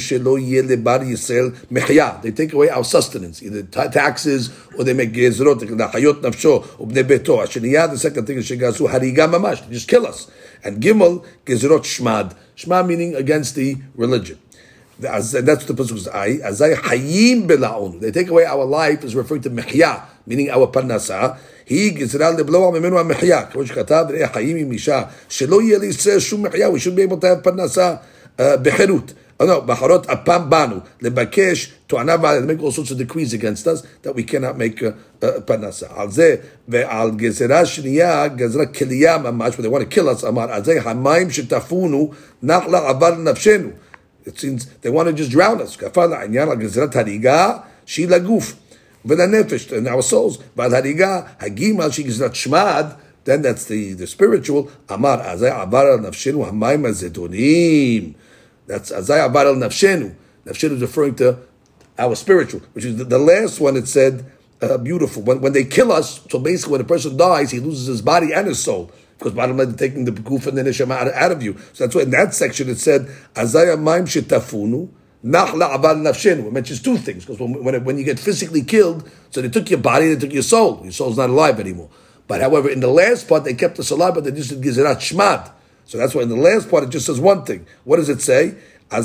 They 2.22 2.32
take 2.32 2.54
away 2.54 2.70
our 2.70 2.84
sustenance, 2.84 3.44
either 3.44 3.64
taxes 3.64 4.50
or 4.78 4.84
they 4.84 4.94
make 4.94 5.12
gizrot 5.12 5.60
hayot 5.60 6.22
nafsho. 6.22 6.64
The 7.92 7.98
second 7.98 8.26
thing 8.26 8.38
is 8.38 8.50
shigazru 8.50 8.90
hariga 8.90 9.28
mamash. 9.30 9.66
They 9.68 9.74
just 9.74 9.88
kill 9.88 10.08
us. 10.08 10.30
And 10.64 10.82
gimel 10.82 11.26
gizrot 11.46 11.82
shmad. 11.82 12.36
Shmad 12.56 12.88
meaning 12.88 13.16
against 13.16 13.56
the 13.56 13.78
religion. 13.96 14.40
That's 15.00 15.32
the 15.32 15.42
pasuk 15.42 15.98
is. 15.98 16.08
Azay 16.08 16.76
hayim. 16.76 18.00
They 18.00 18.12
take 18.12 18.30
away 18.30 18.46
our 18.46 18.66
life 18.66 19.04
is 19.04 19.16
referring 19.16 19.42
to 19.42 19.50
mechya, 19.50 20.04
meaning 20.26 20.50
our 20.52 20.68
parnasa. 20.68 21.38
היא 21.72 21.94
גזרה 21.94 22.31
לבלוע 22.31 22.79
ממנו 22.79 23.00
המחיה, 23.00 23.44
כמו 23.46 23.66
שכתב, 23.66 24.05
ראה 24.10 24.27
חיים 24.27 24.57
עם 24.57 24.72
אישה, 24.72 25.01
שלא 25.29 25.62
יהיה 25.62 25.77
לישראל 25.79 26.20
שום 26.20 26.46
מחיה, 26.46 26.70
ושום 26.70 26.96
בהמותיו 26.96 27.38
פרנסה 27.44 27.96
בחירות. 28.40 29.14
Oh 29.40 29.46
no, 29.46 29.62
Maharot 29.62 30.05
apam 30.05 30.48
banu 30.51 30.84
lebakesh 31.01 31.72
to 31.88 31.96
anava 31.96 32.46
make 32.46 32.62
all 32.62 32.72
sorts 32.72 32.92
of 32.92 33.00
decrees 33.00 33.34
against 33.34 33.66
us 33.66 33.81
that 34.03 34.14
we 34.14 34.24
cannot 34.24 34.55
make 34.55 34.84
uh, 34.84 34.92
uh, 35.24 35.40
panasa. 35.40 35.90
Al 35.98 36.12
ze 36.12 36.40
ve'al 36.70 37.18
gezerah 37.20 37.66
shniya 37.66 38.38
gezerah 38.38 38.72
kiliya 38.72 39.18
mamash, 39.24 39.55
but 39.55 39.64
they 39.64 39.68
want 39.68 39.84
to 39.84 39.90
kill 39.90 40.10
us. 40.10 40.22
Amar 40.22 40.51
al 40.51 40.64
ze 40.64 40.75
hamayim 40.75 41.29
shetafunu 41.31 42.16
nachla 42.44 42.88
avar 42.88 43.14
nafshenu. 43.14 43.74
It 44.25 44.38
seems 44.38 44.68
they 44.81 44.92
want 44.92 45.07
to 45.07 45.14
just 45.14 45.31
drown 45.31 45.60
us. 45.60 45.75
Kafala 45.75 46.24
anyan 46.24 46.48
al 46.48 46.57
gezerah 46.57 46.92
tariga 46.92 47.66
shi 47.84 48.05
laguf. 48.05 48.53
V'lanefesh, 49.05 49.75
and 49.75 49.87
our 49.87 50.01
souls. 50.01 50.37
But 50.55 50.72
hariga, 50.72 51.37
hagimal, 51.37 52.20
not 52.20 52.31
shmad, 52.31 53.00
then 53.24 53.42
that's 53.42 53.66
the, 53.66 53.94
the 53.94 54.07
spiritual. 54.07 54.72
Amar, 54.90 55.20
azay 55.20 55.51
abar 55.51 55.92
al 55.92 56.00
nafshenu 56.00 56.50
hamayim 56.50 56.85
zetonim. 56.92 58.16
That's 58.68 58.92
azay 58.92 59.27
abar 59.29 59.46
al 59.46 59.55
nafshenu. 59.55 60.16
Nafshenu 60.46 60.72
is 60.72 60.81
referring 60.81 61.16
to 61.16 61.37
our 61.98 62.16
spiritual, 62.16 62.61
which 62.74 62.85
is 62.85 62.98
the, 62.98 63.03
the 63.03 63.20
last 63.20 63.59
one 63.59 63.77
it 63.77 63.87
said, 63.87 64.25
uh, 64.61 64.77
beautiful. 64.77 65.24
When, 65.24 65.42
when 65.42 65.53
they 65.53 65.64
kill 65.64 65.92
us, 65.92 66.22
so 66.29 66.40
basically 66.40 66.74
when 66.74 66.81
a 66.81 66.85
person 66.85 67.18
dies, 67.18 67.51
he 67.51 67.59
loses 67.59 67.87
his 67.87 68.01
body 68.01 68.33
and 68.33 68.48
his 68.48 68.64
soul. 68.64 68.92
Because 69.18 69.33
bottom 69.33 69.57
line, 69.57 69.68
they're 69.75 69.90
taking 69.90 70.05
the 70.05 70.11
goof 70.11 70.48
and 70.48 70.57
the 70.57 70.64
neshama 70.64 71.14
out, 71.14 71.31
of 71.31 71.44
you. 71.44 71.55
So 71.74 71.83
that's 71.83 71.96
why 71.96 72.01
in 72.01 72.09
that 72.11 72.33
section 72.33 72.70
it 72.70 72.79
said, 72.79 73.01
Azaya 73.35 73.79
maim 73.79 74.05
shetafunu, 74.05 74.90
Nachla 75.24 75.75
abal 75.75 75.98
nafshenu. 75.98 76.48
It 76.48 76.53
mentions 76.53 76.81
two 76.81 76.98
things 76.98 77.25
because 77.25 77.40
when, 77.40 77.64
when, 77.64 77.84
when, 77.84 77.98
you 77.98 78.03
get 78.03 78.20
physically 78.20 78.64
killed, 78.64 79.10
so 79.29 79.42
they 79.42 79.50
took 79.50 79.70
your 79.70 79.79
body, 79.79 80.14
they 80.14 80.20
took 80.20 80.34
your 80.34 80.44
soul. 80.44 80.81
Your 80.84 80.92
soul's 80.92 81.18
not 81.18 81.29
alive 81.29 81.60
anymore. 81.60 81.90
But 82.27 82.42
however, 82.42 82.70
in 82.70 82.79
the 82.79 82.88
last 82.88 83.27
part, 83.27 83.44
they 83.44 83.53
kept 83.53 83.79
us 83.79 83.92
alive, 83.92 84.16
but 84.16 84.24
they 84.24 84.31
just 84.31 84.50
did 84.50 84.62
gizerat 84.62 84.98
shmad. 84.98 85.51
So 85.86 85.98
that's 85.98 86.16
why 86.16 86.22
in 86.22 86.29
the 86.29 86.36
last 86.36 86.70
part 86.70 86.86
it 86.86 86.90
just 86.90 87.05
says 87.05 87.20
one 87.20 87.44
thing. 87.44 87.66
What 87.84 87.98
does 87.98 88.10
it 88.10 88.22
say? 88.22 88.55
One 88.90 89.03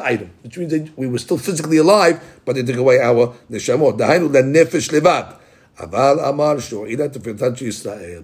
item, 0.00 0.30
which 0.42 0.58
means 0.58 0.72
that 0.72 0.96
we 0.96 1.08
were 1.08 1.18
still 1.18 1.38
physically 1.38 1.78
alive, 1.78 2.22
but 2.44 2.54
they 2.54 2.62
took 2.62 2.76
away 2.76 3.00
our 3.00 3.34
neshamot. 3.50 3.98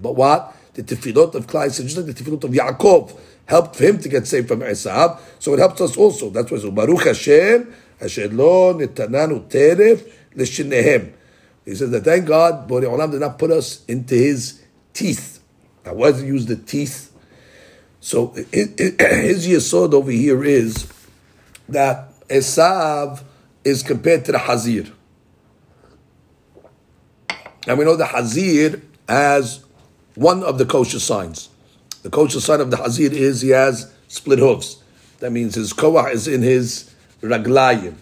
But 0.02 0.16
what? 0.16 0.57
The 0.78 0.84
tefillot 0.84 1.34
of 1.34 1.48
Klai, 1.48 1.76
just 1.76 1.96
like 1.96 2.06
the 2.06 2.14
tefillot 2.14 2.44
of 2.44 2.52
Yaakov 2.52 3.18
helped 3.46 3.74
for 3.74 3.82
him 3.82 3.98
to 3.98 4.08
get 4.08 4.28
saved 4.28 4.46
from 4.46 4.60
Esav, 4.60 5.18
so 5.40 5.52
it 5.54 5.58
helps 5.58 5.80
us 5.80 5.96
also. 5.96 6.30
That's 6.30 6.52
why 6.52 6.58
so 6.58 6.70
Baruch 6.70 7.02
Hashem, 7.02 7.74
Asher 8.00 8.28
lo 8.28 8.74
nitananu 8.74 9.50
teref 9.50 10.08
l'shinehem. 10.36 11.14
He 11.64 11.74
says 11.74 11.90
that 11.90 12.04
thank 12.04 12.26
God, 12.26 12.68
Borei 12.68 12.84
Olam 12.84 13.10
did 13.10 13.18
not 13.18 13.40
put 13.40 13.50
us 13.50 13.84
into 13.86 14.14
his 14.14 14.62
teeth. 14.92 15.42
Now, 15.84 15.94
why 15.94 16.12
does 16.12 16.20
he 16.20 16.28
use 16.28 16.46
the 16.46 16.54
teeth? 16.54 17.12
So 17.98 18.28
his 18.52 19.48
yesod 19.48 19.94
over 19.94 20.12
here 20.12 20.44
is 20.44 20.86
that 21.68 22.12
Esav 22.28 23.24
is 23.64 23.82
compared 23.82 24.24
to 24.26 24.30
the 24.32 24.38
Hazir. 24.38 24.92
And 27.66 27.76
we 27.76 27.84
know 27.84 27.96
the 27.96 28.06
Hazir 28.06 28.80
as 29.08 29.64
one 30.18 30.42
of 30.42 30.59
the 30.59 30.66
kosher 30.66 30.98
signs. 30.98 31.48
The 32.02 32.11
kosher 32.11 32.40
sign 32.40 32.61
of 32.61 32.72
the 32.72 32.76
Hazir 32.76 33.12
is 33.12 33.40
he 33.40 33.50
has 33.50 33.92
split 34.09 34.40
hooves. 34.40 34.83
That 35.20 35.31
means 35.31 35.54
his 35.54 35.72
koah 35.72 36.11
is 36.11 36.26
in 36.26 36.42
his 36.42 36.92
raglayim, 37.22 37.94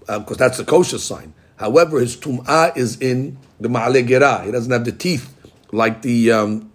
because 0.00 0.30
uh, 0.32 0.34
that's 0.34 0.58
the 0.58 0.64
kosher 0.64 0.98
sign. 0.98 1.34
However, 1.56 2.00
his 2.00 2.16
tum'ah 2.16 2.76
is 2.76 3.00
in 3.00 3.38
the 3.60 3.68
ma'ale 3.68 4.44
He 4.44 4.50
doesn't 4.50 4.72
have 4.72 4.84
the 4.84 4.92
teeth 4.92 5.34
like 5.72 6.02
the 6.02 6.32
um, 6.32 6.72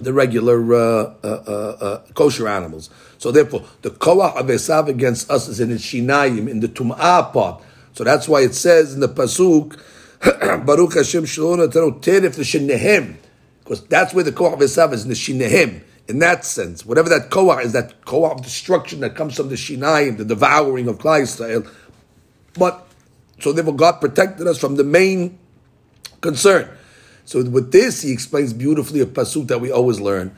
the 0.00 0.12
regular 0.12 0.74
uh, 0.74 1.14
uh, 1.22 1.26
uh, 1.26 1.84
uh 1.84 1.98
kosher 2.14 2.48
animals. 2.48 2.88
So 3.18 3.30
therefore, 3.30 3.64
the 3.82 3.90
koah 3.90 4.34
of 4.38 4.46
Esav 4.46 4.88
against 4.88 5.30
us 5.30 5.48
is 5.48 5.60
in 5.60 5.68
his 5.68 5.82
shinayim, 5.82 6.48
in 6.48 6.60
the 6.60 6.68
tum'ah 6.68 7.30
part. 7.32 7.62
So 7.92 8.04
that's 8.04 8.26
why 8.26 8.40
it 8.40 8.54
says 8.54 8.94
in 8.94 9.00
the 9.00 9.08
pasuk, 9.08 9.78
Baruch 10.66 10.94
Hashem 10.94 11.26
Shalom 11.26 11.58
Teref 11.70 12.38
L'Shinehem 12.38 13.16
because 13.68 13.84
that's 13.84 14.14
where 14.14 14.24
the 14.24 14.32
koach 14.32 14.54
of 14.54 14.60
Esav 14.60 14.94
is 14.94 15.04
nishinehem. 15.04 15.82
In 16.08 16.20
that 16.20 16.46
sense, 16.46 16.86
whatever 16.86 17.10
that 17.10 17.28
koach 17.28 17.62
is, 17.62 17.72
that 17.74 18.00
koach 18.00 18.32
of 18.32 18.42
destruction 18.42 19.00
that 19.00 19.14
comes 19.14 19.36
from 19.36 19.50
the 19.50 19.56
shinayim, 19.56 20.16
the 20.16 20.24
devouring 20.24 20.88
of 20.88 20.96
Klai 20.96 21.20
Israel. 21.20 21.66
But 22.54 22.88
so 23.40 23.52
therefore, 23.52 23.76
God 23.76 24.00
protected 24.00 24.46
us 24.46 24.56
from 24.56 24.76
the 24.76 24.84
main 24.84 25.38
concern. 26.22 26.70
So 27.26 27.44
with 27.44 27.70
this, 27.70 28.00
he 28.00 28.10
explains 28.10 28.54
beautifully 28.54 29.00
a 29.02 29.06
pasuk 29.06 29.48
that 29.48 29.60
we 29.60 29.70
always 29.70 30.00
learn. 30.00 30.34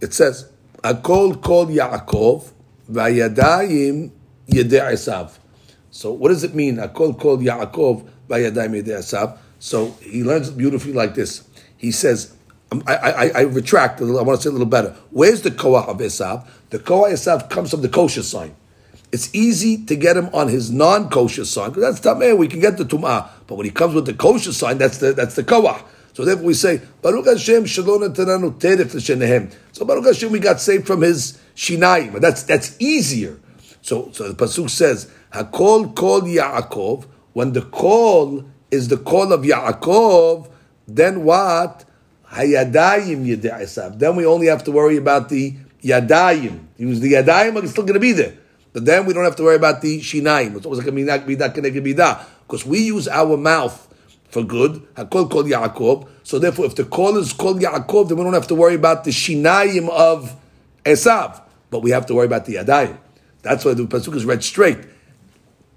It 0.00 0.12
says, 0.12 0.48
"Akol 0.82 1.40
kol 1.40 1.68
Yaakov 1.68 2.50
vayadayim 2.90 4.10
yedei 4.48 4.90
Esav." 4.90 5.38
So 5.92 6.10
what 6.10 6.30
does 6.30 6.42
it 6.42 6.56
mean? 6.56 6.78
Akol 6.78 7.16
kol 7.16 7.38
Yaakov 7.38 8.08
vayadayim 8.28 8.82
yedei 8.82 8.98
Esav. 8.98 9.38
So 9.60 9.92
he 10.00 10.24
learns 10.24 10.50
beautifully 10.50 10.94
like 10.94 11.14
this. 11.14 11.44
He 11.76 11.92
says, 11.92 12.32
I, 12.86 12.94
I, 12.94 13.28
I 13.34 13.40
retract, 13.42 14.00
I 14.00 14.04
want 14.04 14.38
to 14.38 14.42
say 14.42 14.48
a 14.48 14.52
little 14.52 14.66
better. 14.66 14.96
Where's 15.10 15.42
the 15.42 15.50
koach 15.50 15.88
of 15.88 15.98
Esav? 15.98 16.46
The 16.70 16.78
koach 16.78 17.12
Esav 17.12 17.50
comes 17.50 17.70
from 17.70 17.82
the 17.82 17.88
kosher 17.88 18.22
sign. 18.22 18.54
It's 19.10 19.34
easy 19.34 19.84
to 19.84 19.96
get 19.96 20.16
him 20.16 20.30
on 20.32 20.48
his 20.48 20.70
non-kosher 20.70 21.44
sign 21.44 21.70
because 21.70 22.00
that's 22.00 22.06
tameh. 22.06 22.36
We 22.36 22.48
can 22.48 22.60
get 22.60 22.78
the 22.78 22.84
tumah, 22.84 23.28
but 23.46 23.56
when 23.56 23.66
he 23.66 23.70
comes 23.70 23.94
with 23.94 24.06
the 24.06 24.14
kosher 24.14 24.52
sign, 24.52 24.78
that's 24.78 24.98
the 24.98 25.12
that's 25.12 25.34
the 25.34 25.44
koach. 25.44 25.82
So 26.14 26.24
therefore 26.24 26.46
we 26.46 26.54
say 26.54 26.80
Baruch 27.02 27.26
Hashem 27.26 27.66
Shalom 27.66 28.02
Tananu 28.14 28.58
Teref 28.58 28.94
L'Shenehem. 28.94 29.52
So 29.72 29.84
Baruch 29.84 30.06
Hashem 30.06 30.30
we 30.30 30.38
got 30.38 30.60
saved 30.60 30.86
from 30.86 31.02
his 31.02 31.38
shinayim. 31.54 32.20
That's 32.20 32.42
that's 32.42 32.76
easier. 32.80 33.38
So 33.82 34.10
so 34.12 34.32
the 34.32 34.34
pasuk 34.34 34.70
says 34.70 35.10
Hakol 35.32 35.94
Kol 35.94 36.22
Yaakov. 36.22 37.06
When 37.32 37.52
the 37.52 37.62
call 37.62 38.44
is 38.70 38.88
the 38.88 38.98
call 38.98 39.32
of 39.32 39.42
Yaakov, 39.42 40.50
then 40.86 41.24
what? 41.24 41.84
Hayadayim 42.32 43.98
Then 43.98 44.16
we 44.16 44.26
only 44.26 44.46
have 44.46 44.64
to 44.64 44.72
worry 44.72 44.96
about 44.96 45.28
the 45.28 45.54
Yadayim. 45.82 46.66
Use 46.78 47.00
the 47.00 47.12
Yadayim, 47.12 47.62
it's 47.62 47.72
still 47.72 47.84
going 47.84 47.94
to 47.94 48.00
be 48.00 48.12
there. 48.12 48.34
But 48.72 48.86
then 48.86 49.04
we 49.04 49.12
don't 49.12 49.24
have 49.24 49.36
to 49.36 49.42
worry 49.42 49.56
about 49.56 49.82
the 49.82 50.00
Shinaim. 50.00 50.56
It's 50.56 50.64
almost 50.64 50.82
like 50.82 50.88
a 50.88 50.96
Midah 50.96 51.26
Midah 51.26 52.26
Because 52.46 52.64
we 52.64 52.80
use 52.80 53.06
our 53.06 53.36
mouth 53.36 53.88
for 54.30 54.42
good. 54.42 54.82
Hakol 54.94 55.30
called 55.30 55.46
Yaakov. 55.46 56.08
So 56.22 56.38
therefore, 56.38 56.64
if 56.66 56.74
the 56.74 56.84
call 56.84 57.18
is 57.18 57.34
called 57.34 57.60
Yaakov, 57.60 58.08
then 58.08 58.16
we 58.16 58.24
don't 58.24 58.32
have 58.32 58.46
to 58.46 58.54
worry 58.54 58.74
about 58.74 59.04
the 59.04 59.10
Shinaim 59.10 59.90
of 59.90 60.34
Esav. 60.86 61.42
But 61.68 61.80
we 61.80 61.90
have 61.90 62.06
to 62.06 62.14
worry 62.14 62.26
about 62.26 62.46
the 62.46 62.54
Yadayim. 62.54 62.96
That's 63.42 63.64
why 63.64 63.74
the 63.74 63.82
Pasuk 63.82 64.14
is 64.16 64.24
read 64.24 64.42
straight. 64.42 64.78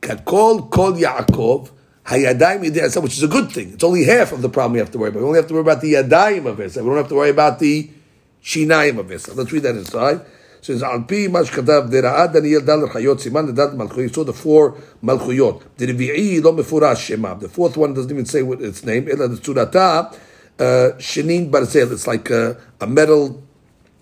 Hakol 0.02 0.70
called 0.70 0.96
Yaakov. 0.96 1.72
Hayadayim 2.06 2.64
yidei 2.64 3.02
which 3.02 3.14
is 3.14 3.24
a 3.24 3.28
good 3.28 3.52
thing. 3.52 3.74
It's 3.74 3.84
only 3.84 4.04
half 4.04 4.32
of 4.32 4.44
the 4.44 4.50
problem 4.50 4.74
we 4.74 4.80
have 4.80 4.92
to 4.92 5.00
worry 5.00 5.10
about. 5.10 5.22
We 5.22 5.26
only 5.26 5.40
have 5.40 5.48
to 5.48 5.54
worry 5.56 5.62
about 5.62 5.82
the 5.82 5.94
yadayim 5.94 6.46
of 6.46 6.60
asa. 6.60 6.84
We 6.84 6.90
don't 6.90 6.98
have 6.98 7.10
to 7.10 7.16
worry 7.16 7.32
about 7.32 7.58
the 7.58 7.90
shinayim 8.44 9.00
of 9.00 9.12
asa. 9.12 9.34
Let's 9.34 9.52
read 9.52 9.64
that 9.64 9.76
inside. 9.76 10.18
It 10.18 10.66
says 10.66 10.84
al 10.84 11.02
pi 11.02 11.28
mashkadav 11.28 11.90
dera'a 11.90 12.32
Daniel 12.32 12.62
dal 12.62 12.88
chayot 12.90 13.20
siman 13.20 13.52
ledat 13.52 13.76
malchuyot. 13.76 14.14
So 14.14 14.24
the 14.24 14.34
four 14.34 14.74
malchuyot. 15.04 15.64
The 15.78 15.88
revi'i 15.88 16.44
lo 16.44 16.54
mefurash 16.54 17.16
shemam. 17.18 17.40
The 17.40 17.50
fourth 17.50 17.76
one 17.76 17.96
doesn't 17.96 18.12
even 18.12 18.26
say 18.26 18.44
what 18.44 18.62
its 18.62 18.86
name. 18.86 19.10
Ela 19.10 19.28
the 19.28 19.38
Tzurata 19.38 20.14
uh, 20.60 20.96
shinin 20.98 21.50
barzel. 21.50 21.92
It's 21.92 22.06
like 22.06 22.30
a, 22.30 22.62
a 22.82 22.86
metal, 22.86 23.42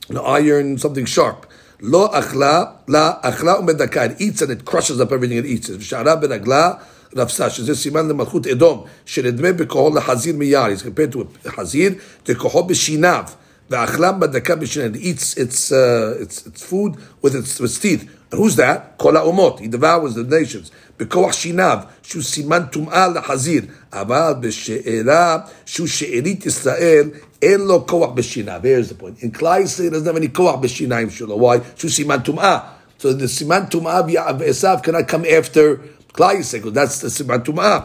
an 0.09 0.17
iron, 0.17 0.77
something 0.77 1.05
sharp. 1.05 1.49
Lo 1.79 2.09
achla 2.09 2.79
la 2.87 3.21
achla 3.21 3.61
umedakai. 3.61 4.11
It 4.11 4.21
eats 4.21 4.41
and 4.41 4.51
it 4.51 4.65
crushes 4.65 4.99
up 4.99 5.13
everything 5.13 5.37
it 5.37 5.45
eats. 5.45 5.69
V'shara 5.69 6.21
benagla. 6.21 6.83
ברגלה 7.12 7.24
רפסה, 7.24 7.50
שזה 7.50 7.74
סימן 7.74 8.09
למלכות 8.09 8.46
אדום, 8.46 8.85
שנדמה 9.07 9.52
בכוחו 9.52 9.94
לחזיר 9.94 10.37
מיער. 10.37 10.66
He's 10.66 10.83
compared 10.83 11.12
to 11.12 11.48
חזיר, 11.48 11.92
וכוחו 12.28 12.64
בשיניו. 12.64 13.24
Ve'achlam 13.70 14.18
badaka 14.18 14.57
b'shin. 14.57 14.94
It 14.94 15.02
eats 15.02 15.37
its, 15.37 15.72
uh, 15.72 16.16
its, 16.20 16.46
its 16.46 16.62
food 16.62 16.96
with 17.22 17.35
its, 17.35 17.61
with 17.61 17.70
its 17.70 17.78
teeth. 17.78 18.02
And 18.31 18.40
who's 18.40 18.57
that? 18.57 18.96
Kol 18.96 19.12
ha'omot. 19.12 19.61
He 19.61 19.68
devours 19.68 20.14
the 20.14 20.24
nations. 20.24 20.70
בכוח 20.98 21.33
שיניו, 21.33 21.78
שהוא 22.02 22.22
סימן 22.22 22.62
טומאה 22.70 23.09
לחזיר, 23.09 23.62
אבל 23.92 24.33
בשאלה 24.40 25.38
שהוא 25.66 25.87
שארית 25.87 26.46
ישראל, 26.46 27.09
אין 27.42 27.61
לו 27.61 27.87
כוח 27.87 28.11
בשיניו. 28.11 28.61
Here's 28.62 28.88
the 28.88 28.94
point. 28.94 29.22
In 29.22 29.31
Klai 29.31 29.62
Yisrael 29.62 29.92
doesn't 29.92 30.07
have 30.07 30.16
any 30.16 30.28
כוח 30.28 30.57
בשיניים 30.57 31.11
שלו. 31.11 31.40
Why? 31.40 31.59
שהוא 31.76 31.90
סימן 31.90 32.20
טומאה. 32.20 32.59
So 32.98 33.02
the 33.02 33.26
סימן 33.26 33.64
טומאה 33.70 34.00
ועשיו 34.38 34.78
cannot 34.83 35.09
come 35.09 35.24
after 35.24 35.81
Klai 36.13 36.36
Yisrael, 36.38 36.71
that's 36.71 37.02
the 37.02 37.10
סימן 37.10 37.39
טומאה. 37.39 37.80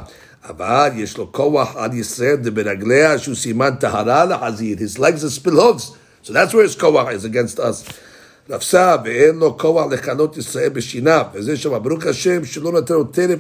אבל 0.49 0.91
יש 0.97 1.17
לו 1.19 1.33
כוח 1.33 1.77
על 1.77 1.95
ישראל 1.95 2.37
ברגליה 2.37 3.19
שהוא 3.19 3.35
סימן 3.35 3.75
טהרה 3.81 4.25
לחזיר. 4.25 4.77
His 4.79 4.99
legs 4.99 5.25
are 5.25 5.31
spill 5.31 5.57
hooves. 5.57 5.93
So 6.23 6.33
that's 6.33 6.53
where 6.53 6.64
his 6.64 6.81
כוח 6.81 7.09
is 7.09 7.25
against 7.25 7.59
us. 7.59 7.93
נפסה 8.49 8.97
ואין 9.05 9.35
לו 9.35 9.59
כוח 9.59 9.93
לכלות 9.93 10.37
ישראל 10.37 10.69
בשיניו. 10.69 11.25
וזה 11.35 11.57
שם, 11.57 11.83
ברוך 11.83 12.07
השם 12.07 12.45
שלא 12.45 12.73
נתן 12.73 12.95
לו 12.95 13.05
טרף, 13.05 13.38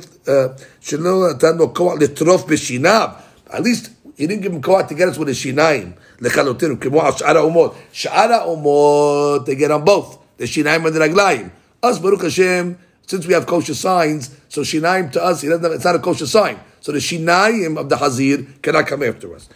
שלא 0.80 1.30
נתן 1.30 1.56
לו 1.56 1.74
כוח 1.74 1.94
לטרוף 2.00 2.44
בשיניו. 2.44 3.08
At 3.50 3.52
least 3.52 3.88
he 4.18 4.26
didn't 4.26 4.42
give 4.42 4.52
him 4.52 4.62
כוח 4.62 4.80
to 4.88 4.94
get 4.94 5.14
us 5.14 5.18
with 5.18 5.30
השיניים, 5.30 5.92
לכלותנו, 6.20 6.80
כמו 6.80 7.02
על 7.02 7.12
שאר 7.12 7.36
האומות. 7.36 7.74
שאר 7.92 8.32
האומות, 8.32 9.48
they 9.48 9.60
get 9.60 9.70
on 9.70 9.88
both. 9.88 10.16
the 10.40 10.46
שיניים 10.46 10.86
and 10.86 11.86
us, 11.86 11.98
ברוך 12.00 12.24
השם, 12.24 12.72
since 13.08 13.26
we 13.26 13.32
have 13.32 13.46
kosher 13.46 13.74
signs, 13.74 14.30
so 14.48 14.60
shinaim 14.60 15.10
to 15.12 15.24
us, 15.24 15.40
have, 15.40 15.64
it's 15.64 15.84
not 15.84 15.94
a 15.94 15.98
kosher 15.98 16.26
sign. 16.26 16.60
So 16.80 16.92
the 16.92 16.98
shinaim 16.98 17.78
of 17.78 17.88
the 17.88 17.96
hazir 17.96 18.46
cannot 18.60 18.86
come 18.86 19.02
after 19.02 19.34
us. 19.34 19.48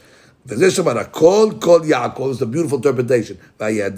Kol 0.49 1.53
kol 1.53 1.81
Yaakov 1.81 2.31
is 2.31 2.43
a 2.43 2.47
beautiful 2.47 2.79
interpretation. 2.79 3.38
We 3.61 3.75
did 3.77 3.95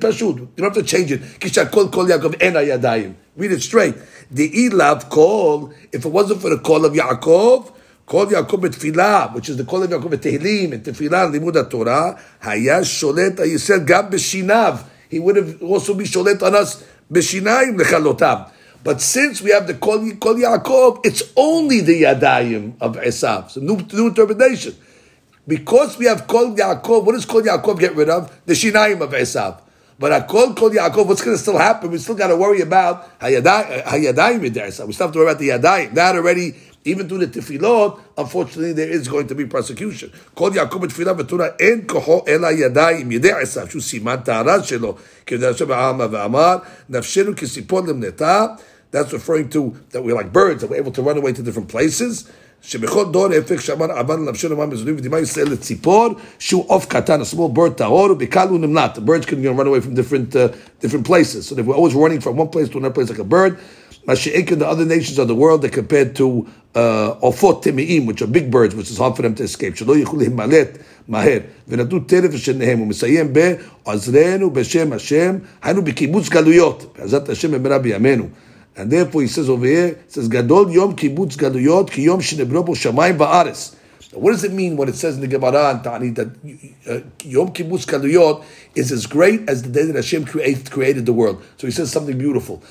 pashut. 0.00 0.38
You 0.38 0.48
don't 0.56 0.74
have 0.74 0.74
to 0.74 0.82
change 0.84 1.12
it. 1.12 1.20
Kisha 1.20 1.70
kol 1.70 1.88
kol 1.88 2.06
Yaakov 2.06 2.40
ena 2.40 2.60
yadayim. 2.60 3.14
Read 3.36 3.52
it 3.52 3.60
straight. 3.60 3.96
The 4.30 4.48
ilav 4.48 5.10
kol. 5.10 5.74
If 5.92 6.06
it 6.06 6.08
wasn't 6.08 6.40
for 6.40 6.48
the 6.48 6.58
call 6.58 6.86
of 6.86 6.94
Yaakov, 6.94 7.74
call 8.06 8.26
Yaakov 8.26 8.62
betfilah, 8.62 9.34
which 9.34 9.50
is 9.50 9.58
the 9.58 9.64
call 9.64 9.82
of 9.82 9.90
Yaakov 9.90 10.12
betehillim 10.14 10.72
and 10.72 10.84
tefillah 10.84 11.30
limud 11.30 11.68
Torah, 11.68 12.18
haya 12.40 12.80
sholet 12.80 13.58
said 13.58 13.86
gam 13.86 14.10
b'shinav. 14.10 14.84
He 15.10 15.18
would 15.18 15.36
have 15.36 15.62
also 15.62 15.92
be 15.92 16.04
sholet 16.04 16.40
on 16.40 16.54
us 16.54 16.84
B'shinayim. 17.12 18.50
But 18.82 19.00
since 19.02 19.42
we 19.42 19.50
have 19.50 19.66
the 19.66 19.74
Kol, 19.74 19.98
Kol 20.16 20.36
Yaakov, 20.36 21.04
it's 21.04 21.22
only 21.36 21.80
the 21.80 22.02
Yadayim 22.04 22.80
of 22.80 22.96
Esav. 22.96 23.50
So 23.50 23.60
new, 23.60 23.76
new 23.92 24.08
interpretation. 24.08 24.74
Because 25.46 25.98
we 25.98 26.06
have 26.06 26.26
Kol 26.26 26.54
Yaakov, 26.54 27.04
what 27.04 27.12
does 27.12 27.26
Kol 27.26 27.42
Yaakov 27.42 27.78
get 27.78 27.94
rid 27.94 28.08
of? 28.08 28.30
The 28.46 28.54
Shinayim 28.54 29.02
of 29.02 29.10
Esav. 29.10 29.60
But 29.98 30.12
I 30.12 30.22
called 30.22 30.56
Kol 30.56 30.70
Yaakov, 30.70 31.06
what's 31.08 31.20
going 31.20 31.36
to 31.36 31.42
still 31.42 31.58
happen? 31.58 31.90
We 31.90 31.98
still 31.98 32.14
got 32.14 32.28
to 32.28 32.36
worry 32.36 32.62
about 32.62 33.18
Hayadayim 33.20 34.44
in 34.46 34.54
Esav. 34.54 34.86
We 34.86 34.94
still 34.94 35.08
have 35.08 35.12
to 35.12 35.18
worry 35.18 35.28
about 35.30 35.40
the 35.40 35.48
Yadayim. 35.50 35.92
That 35.92 36.16
already 36.16 36.54
even 36.85 37.07
through 37.09 37.25
the 37.25 37.27
Tefillot, 37.27 37.99
unfortunately, 38.17 38.73
there 38.73 38.89
is 38.89 39.07
going 39.07 39.27
to 39.27 39.35
be 39.35 39.45
persecution. 39.45 40.11
Kol 40.35 40.51
Yaakov 40.51 40.79
בתפילה 40.79 41.13
ותורה 41.17 41.47
אין 41.59 41.81
כוחו 41.87 42.23
אלא 42.27 42.47
ידיים, 42.51 43.11
ידי 43.11 43.31
עשיו, 43.31 43.67
שהוא 43.69 43.81
סימן 43.81 44.15
טהרה 44.25 44.63
שלו, 44.63 44.95
כדאי 45.25 45.49
השם 45.49 45.71
העם 45.71 45.99
ואמר, 46.11 46.57
נפשנו 46.89 47.35
כסיפור 47.35 47.81
למנתה, 47.81 48.45
that's 48.91 49.11
referring 49.13 49.49
to 49.49 49.75
that 49.91 50.03
we're 50.03 50.13
like 50.13 50.31
birds, 50.31 50.61
that 50.61 50.69
we're 50.69 50.75
able 50.75 50.91
to 50.91 51.01
run 51.01 51.17
away 51.17 51.33
to 51.33 51.41
different 51.41 51.67
places. 51.67 52.25
שבכל 52.67 53.05
דור 53.11 53.27
הפק 53.33 53.59
שאמר 53.59 53.91
עבדנו 53.91 54.31
נפשנו 54.31 54.55
מה 54.55 54.65
מזונים 54.65 54.95
ודימה 54.97 55.19
ישראל 55.19 55.51
לציפור 55.51 56.07
שהוא 56.39 56.63
עוף 56.67 56.85
קטן, 56.85 57.21
a 57.21 57.35
small 57.35 57.57
bird 57.57 57.73
טהור 57.75 58.11
ובקל 58.11 58.47
הוא 58.47 58.59
נמלט. 58.59 58.97
The 58.97 59.01
birds 59.01 59.25
can 59.25 59.43
you 59.43 59.53
know, 59.53 59.53
run 59.53 59.67
away 59.67 59.81
from 59.81 59.93
different, 59.93 60.35
uh, 60.35 60.55
different 60.81 61.05
places. 61.05 61.47
So 61.47 61.55
they 61.55 61.61
were 61.61 61.75
always 61.75 61.93
running 61.93 62.21
from 62.21 62.37
one 62.37 62.47
place 62.47 62.69
to 62.69 62.77
another 62.77 62.93
place 62.93 63.09
like 63.09 63.19
a 63.19 63.23
bird. 63.23 63.57
Mashiach 64.07 64.59
the 64.59 64.67
other 64.67 64.85
nations 64.85 65.17
of 65.17 65.27
the 65.27 65.35
world, 65.35 65.61
they're 65.61 65.69
compared 65.69 66.15
to 66.15 66.45
עופות 66.75 67.65
uh, 67.65 67.69
טמאים, 67.69 68.05
which 68.05 68.21
are 68.21 68.27
big 68.27 68.51
birds, 68.51 68.75
which 68.75 68.91
is 68.91 68.97
hard 68.97 69.15
for 69.15 69.21
them 69.21 69.33
to 69.33 69.43
escape. 69.43 69.75
שלא 69.75 69.97
יוכלו 69.97 70.19
להימלט 70.19 70.77
מהר. 71.07 71.39
ונתנו 71.67 71.99
טרף 71.99 72.33
לשניהם. 72.33 72.79
הוא 72.79 72.87
מסיים 72.87 73.33
בעזרנו 73.33 74.51
בשם 74.51 74.93
השם, 74.93 75.37
היינו 75.63 75.81
בקיבוץ 75.81 76.29
גלויות. 76.29 76.97
בעזרת 76.99 77.29
השם 77.29 77.51
במהרה 77.51 77.79
בימינו. 77.79 78.25
And 78.75 78.91
therefore 78.91 79.21
he 79.21 79.27
says 79.27 79.49
over 79.49 79.65
here, 79.65 79.87
it 79.87 80.11
says, 80.11 80.27
Gadol 80.27 80.69
Yom 80.69 80.95
Kibbutz 80.97 81.37
Galuyot 81.37 81.89
Ki 81.89 82.03
Yom 82.03 82.19
Shinebro 82.19 82.65
Shamayim 82.65 83.17
Ba'aris. 83.17 83.73
What 84.11 84.31
does 84.31 84.43
it 84.43 84.51
mean 84.51 84.75
when 84.75 84.89
it 84.89 84.95
says 84.95 85.15
in 85.15 85.21
the 85.21 85.27
Gemara 85.27 85.71
and 85.71 85.83
Ta'ani 85.83 86.09
that 86.09 86.27
uh, 86.89 86.99
Yom 87.23 87.53
Kibbutz 87.53 87.85
Galuyot 87.85 88.43
is 88.75 88.91
as 88.91 89.05
great 89.05 89.47
as 89.49 89.63
the 89.63 89.69
day 89.69 89.85
that 89.85 89.95
Hashem 89.95 90.25
created, 90.25 90.69
created 90.69 91.05
the 91.05 91.13
world? 91.13 91.41
So 91.57 91.67
he 91.67 91.71
says 91.71 91.89
something 91.89 92.17
beautiful. 92.17 92.61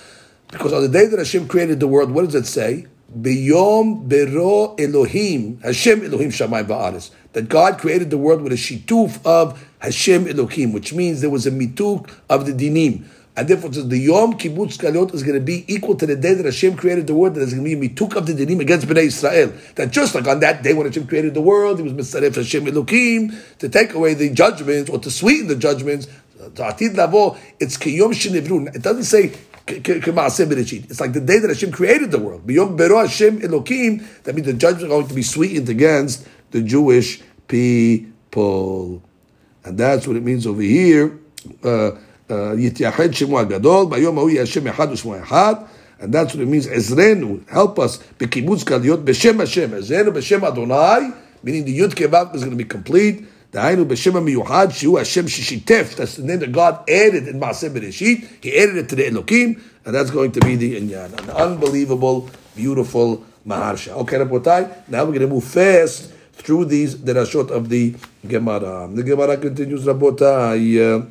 Because 0.52 0.74
on 0.74 0.82
the 0.82 0.90
day 0.90 1.06
that 1.06 1.20
Hashem 1.20 1.48
created 1.48 1.80
the 1.80 1.88
world, 1.88 2.12
what 2.12 2.26
does 2.26 2.36
it 2.36 2.48
say? 2.48 2.88
Biyom 3.16 4.08
Bero 4.08 4.76
Elohim, 4.80 5.60
Hashem 5.62 6.04
Elohim 6.06 6.30
Shamayim 6.30 6.66
Ba'aris. 6.66 7.12
That 7.34 7.50
God 7.50 7.78
created 7.78 8.10
the 8.10 8.18
world 8.18 8.42
with 8.42 8.52
a 8.52 8.56
shituf 8.56 9.24
of 9.26 9.64
Hashem 9.80 10.28
Elohim, 10.28 10.74
which 10.74 10.94
means 10.94 11.22
there 11.22 11.30
was 11.30 11.46
a 11.46 11.52
mituk 11.52 12.10
of 12.30 12.48
the 12.48 12.54
dinim. 12.54 13.06
And 13.38 13.48
therefore, 13.48 13.70
the 13.70 13.98
Yom 13.98 14.34
Kibbutz 14.34 14.78
Galiot 14.78 15.14
is 15.14 15.22
going 15.24 15.38
to 15.40 15.44
be 15.44 15.64
equal 15.74 15.96
to 15.96 16.06
the 16.06 16.16
day 16.16 16.34
that 16.34 16.46
Hashem 16.46 16.76
created 16.76 17.06
the 17.08 17.14
world. 17.14 17.36
That 17.36 17.42
is 17.42 17.54
going 17.54 17.64
to 17.64 17.76
be 17.78 17.90
mituk 17.90 18.16
of 18.16 18.26
the 18.26 18.34
dinim 18.34 18.60
against 18.60 18.88
Bnei 18.88 19.04
Israel. 19.04 19.54
That 19.76 19.92
just 19.92 20.14
like 20.14 20.28
on 20.28 20.40
that 20.42 20.64
day 20.64 20.74
when 20.74 20.88
Hashem 20.88 21.08
created 21.08 21.36
the 21.36 21.42
world, 21.42 21.78
He 21.78 21.84
was 21.84 21.94
mitzaref 21.94 22.36
Hashem 22.36 22.66
Elokim 22.66 23.58
to 23.60 23.70
take 23.70 23.94
away 23.94 24.16
the 24.16 24.32
judgments 24.32 24.90
or 24.90 24.98
to 25.00 25.12
sweeten 25.12 25.48
the 25.48 25.56
judgments. 25.56 26.08
It's 26.42 27.78
Kiyom 27.78 28.12
Shinivru. 28.14 28.76
It 28.76 28.82
doesn't 28.82 29.04
say 29.04 29.34
it's 29.70 31.00
like 31.00 31.14
the 31.14 31.22
day 31.22 31.40
that 31.40 31.50
Hashem 31.50 31.72
created 31.72 32.12
the 32.12 32.20
world. 32.20 32.48
That 32.48 34.36
means 34.36 34.48
the 34.48 34.54
judgment 34.54 34.84
is 34.84 34.90
going 34.90 35.08
to 35.08 35.14
be 35.14 35.24
sweetened 35.24 35.70
against 35.70 36.28
the 36.52 36.62
Jewish 36.62 37.22
people, 37.48 39.02
and 39.64 39.78
that's 39.78 40.08
what 40.08 40.16
it 40.16 40.24
means 40.24 40.48
over 40.48 40.62
here. 40.62 41.20
Uh, 41.64 41.92
uh, 42.30 42.54
Yityahed 42.56 43.10
Shemu 43.10 43.44
Agadol. 43.44 43.90
Bayom 43.90 44.16
Hahu 44.16 44.38
Hashem 44.38 44.64
Echad 44.66 44.92
Ushmu 44.92 45.24
Echad. 45.24 45.68
And 46.00 46.14
that's 46.14 46.34
what 46.34 46.44
it 46.44 46.48
means. 46.48 46.68
Ezrenu, 46.68 47.48
help 47.50 47.80
us. 47.80 47.98
Bekibutz 48.20 48.64
Kaliot 48.64 49.04
Beshem 49.04 49.40
Hashem. 49.40 49.72
Ezrenu 49.72 50.12
Beshem 50.14 50.44
Adonai. 50.44 51.12
Meaning 51.42 51.66
the 51.66 51.78
Yud 51.78 51.94
Kevav 51.94 52.36
is 52.36 52.42
going 52.42 52.52
to 52.52 52.58
be 52.58 52.66
complete. 52.66 53.26
That's 53.52 53.76
the 53.76 53.84
name 56.24 56.40
that 56.40 56.52
God 56.52 56.88
added 56.88 57.28
in 57.28 57.40
Maaseh 57.40 57.70
Bereshit. 57.72 58.44
He 58.44 58.56
added 58.56 58.78
it 58.78 58.90
to 58.90 58.96
the 58.96 59.04
Elokim, 59.10 59.60
and 59.86 59.96
that's 59.96 60.12
going 60.12 60.32
to 60.34 60.40
be 60.42 60.56
the 60.56 60.80
inyan. 60.80 61.18
An 61.18 61.30
unbelievable, 61.32 62.30
beautiful 62.56 63.26
maharsha. 63.48 63.94
Okay, 63.94 64.18
Rabotai. 64.18 64.88
Now 64.88 65.04
we're 65.04 65.14
going 65.14 65.22
to 65.22 65.28
move 65.28 65.46
fast 65.46 66.12
through 66.34 66.66
these 66.66 66.94
derashot 66.96 67.50
of 67.50 67.70
the 67.70 67.96
Gemara. 68.28 68.88
The 68.94 69.02
Gemara 69.02 69.38
continues, 69.38 69.84
Rabotai. 69.86 71.10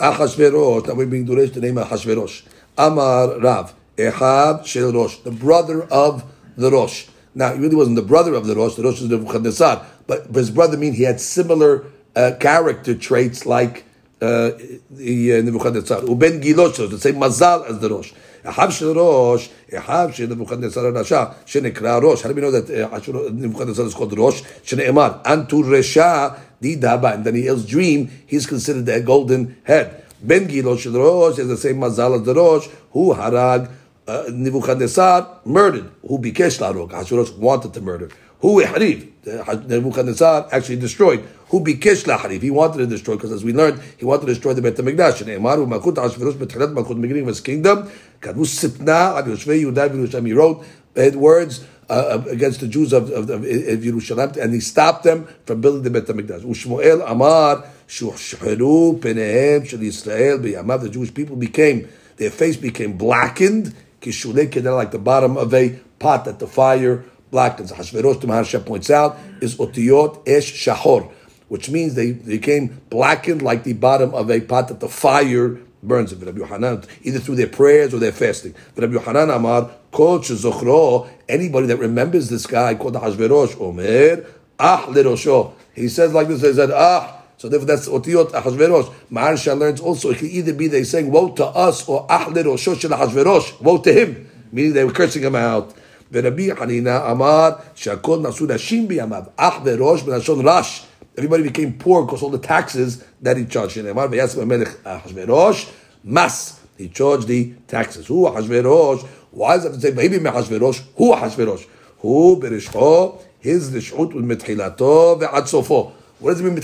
Achashverosh, 0.00 0.86
now 0.88 0.94
we're 0.94 1.06
being 1.06 1.24
Duresh 1.24 1.52
the 1.54 1.60
name 1.60 1.76
Achashverosh. 1.76 2.42
Amar 2.76 3.38
Rav, 3.38 3.72
Ehab 3.96 4.66
Shel 4.66 4.92
Rosh, 4.92 5.18
the 5.18 5.30
brother 5.30 5.84
of 5.84 6.24
the 6.56 6.68
Rosh. 6.68 7.06
Now, 7.36 7.52
he 7.52 7.60
really 7.60 7.76
wasn't 7.76 7.96
the 7.96 8.02
brother 8.02 8.32
of 8.32 8.46
the 8.46 8.56
Rosh, 8.56 8.76
the 8.76 8.82
Rosh 8.82 9.02
is 9.02 9.10
Nebuchadnezzar, 9.10 9.84
but 10.06 10.24
his 10.34 10.50
brother 10.50 10.78
mean 10.78 10.94
he 10.94 11.02
had 11.02 11.20
similar 11.20 11.84
uh, 12.16 12.32
character 12.40 12.94
traits 12.94 13.44
like 13.44 13.84
uh, 14.22 14.52
the 14.90 15.34
uh, 15.34 15.42
Nebuchadnezzar. 15.42 16.00
Uben 16.00 16.42
Gilosh, 16.42 16.88
the 16.88 16.98
same 16.98 17.16
mazal 17.16 17.68
as 17.68 17.78
the 17.78 17.90
Rosh. 17.90 18.14
Ahab 18.42 18.72
Shel 18.72 18.94
Rosh, 18.94 19.50
Ahab 19.70 20.14
Shel 20.14 20.28
Nebuchadnezzar 20.28 20.84
Rasha, 20.84 21.34
Shenekra 21.44 22.00
Rosh. 22.00 22.22
How 22.22 22.30
do 22.30 22.34
we 22.36 22.40
know 22.40 22.50
that 22.50 22.70
uh, 22.70 23.30
Nebuchadnezzar 23.30 23.84
is 23.84 23.92
called 23.92 24.16
Rosh? 24.16 24.40
Shene'emar, 24.64 25.22
Antur 25.24 25.64
Resha, 25.64 26.38
Di 26.58 26.76
Daba, 26.76 27.16
and 27.16 27.24
Daniel's 27.26 27.66
dream, 27.66 28.10
he's 28.26 28.46
considered 28.46 28.86
the 28.86 28.98
golden 29.02 29.58
head. 29.64 30.06
Ben 30.22 30.48
Gilosh 30.48 30.78
Shel 30.78 30.92
Rosh 30.92 31.38
is 31.38 31.48
the 31.48 31.58
same 31.58 31.76
mazal 31.76 32.18
as 32.18 32.22
the 32.22 32.34
Rosh, 32.34 32.66
who 32.92 33.12
harag 33.12 33.70
uh, 34.06 34.24
Nebuchadnezzar 34.30 35.40
murdered. 35.44 35.90
Who 36.02 36.18
bikesh 36.18 36.60
larog? 36.60 36.90
Hashverosh 36.90 37.36
wanted 37.38 37.74
to 37.74 37.80
murder. 37.80 38.08
Who 38.40 38.62
ihriv? 38.62 39.66
Nebuchadnezzar 39.68 40.48
actually 40.52 40.76
destroyed. 40.76 41.26
Who 41.48 41.60
bikesh 41.60 42.04
lahariv? 42.04 42.42
He 42.42 42.50
wanted 42.50 42.78
to 42.78 42.86
destroy 42.86 43.16
because, 43.16 43.32
as 43.32 43.44
we 43.44 43.52
learned, 43.52 43.80
he 43.96 44.04
wanted 44.04 44.26
to 44.26 44.34
destroy 44.34 44.54
the 44.54 44.62
Bet 44.62 44.74
Hamikdash. 44.74 45.22
And 45.22 45.30
Emaru 45.30 45.66
Malchut 45.66 45.94
Hashverosh 45.94 46.34
betchilat 46.34 46.74
Malchut 46.74 47.00
beginning 47.00 47.22
of 47.22 47.28
his 47.28 47.40
kingdom. 47.40 47.90
Kadvu 48.20 48.44
sitna 48.44 49.18
ad 49.18 49.24
Yoshvei 49.24 49.62
Yudah 49.64 49.88
v'Yerushalayim. 49.88 50.26
He 50.26 50.32
wrote 50.32 50.64
bad 50.94 51.16
words. 51.16 51.66
Uh, 51.88 52.20
against 52.28 52.58
the 52.58 52.66
Jews 52.66 52.92
of, 52.92 53.12
of, 53.12 53.30
of, 53.30 53.44
of 53.44 53.44
Yerushalayim, 53.44 54.36
and 54.38 54.52
he 54.52 54.58
stopped 54.58 55.04
them 55.04 55.28
from 55.44 55.60
building 55.60 55.84
the 55.84 55.90
Bet 55.90 56.06
Hamikdash. 56.06 56.42
Ushmuel 56.42 57.08
Amar 57.08 57.64
Shuhsheru 57.86 58.98
Penehem 58.98 59.64
Shel 59.64 59.78
Yisrael 59.78 60.42
B'Yamav. 60.42 60.80
The 60.82 60.88
Jewish 60.88 61.14
people 61.14 61.36
became 61.36 61.88
their 62.16 62.30
face 62.30 62.56
became 62.56 62.96
blackened 62.96 63.72
they're 64.10 64.72
like 64.72 64.90
the 64.90 64.98
bottom 64.98 65.36
of 65.36 65.52
a 65.54 65.78
pot 65.98 66.24
that 66.24 66.38
the 66.38 66.46
fire 66.46 67.04
blackens. 67.30 67.72
Hashverosh, 67.72 68.20
the 68.20 68.26
Maharsha 68.26 68.64
points 68.64 68.90
out, 68.90 69.18
is 69.40 69.56
otiyot 69.56 70.22
esh 70.26 70.52
shahor, 70.52 71.08
which 71.48 71.70
means 71.70 71.94
they 71.94 72.12
became 72.12 72.80
blackened 72.90 73.42
like 73.42 73.64
the 73.64 73.72
bottom 73.72 74.14
of 74.14 74.30
a 74.30 74.40
pot 74.40 74.68
that 74.68 74.80
the 74.80 74.88
fire 74.88 75.58
burns. 75.82 76.14
Rabbi 76.14 76.38
Yohanan, 76.38 76.84
either 77.02 77.18
through 77.18 77.36
their 77.36 77.48
prayers 77.48 77.94
or 77.94 77.98
their 77.98 78.12
fasting. 78.12 78.54
Rabbi 78.76 78.94
Yohanan 78.94 79.30
Amar, 79.30 79.70
kol 79.92 80.20
shezochro, 80.20 81.08
anybody 81.28 81.66
that 81.68 81.78
remembers 81.78 82.28
this 82.28 82.46
guy 82.46 82.74
called 82.74 82.94
Hashverosh, 82.94 83.60
Omer, 83.60 84.24
ah 84.58 84.86
lerosho. 84.88 85.52
He 85.74 85.88
says 85.88 86.12
like 86.12 86.28
this, 86.28 86.42
he 86.42 86.52
said, 86.54 86.70
ah, 86.72 87.22
so 87.41 87.49
therefore, 87.49 87.65
that's 87.65 87.89
otiyot 87.89 88.33
Ahashverosh. 88.33 88.93
Maharsha 89.11 89.57
learns 89.57 89.81
also 89.81 90.11
it 90.11 90.19
can 90.19 90.27
either 90.27 90.53
be 90.53 90.67
they 90.67 90.83
saying 90.83 91.11
woe 91.11 91.31
to 91.31 91.45
us 91.45 91.89
or 91.89 92.05
Ahle 92.05 92.43
Rosho 92.43 92.79
shel 92.79 92.91
Ahashverosh, 92.91 93.59
woe 93.61 93.79
to 93.79 93.91
him, 93.91 94.29
meaning 94.51 94.73
they 94.73 94.83
were 94.83 94.91
cursing 94.91 95.23
him 95.23 95.35
out. 95.35 95.73
ורבי 96.13 96.55
חנינא 96.55 97.11
אמר 97.11 97.49
שהכל 97.75 98.19
נשאו 98.19 98.45
נשים 98.45 98.87
בימיו, 98.87 99.23
אח 99.37 99.53
וראש 99.63 100.01
בלשון 100.03 100.47
רש. 100.47 100.83
Everybody 101.17 101.43
became 101.43 101.73
poor 101.79 102.03
because 102.05 102.21
all 102.21 102.29
the 102.29 102.37
taxes 102.37 103.03
that 103.23 103.37
he 103.37 103.45
charged. 103.45 103.71
שנאמר 103.71 104.05
ויעש 104.11 104.35
במלך 104.35 104.75
אחשוורוש 104.83 105.67
מס. 106.05 106.55
He 106.79 106.87
charged 106.93 107.27
the 107.27 107.73
taxes. 107.73 108.07
הוא 108.07 108.29
אחשוורוש. 108.29 109.03
Why 109.33 109.57
does 109.57 109.65
it 109.65 109.71
have 109.71 109.75
to 109.75 109.81
say 109.81 109.95
ויהי 109.95 110.19
מאחשוורוש? 110.19 110.83
הוא 110.93 111.15
אחשוורוש. 111.15 111.67
הוא 112.01 112.41
ברשעו, 112.41 113.17
his 113.43 113.75
רשעות 113.75 114.15
מתחילתו 114.15 115.17
ועד 115.19 115.45
סופו. 115.45 115.91
What 116.18 116.32
does 116.32 116.40
it 116.40 116.44
mean? 116.44 116.56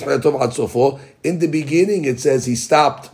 In 1.25 1.39
the 1.39 1.47
beginning, 1.47 2.05
it 2.05 2.21
says 2.21 2.47
he 2.47 2.55
stopped 2.57 3.11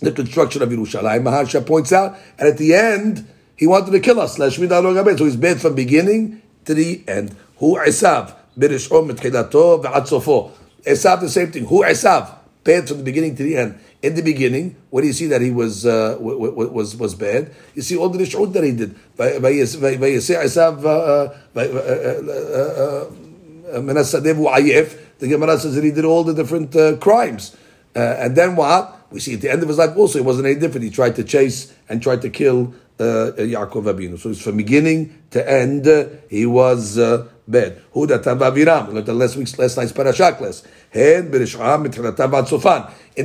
the 0.00 0.12
construction 0.12 0.62
of 0.62 0.68
Yerushalayim. 0.68 1.22
Maharsha 1.22 1.66
points 1.66 1.92
out, 1.92 2.16
and 2.38 2.48
at 2.48 2.58
the 2.58 2.74
end, 2.74 3.26
he 3.56 3.66
wanted 3.66 3.90
to 3.90 4.00
kill 4.00 4.20
us. 4.20 4.36
So 4.36 4.48
he's 4.50 5.36
bad 5.36 5.60
from 5.60 5.74
beginning 5.74 6.42
to 6.66 6.74
the 6.74 7.02
end. 7.08 7.34
Who 7.58 7.76
Esav? 7.78 8.34
Esav 10.86 11.20
the 11.20 11.28
same 11.28 11.52
thing. 11.52 11.64
Who 11.66 11.82
Esav? 11.82 12.34
Bad 12.62 12.88
from 12.88 12.98
the 12.98 13.04
beginning 13.04 13.36
to 13.36 13.42
the 13.42 13.56
end. 13.56 13.78
In 14.02 14.14
the 14.14 14.22
beginning, 14.22 14.76
what 14.90 15.00
do 15.00 15.06
you 15.06 15.12
see 15.12 15.26
that 15.28 15.40
he 15.40 15.50
was 15.50 15.86
uh, 15.86 16.16
was 16.20 16.94
was 16.96 17.14
bad? 17.14 17.54
You 17.74 17.82
see 17.82 17.96
all 17.96 18.08
the 18.08 18.18
rishut 18.18 18.52
that 18.52 18.62
he 18.62 18.72
did. 18.72 18.94
By 19.16 19.30
esav 19.32 20.84
uh, 20.84 20.88
uh, 20.88 21.60
uh, 23.72 23.80
menasadev 23.80 24.36
ayef 24.52 25.05
the 25.18 25.28
Gemara 25.28 25.58
says 25.58 25.74
that 25.74 25.84
he 25.84 25.90
did 25.90 26.04
all 26.04 26.24
the 26.24 26.34
different 26.34 26.74
uh, 26.76 26.96
crimes. 26.96 27.56
Uh, 27.94 28.00
and 28.18 28.36
then 28.36 28.56
what? 28.56 28.94
We 29.10 29.20
see 29.20 29.34
at 29.34 29.40
the 29.40 29.50
end 29.50 29.62
of 29.62 29.68
his 29.68 29.78
life 29.78 29.96
also, 29.96 30.18
it 30.18 30.24
wasn't 30.24 30.46
any 30.46 30.56
different. 30.56 30.84
He 30.84 30.90
tried 30.90 31.16
to 31.16 31.24
chase 31.24 31.72
and 31.88 32.02
tried 32.02 32.22
to 32.22 32.30
kill 32.30 32.74
uh, 32.98 33.32
Yaakov 33.36 33.84
Abinu. 33.84 34.18
So 34.18 34.30
it's 34.30 34.42
from 34.42 34.56
beginning 34.56 35.22
to 35.30 35.50
end, 35.50 35.86
uh, 35.86 36.06
he 36.28 36.44
was 36.46 36.98
uh, 36.98 37.28
bad. 37.46 37.80
Huda 37.94 38.22
Tavaviram. 38.22 38.92
Learned 38.92 39.06
the 39.06 39.14
last 39.14 39.36
week's 39.36 39.58
last 39.58 39.76
night's 39.76 39.92
parasha 39.92 40.32
class. 40.32 40.62
In 40.92 41.30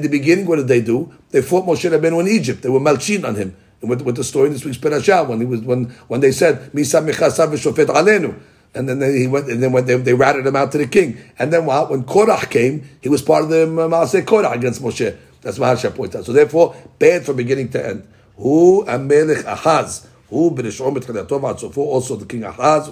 the 0.01 0.09
beginning, 0.09 0.45
what 0.45 0.57
did 0.57 0.67
they 0.67 0.81
do? 0.81 1.13
They 1.31 1.41
fought 1.41 1.65
Moshe 1.65 1.89
Rabbeinu 1.89 2.21
in 2.21 2.27
Egypt. 2.27 2.61
They 2.61 2.69
were 2.69 2.79
malchin 2.79 3.25
on 3.27 3.35
him. 3.35 3.55
And 3.81 3.89
with, 3.89 4.01
with 4.03 4.15
the 4.15 4.23
story 4.23 4.47
in 4.47 4.53
this 4.53 4.63
week's 4.63 4.77
parasha, 4.77 5.23
when 5.23 5.39
he 5.39 5.45
was 5.45 5.61
when 5.61 5.85
when 6.07 6.21
they 6.21 6.31
said 6.31 6.71
Misa 6.71 7.01
Mechasa 7.03 7.47
Alenu. 7.47 8.39
And 8.73 8.87
then 8.87 9.01
he 9.01 9.27
went, 9.27 9.49
and 9.49 9.61
then 9.61 9.73
when 9.73 9.85
they, 9.85 9.97
they 9.97 10.13
ratted 10.13 10.45
him 10.45 10.55
out 10.55 10.71
to 10.71 10.77
the 10.77 10.87
king. 10.87 11.17
And 11.37 11.51
then 11.51 11.65
what? 11.65 11.89
When 11.89 12.03
Korach 12.03 12.49
came, 12.49 12.89
he 13.01 13.09
was 13.09 13.21
part 13.21 13.43
of 13.43 13.49
the 13.49 13.63
um, 13.63 13.77
um, 13.77 13.91
Maaseh 13.91 14.23
Korach 14.23 14.55
against 14.55 14.81
Moshe. 14.81 15.17
That's 15.41 15.59
what 15.59 15.67
Harsha 15.67 15.91
points 15.91 16.15
out. 16.15 16.25
So 16.25 16.31
therefore, 16.31 16.75
bad 16.97 17.25
from 17.25 17.35
beginning 17.35 17.69
to 17.69 17.85
end. 17.85 18.07
Who 18.37 18.85
Amelech 18.85 19.43
Ahaz. 19.45 20.07
Who 20.29 20.51
Bereshom 20.51 20.95
Betchilatov 20.95 21.41
Atzofo. 21.41 21.79
Also 21.79 22.15
the 22.15 22.25
king 22.25 22.43
Ahaz, 22.43 22.85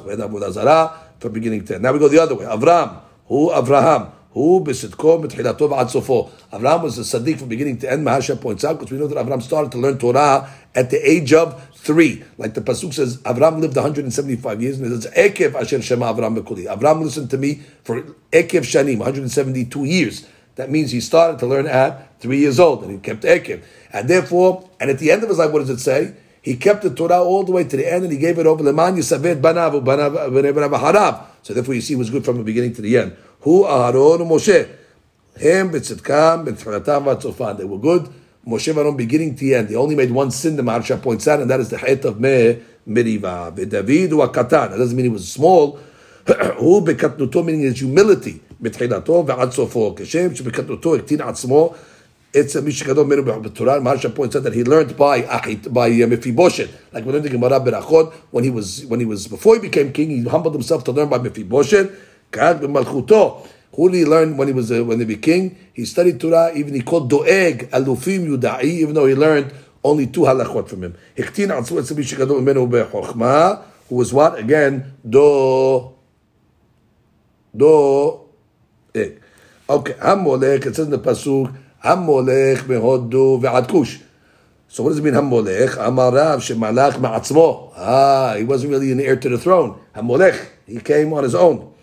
Zara, 0.54 1.00
from 1.20 1.32
beginning 1.32 1.64
to 1.66 1.76
end. 1.76 1.84
Now 1.84 1.94
we 1.94 2.00
go 2.00 2.10
the 2.10 2.22
other 2.22 2.36
way. 2.36 2.46
Avram. 2.46 3.00
Who 3.28 3.50
Avraham. 3.50 4.12
Who 4.32 4.62
Besitko 4.64 5.24
Betchilatov 5.24 5.70
Atzofo. 5.70 6.30
Avram 6.52 6.84
was 6.84 6.98
a 6.98 7.20
Sadiq 7.20 7.40
from 7.40 7.48
beginning 7.48 7.78
to 7.78 7.92
end. 7.92 8.06
Maharsha 8.06 8.40
points 8.40 8.66
out 8.66 8.74
because 8.74 8.92
we 8.92 8.98
know 8.98 9.08
that 9.08 9.18
Avram 9.26 9.42
started 9.42 9.72
to 9.72 9.78
learn 9.78 9.98
Torah 9.98 10.50
at 10.76 10.90
the 10.90 11.10
age 11.10 11.32
of 11.34 11.69
three. 11.80 12.24
Like 12.38 12.54
the 12.54 12.62
pasuk 12.62 12.94
says, 12.94 13.18
Avram 13.20 13.60
lived 13.60 13.76
175 13.76 14.62
years, 14.62 14.80
and 14.80 14.92
it 14.92 15.02
says, 15.02 15.14
Ekev 15.14 15.56
Asher 15.56 15.82
Shema 15.82 16.14
Avram 16.14 16.38
Bekuli. 16.38 16.66
Avram 16.66 17.02
listened 17.02 17.30
to 17.32 17.38
me 17.38 17.62
for 17.84 18.02
Ekev 18.32 18.64
Shanim, 18.64 18.98
172 19.00 19.86
years. 19.86 20.28
That 20.56 20.70
means 20.70 20.92
he 20.92 21.00
started 21.00 21.40
to 21.40 21.48
learn 21.48 21.68
at 21.68 22.20
three 22.20 22.40
years 22.40 22.60
old, 22.60 22.84
and 22.84 22.92
he 22.92 22.98
kept 22.98 23.24
Ekev. 23.24 23.64
And 23.94 24.10
therefore, 24.10 24.70
and 24.80 24.90
at 24.90 25.00
the 25.00 25.12
end 25.12 25.24
of 25.24 25.30
his 25.30 25.38
life, 25.38 25.52
what 25.52 25.60
does 25.60 25.70
it 25.70 25.80
say? 25.80 26.14
He 26.42 26.58
kept 26.58 26.84
the 26.84 26.90
Torah 26.94 27.22
all 27.22 27.44
the 27.44 27.52
way 27.52 27.64
to 27.64 27.78
the 27.78 27.90
end, 27.90 28.04
and 28.04 28.12
he 28.12 28.20
gave 28.20 28.38
it 28.40 28.46
over 28.46 28.64
Leman 28.64 28.96
Yisaved 28.96 29.42
Banav 29.42 29.76
uh, 29.76 30.30
Banav 30.30 30.80
Harav. 30.80 31.26
So 31.44 31.54
therefore, 31.54 31.76
you 31.76 31.82
see, 31.82 31.94
it 31.94 31.98
was 31.98 32.10
good 32.10 32.26
from 32.26 32.38
the 32.38 32.44
beginning 32.44 32.74
to 32.74 32.82
the 32.82 32.98
end. 32.98 33.16
Who 33.42 33.66
Aaron 33.66 34.28
Moshe? 34.28 34.70
Him, 35.38 35.72
B'Tzidkam, 35.72 36.46
B'Tzidkatam, 36.46 37.06
V'Tzofan. 37.06 37.58
They 37.58 37.66
were 37.66 37.78
good 37.78 38.14
Moshe 38.47 38.73
Varon 38.75 38.97
beginning 38.97 39.35
to 39.37 39.53
end. 39.53 39.69
They 39.69 39.77
only 39.77 39.95
made 39.95 40.11
one 40.11 40.31
sin, 40.31 40.57
the 40.57 40.63
Maharsha 40.63 41.01
points 41.01 41.27
out, 41.27 41.41
and 41.41 41.51
that 41.51 41.61
is 41.61 41.71
the 41.71 41.79
height 41.79 42.05
of 42.05 42.21
Me 42.21 42.63
Meriva. 42.87 43.55
David 43.69 44.13
wa 44.13 44.29
katan. 44.29 44.71
That 44.71 44.79
doesn't 44.79 44.97
mean 44.97 45.07
he 45.07 45.11
was 45.11 45.31
small. 45.31 45.79
Who 46.27 46.81
bekatnuto 46.83 47.45
meaning 47.45 47.63
his 47.63 47.79
humility. 47.79 48.41
מתחילתו 48.61 49.25
ועד 49.27 49.51
סופו. 49.51 49.95
כשם 49.97 50.35
שבקטנותו 50.35 50.95
הקטין 50.95 51.21
עצמו 51.21 51.75
it's 52.35 52.57
a 52.57 52.63
Mishkadon 52.63 53.07
Menu 53.07 53.51
Torah. 53.55 53.81
Maharsha 53.81 54.13
points 54.13 54.35
out 54.35 54.43
that 54.43 54.53
he 54.53 54.65
learned 54.65 54.97
by 54.97 55.23
by 55.71 55.87
uh, 55.87 56.07
Mephibosheth. 56.09 56.93
Like 56.93 57.05
we 57.05 57.13
learned 57.13 57.27
in 57.27 57.33
Gemara 57.33 57.61
Berachot, 57.61 58.13
when 58.33 58.43
he 58.43 58.51
was 58.51 58.85
when 58.87 58.99
he 58.99 59.07
was 59.07 59.29
before 59.29 59.55
he 59.55 59.61
became 59.61 59.93
king, 59.93 60.11
he 60.11 60.25
humbled 60.29 60.53
himself 60.53 60.83
to 60.85 60.93
learn 60.93 61.09
by 61.09 61.19
Mephibosheth. 61.19 61.93
Kad 62.33 62.61
b'malchuto. 62.61 63.47
Who 63.80 63.90
did 63.90 64.00
he 64.00 64.06
learn 64.06 64.36
when 64.36 64.50
he 64.50 64.54
was 64.54 64.70
uh, 64.74 64.84
when 64.84 65.00
he 65.00 65.06
became 65.06 65.52
king? 65.52 65.58
He 65.72 65.86
studied 65.86 66.20
Torah. 66.20 66.52
Even 66.54 66.74
he 66.74 66.82
called 66.82 67.10
Doeg 67.10 67.72
Alufim 67.72 68.28
Yudai, 68.28 68.64
even 68.66 68.94
though 68.94 69.06
he 69.06 69.16
learned 69.16 69.54
only 69.82 70.06
two 70.08 70.24
halachot 70.24 70.68
from 70.68 70.84
him. 70.84 70.98
Who 73.88 73.96
was 73.96 74.12
what 74.12 74.38
again? 74.38 74.98
Do 75.10 75.94
Do 77.56 78.20
Eg. 78.94 79.22
Okay, 79.70 79.94
Hamolech. 79.94 80.66
It 80.66 80.76
says 80.76 80.88
in 80.88 80.92
the 80.92 81.00
pasuk 81.00 81.56
Hamolech 81.82 82.58
beHodu 82.58 83.42
ve'ad 83.42 83.70
Kush. 83.70 84.00
So 84.68 84.84
what 84.84 84.90
does 84.90 85.00
it 85.00 85.04
mean 85.04 85.14
Hamolech? 85.14 85.78
Amarav 85.78 86.40
shemalach 86.40 86.96
ma'atzmo. 86.96 87.72
Ah, 87.78 88.36
he 88.38 88.44
wasn't 88.44 88.72
really 88.72 88.92
an 88.92 89.00
heir 89.00 89.16
to 89.16 89.30
the 89.30 89.38
throne. 89.38 89.80
Hamolech. 89.96 90.48
He 90.68 90.82
came 90.82 91.14
on 91.14 91.24
his 91.24 91.34
own. 91.34 91.74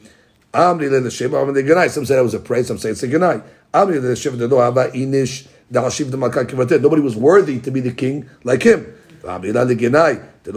Amri 0.56 0.88
le 0.90 1.00
Neshem, 1.00 1.30
Amri 1.30 1.54
le 1.54 1.62
Ganai. 1.62 1.90
Some 1.90 2.06
say 2.06 2.18
it 2.18 2.22
was 2.22 2.34
a 2.34 2.40
praise, 2.40 2.66
some 2.66 2.78
say 2.78 2.90
it's 2.90 3.02
a 3.02 3.08
genai. 3.08 3.42
Amri 3.74 4.00
le 4.00 4.08
Neshem, 4.08 4.38
the 4.38 4.48
Noava, 4.48 4.90
Inish, 4.92 5.46
the 5.70 5.80
Hashiv, 5.80 6.16
Malka, 6.18 6.44
Kivatet. 6.44 6.80
Nobody 6.80 7.02
was 7.02 7.14
worthy 7.14 7.60
to 7.60 7.70
be 7.70 7.80
the 7.80 7.92
king 7.92 8.28
like 8.42 8.62
him. 8.62 8.86
Amri 9.22 9.52
le 9.52 9.74
Ganai. 9.76 10.22
So 10.48 10.52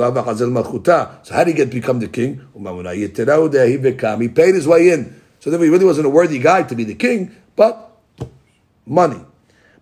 how 1.34 1.44
did 1.44 1.48
he 1.48 1.54
get 1.56 1.72
become 1.72 2.00
the 2.00 2.08
king? 2.08 2.42
He 4.22 4.28
paid 4.30 4.54
his 4.54 4.68
way 4.68 4.92
in. 4.92 5.20
So 5.40 5.50
then 5.50 5.60
he 5.62 5.70
really 5.70 5.86
wasn't 5.86 6.06
a 6.06 6.12
worthy 6.12 6.38
guy 6.38 6.62
to 6.62 6.76
be 6.76 6.84
the 6.84 6.94
king, 6.94 7.36
but 7.56 7.98
money. 8.86 9.20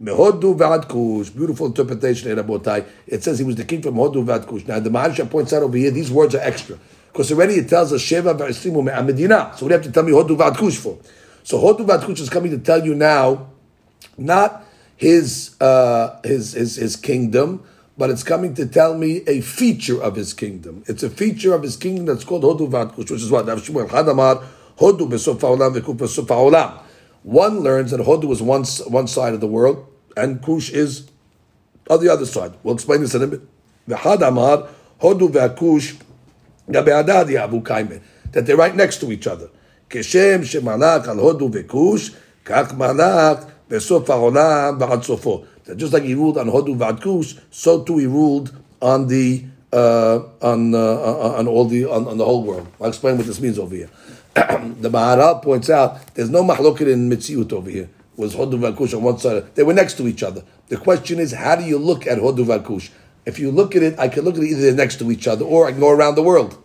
Mehodu 0.02 0.56
v'ad 0.58 0.88
Kush. 0.88 1.32
Beautiful 1.32 1.66
interpretation, 1.66 2.34
Rabotai. 2.38 2.86
It 3.06 3.22
says 3.22 3.40
he 3.40 3.44
was 3.44 3.58
the 3.58 3.66
king 3.66 3.82
from 3.82 3.96
Hodu 3.96 4.24
v'ad 4.24 4.48
Kush. 4.48 4.64
Now 4.66 4.80
the 4.80 4.90
Maharsha 4.90 5.30
points 5.30 5.52
out 5.52 5.62
over 5.62 5.76
here, 5.76 5.92
these 5.92 6.10
words 6.10 6.34
are 6.34 6.42
extra. 6.42 6.78
Because 7.18 7.32
already 7.32 7.56
it 7.56 7.68
tells 7.68 7.92
us 7.92 8.04
Sheva 8.04 8.38
V'Esrimu 8.38 9.04
Medina. 9.04 9.52
So 9.58 9.66
we 9.66 9.72
have 9.72 9.82
to 9.82 9.92
tell 9.92 10.04
me 10.04 10.12
Hodu 10.12 10.38
Vad 10.38 10.56
Kush 10.56 10.78
for. 10.78 11.00
So 11.42 11.60
Hodu 11.60 11.84
Vad 11.84 12.04
Kush 12.04 12.20
is 12.20 12.30
coming 12.30 12.52
to 12.52 12.60
tell 12.60 12.86
you 12.86 12.94
now, 12.94 13.48
not 14.20 14.64
his, 14.96 15.60
uh, 15.60 16.20
his, 16.24 16.54
his, 16.54 16.76
his 16.76 16.96
kingdom, 16.96 17.64
but 17.98 18.12
it's 18.12 18.22
coming 18.22 18.54
to 18.54 18.68
tell 18.68 18.96
me 18.96 19.24
a 19.26 19.42
feature 19.42 20.00
of 20.00 20.14
his 20.14 20.32
kingdom. 20.36 20.84
It's 20.86 21.02
a 21.02 21.10
feature 21.10 21.56
of 21.56 21.64
his 21.64 21.76
kingdom 21.76 22.06
that's 22.06 22.24
called 22.24 22.44
Hodu 22.44 22.70
Vadkush, 22.70 23.10
which 23.10 23.12
is 23.14 23.32
what? 23.32 23.48
Rav 23.48 23.64
Shmuel 23.64 23.90
Hadamar, 23.90 24.46
Hodu 24.78 25.10
Besof 25.10 25.42
Ha'olam 25.42 25.76
V'Kuf 25.76 25.98
Besof. 25.98 26.84
One 27.24 27.62
learns 27.62 27.90
that 27.90 28.02
Hodu 28.02 28.32
is 28.32 28.44
one, 28.44 28.64
one 28.92 29.08
side 29.08 29.34
of 29.34 29.42
the 29.42 29.48
world, 29.48 29.88
and 30.16 30.40
Kush 30.44 30.70
is 30.70 31.10
on 31.90 32.00
the 32.00 32.14
other 32.14 32.28
side. 32.28 32.54
We'll 32.62 32.76
explain 32.76 33.02
this 33.02 33.16
in 33.16 33.24
a 33.24 33.28
bit. 33.28 33.42
V'had 33.90 34.22
amar, 34.22 34.70
Hodu 35.02 35.30
Kaime, 35.32 36.04
that 38.33 38.47
they're 38.47 38.57
right 38.57 38.75
next 38.75 39.01
to 39.01 39.13
each 39.13 39.27
other. 39.27 39.49
כשם 39.91 40.45
שמלך 40.45 41.09
על 41.09 41.19
הודו 41.19 41.49
וכוש, 41.53 42.11
כך 42.45 42.75
מלך 42.75 43.45
בסוף 43.69 44.11
העולם 44.11 44.77
ועד 44.81 45.03
סופו. 45.03 45.43
That 45.65 45.77
just 45.77 45.93
like 45.93 46.03
he 46.03 46.15
ruled 46.15 46.39
on 46.39 46.49
Hodu 46.49 46.77
ועד 46.79 47.01
Kush, 47.01 47.37
so 47.51 47.83
too 47.83 47.99
he 47.99 48.07
ruled 48.07 48.51
on 48.81 49.07
the 49.07 49.45
uh, 49.73 50.19
on 50.41 50.75
uh, 50.75 51.39
on 51.39 51.47
all 51.47 51.67
the 51.67 51.85
on, 51.85 52.09
on 52.09 52.19
the 52.19 52.25
whole 52.25 52.43
world. 52.43 52.67
I'll 52.81 52.89
explain 52.89 53.17
what 53.17 53.27
this 53.27 53.41
means 53.41 53.59
over 53.59 53.75
here. 53.75 53.89
the 54.35 54.91
Maharal 54.91 55.41
points 55.41 55.71
out 55.71 56.15
there's 56.15 56.31
no 56.31 56.43
mahloket 56.43 56.93
in 56.93 57.09
Mitziut 57.09 57.53
over 57.53 57.71
here. 57.71 57.89
It 58.15 58.19
was 58.19 58.35
Hodu 58.35 58.59
Vakush 58.59 58.93
on 58.97 59.03
one 59.05 59.19
side. 59.19 59.55
They 59.55 59.63
were 59.63 59.73
next 59.73 59.95
to 59.99 60.09
each 60.09 60.23
other. 60.23 60.43
The 60.69 60.79
question 60.79 61.21
is, 61.21 61.33
how 61.33 61.55
do 61.55 61.65
you 61.65 61.79
look 61.79 62.07
at 62.07 62.19
Hodu 62.19 62.45
Vakush? 62.45 62.91
If 63.28 63.40
you 63.40 63.52
look 63.52 63.76
at 63.76 63.84
it, 63.84 64.00
I 64.00 64.08
can 64.08 64.24
look 64.24 64.38
at 64.38 64.44
it 64.44 64.48
either 64.48 64.72
next 64.74 65.00
to 65.00 65.12
each 65.12 65.28
other 65.28 65.44
or 65.44 65.68
I 65.68 65.72
can 65.72 65.80
go 65.80 65.90
around 65.90 66.16
the 66.16 66.24
world. 66.24 66.58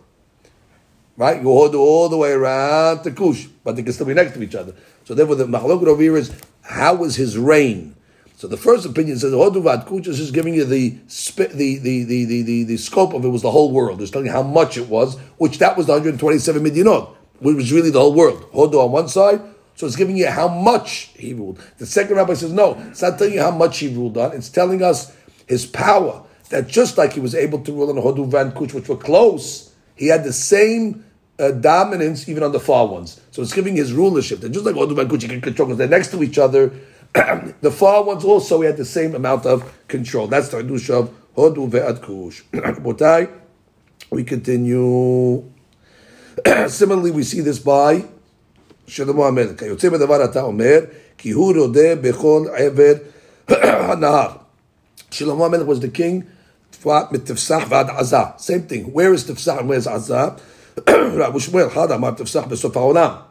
Right? 1.17 1.41
You 1.41 1.47
Hodu 1.47 1.75
all 1.75 2.09
the 2.09 2.17
way 2.17 2.31
around 2.31 3.03
to 3.03 3.11
Kush, 3.11 3.47
but 3.63 3.75
they 3.75 3.83
can 3.83 3.93
still 3.93 4.07
be 4.07 4.13
next 4.13 4.33
to 4.33 4.41
each 4.41 4.55
other. 4.55 4.73
So 5.03 5.13
therefore, 5.13 5.35
the 5.35 5.45
mahloket 5.45 5.87
over 5.87 6.01
here 6.01 6.17
is, 6.17 6.33
how 6.61 6.95
was 6.95 7.17
his 7.17 7.37
reign? 7.37 7.95
So 8.37 8.47
the 8.47 8.57
first 8.57 8.85
opinion 8.85 9.19
says 9.19 9.33
Hodu 9.33 9.85
Kush 9.85 10.07
is 10.07 10.17
just 10.17 10.33
giving 10.33 10.55
you 10.55 10.65
the, 10.65 10.89
the, 10.89 11.77
the, 11.77 12.03
the, 12.03 12.25
the, 12.25 12.63
the, 12.63 12.77
scope 12.77 13.13
of 13.13 13.23
it 13.23 13.27
was 13.29 13.41
the 13.41 13.51
whole 13.51 13.71
world. 13.71 14.01
It's 14.01 14.09
telling 14.09 14.27
you 14.27 14.31
how 14.31 14.41
much 14.41 14.77
it 14.77 14.87
was, 14.87 15.19
which 15.37 15.59
that 15.59 15.77
was 15.77 15.85
the 15.85 15.93
127 15.93 16.63
Midyanot 16.63 17.15
which 17.43 17.55
was 17.57 17.71
really 17.71 17.89
the 17.89 17.99
whole 17.99 18.13
world. 18.13 18.41
Hodo 18.53 18.79
on 18.85 18.91
one 18.91 19.07
side, 19.09 19.41
so 19.75 19.85
it's 19.85 19.95
giving 19.95 20.15
you 20.15 20.27
how 20.29 20.47
much 20.47 21.11
he 21.15 21.33
ruled. 21.33 21.59
The 21.77 21.85
second 21.85 22.15
rabbi 22.15 22.35
says, 22.35 22.53
no, 22.53 22.75
it's 22.89 23.01
not 23.01 23.17
telling 23.17 23.33
you 23.33 23.41
how 23.41 23.51
much 23.51 23.79
he 23.79 23.93
ruled 23.93 24.17
on, 24.17 24.31
it's 24.31 24.49
telling 24.49 24.81
us 24.81 25.13
his 25.47 25.65
power 25.65 26.23
That 26.52 26.66
just 26.66 26.96
like 26.96 27.12
he 27.12 27.20
was 27.20 27.34
able 27.34 27.60
to 27.60 27.72
rule 27.72 27.90
on 27.90 27.96
Hodu 27.96 28.26
Van 28.26 28.52
Kuch, 28.52 28.72
which 28.72 28.88
were 28.88 28.96
close, 28.96 29.74
he 29.94 30.06
had 30.06 30.24
the 30.24 30.32
same 30.32 31.04
uh, 31.38 31.50
dominance 31.50 32.28
even 32.28 32.42
on 32.42 32.52
the 32.52 32.60
far 32.60 32.86
ones. 32.86 33.20
So 33.30 33.42
it's 33.42 33.52
giving 33.52 33.76
his 33.76 33.92
rulership. 33.92 34.40
That 34.40 34.50
just 34.50 34.64
like 34.64 34.74
Hodu 34.74 34.96
Van 34.96 35.08
Kuch, 35.08 35.22
he 35.22 35.28
can 35.28 35.40
control 35.40 35.68
because 35.68 35.78
they're 35.78 35.88
next 35.88 36.10
to 36.12 36.22
each 36.22 36.38
other. 36.38 36.72
the 37.14 37.70
far 37.70 38.02
ones 38.02 38.24
also, 38.24 38.60
he 38.60 38.66
had 38.66 38.76
the 38.76 38.84
same 38.84 39.14
amount 39.14 39.46
of 39.46 39.72
control. 39.88 40.26
That's 40.26 40.48
the 40.48 40.58
Hadush 40.58 40.90
of 40.90 41.14
Hodu 41.36 41.70
Ve'ad 41.70 42.02
Kush. 42.02 42.42
we 44.10 44.24
continue. 44.24 45.44
Similarly, 46.68 47.10
we 47.10 47.24
see 47.24 47.40
this 47.40 47.58
by 47.58 48.04
שלמה 48.88 49.26
המלך. 49.26 49.62
היוצא 49.62 49.88
בדבר 49.88 50.24
אתה 50.24 50.42
אומר, 50.42 50.80
כי 51.18 51.30
הוא 51.30 51.54
רודה 51.56 51.94
בכל 51.94 52.44
עבר 52.56 52.92
הנהר. 53.48 54.30
שלמה 55.10 55.46
המלך 55.46 55.68
was 55.68 55.80
the 55.80 55.98
king 55.98 56.22
Flat 56.83 57.11
mitifsach 57.11 57.69
vad 57.69 57.87
azah. 57.87 58.37
Same 58.41 58.63
thing. 58.63 58.91
Where 58.91 59.13
is 59.13 59.23
tifsach 59.23 59.59
and 59.59 59.69
where 59.69 59.77
is 59.77 59.87
azah? 59.87 60.37
Rabbi 60.85 61.37
Shmuel, 61.37 61.71
had 61.71 61.91
amar 61.91 62.11
tifsach 62.11 62.49
besof 62.49 62.73
haolam. 62.73 63.23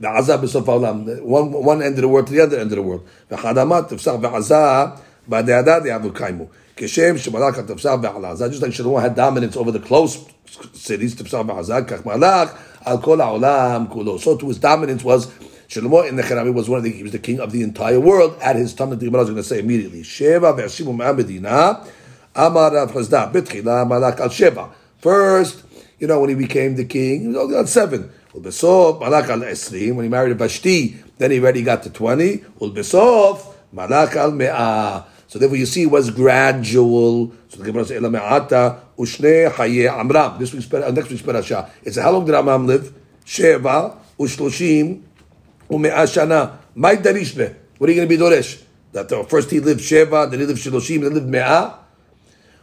Ve'azah 0.00 0.40
besof 0.40 0.62
haolam. 0.62 1.22
One, 1.22 1.50
one 1.50 1.82
end 1.82 1.96
of 1.96 2.02
the 2.02 2.08
world 2.08 2.28
to 2.28 2.32
the 2.32 2.40
other 2.40 2.60
end 2.60 2.70
of 2.70 2.76
the 2.76 2.82
world. 2.82 3.04
Ve'had 3.28 3.60
amar 3.60 3.82
tifsach 3.82 4.22
ve'azah 4.22 4.96
ba'de'adad 5.28 5.82
yavu 5.82 6.12
kaimu. 6.12 6.48
Kishem 6.76 7.18
shemalach 7.18 7.66
tifsach 7.66 8.00
ve'alazah. 8.00 8.48
Just 8.48 8.62
like 8.62 8.72
Shalom 8.72 9.02
had 9.02 9.16
dominance 9.16 9.56
over 9.56 9.72
the 9.72 9.80
close 9.80 10.24
cities, 10.72 11.16
tifsach 11.16 11.44
ve'azah, 11.44 11.84
kach 11.84 12.04
Malak 12.04 12.56
al 12.86 13.00
kol 13.00 13.16
haolam 13.16 13.92
kulo. 13.92 14.20
So 14.20 14.36
too 14.36 14.46
his 14.46 14.58
dominance 14.58 15.02
was 15.02 15.26
Shlomo 15.66 16.08
in 16.08 16.14
the 16.14 16.22
Cherami 16.22 16.54
was 16.54 16.68
one 16.68 16.78
of 16.78 16.84
the 16.84 16.92
he 16.92 17.02
was 17.02 17.10
the 17.10 17.18
king 17.18 17.40
of 17.40 17.50
the 17.50 17.62
entire 17.62 17.98
world 17.98 18.38
at 18.40 18.54
his 18.54 18.72
time. 18.72 18.90
The 18.90 18.96
Gemara 18.96 19.22
is 19.22 19.30
going 19.30 19.36
to 19.38 19.42
say 19.42 19.58
immediately. 19.58 20.02
Sheva 20.02 20.56
ve'ashimu 20.56 20.94
ma'amedina 20.94 21.88
amar 22.34 22.76
al 22.76 22.88
Sheva. 22.88 24.70
First, 24.98 25.64
you 25.98 26.06
know, 26.06 26.20
when 26.20 26.30
he 26.30 26.34
became 26.34 26.76
the 26.76 26.84
king, 26.84 27.22
he 27.22 27.28
was 27.28 27.36
only 27.36 27.56
on 27.56 27.66
seven. 27.66 28.10
Ulbesov, 28.34 29.00
malak 29.00 29.28
al 29.28 29.40
Esrim, 29.40 29.96
when 29.96 30.04
he 30.04 30.08
married 30.08 30.36
Vashti, 30.38 30.96
then 31.18 31.30
he 31.30 31.40
already 31.40 31.62
got 31.62 31.82
to 31.82 31.90
20. 31.90 32.38
Ulbesov, 32.60 33.54
malak 33.72 34.16
al 34.16 34.32
Me'ah. 34.32 35.04
So 35.32 35.38
therefore 35.38 35.56
you 35.56 35.64
see 35.64 35.84
it 35.84 35.90
was 35.90 36.10
gradual. 36.10 37.32
So 37.48 37.56
the 37.56 37.64
Gemara 37.64 37.86
says, 37.86 37.96
Ela 37.96 38.10
me'ata 38.10 38.80
ushne 38.98 39.50
haye 39.52 39.88
amram. 39.88 40.38
This 40.38 40.52
week's, 40.52 40.70
next 40.70 41.08
week's 41.08 41.22
parasha. 41.22 41.70
It's 41.82 41.96
how 41.96 42.10
long 42.10 42.26
did 42.26 42.34
Amram 42.34 42.66
live? 42.66 42.92
Sheva 43.24 43.96
ushloshim 44.18 45.02
u'me'a 45.70 46.04
shana. 46.04 46.58
My 46.74 46.96
darishne. 46.96 47.56
What 47.78 47.88
are 47.88 47.94
you 47.94 48.04
going 48.04 48.08
to 48.10 48.14
be 48.14 48.22
doresh? 48.22 48.62
That 48.92 49.10
uh, 49.10 49.22
first 49.22 49.50
he 49.50 49.60
lived 49.60 49.80
Sheva, 49.80 50.30
then 50.30 50.40
he 50.40 50.44
lived 50.44 50.60
Shloshim, 50.60 51.00
then 51.00 51.12
he 51.12 51.20
lived 51.20 51.28
Me'ah. 51.28 51.78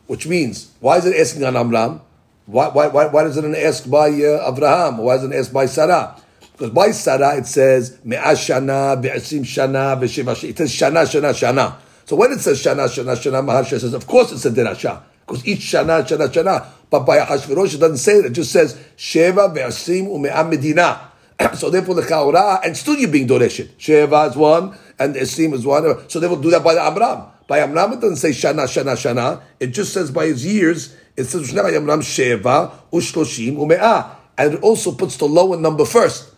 Which 0.09 0.25
means, 0.25 0.71
why 0.79 0.97
is 0.97 1.05
it 1.05 1.15
asking 1.15 1.43
on 1.43 1.55
Amram? 1.55 2.01
Why, 2.47 2.69
why, 2.69 2.87
why, 2.87 3.05
why 3.05 3.23
does 3.25 3.37
it 3.37 3.45
an 3.45 3.53
ask 3.53 3.87
by 3.87 4.09
uh, 4.09 4.51
Abraham? 4.51 4.97
Why 4.97 5.17
doesn't 5.17 5.31
it 5.31 5.37
ask 5.37 5.53
by 5.53 5.67
Sarah? 5.67 6.15
Because 6.53 6.71
by 6.71 6.89
Sarah 6.89 7.37
it 7.37 7.45
says 7.45 7.99
shana, 8.03 8.99
be'asim 8.99 9.43
shana, 9.43 9.99
be'sheva 9.99 10.43
It 10.43 10.57
says 10.57 10.71
shana, 10.71 11.05
shana, 11.05 11.31
shana. 11.31 11.75
So 12.09 12.15
when 12.15 12.31
it 12.31 12.39
says 12.39 12.57
Shana, 12.63 12.87
Shana, 12.87 13.15
Shana, 13.15 13.45
Maharsha 13.45 13.79
says, 13.79 13.93
of 13.93 14.07
course 14.07 14.31
it's 14.31 14.43
a 14.43 14.49
Dirasha. 14.49 15.03
Because 15.27 15.45
each 15.45 15.59
Shana, 15.59 16.01
Shana, 16.01 16.27
Shana. 16.27 16.65
But 16.89 17.01
by 17.01 17.19
Hashverosh, 17.19 17.75
it 17.75 17.77
doesn't 17.77 17.97
say 17.97 18.13
it. 18.13 18.25
It 18.25 18.31
just 18.31 18.51
says, 18.51 18.73
Sheva, 18.97 19.55
Ve'asim, 19.55 20.07
Ume'am 20.07 20.49
Medina. 20.49 21.11
so 21.53 21.69
therefore 21.69 21.93
the 21.93 22.01
Chaura, 22.01 22.65
and 22.65 22.75
still 22.75 22.95
you're 22.95 23.11
being 23.11 23.27
Doreshet. 23.27 23.67
Sheva 23.77 24.27
is 24.27 24.35
one, 24.35 24.75
and 24.97 25.13
Esim 25.13 25.53
is 25.53 25.67
one. 25.67 26.09
So 26.09 26.19
they 26.19 26.25
will 26.25 26.41
do 26.41 26.49
that 26.49 26.63
by 26.63 26.73
the 26.73 26.81
Amram. 26.81 27.25
By 27.49 27.61
Amram, 27.61 27.93
it 27.93 27.99
doesn't 27.99 28.17
say 28.17 28.29
Shana, 28.29 28.65
Shana, 28.65 28.93
Shana. 28.93 29.41
It 29.59 29.67
just 29.67 29.91
says 29.91 30.11
by 30.11 30.27
his 30.27 30.45
years, 30.45 30.95
it 31.17 31.23
says 31.23 31.51
Amram 31.51 32.01
Sheva, 32.01 32.71
Ushloshim, 32.93 33.57
Ume'ah. 33.57 34.15
And 34.37 34.53
it 34.53 34.61
also 34.61 34.91
puts 34.91 35.17
the 35.17 35.25
lower 35.25 35.57
number 35.57 35.83
first. 35.83 36.31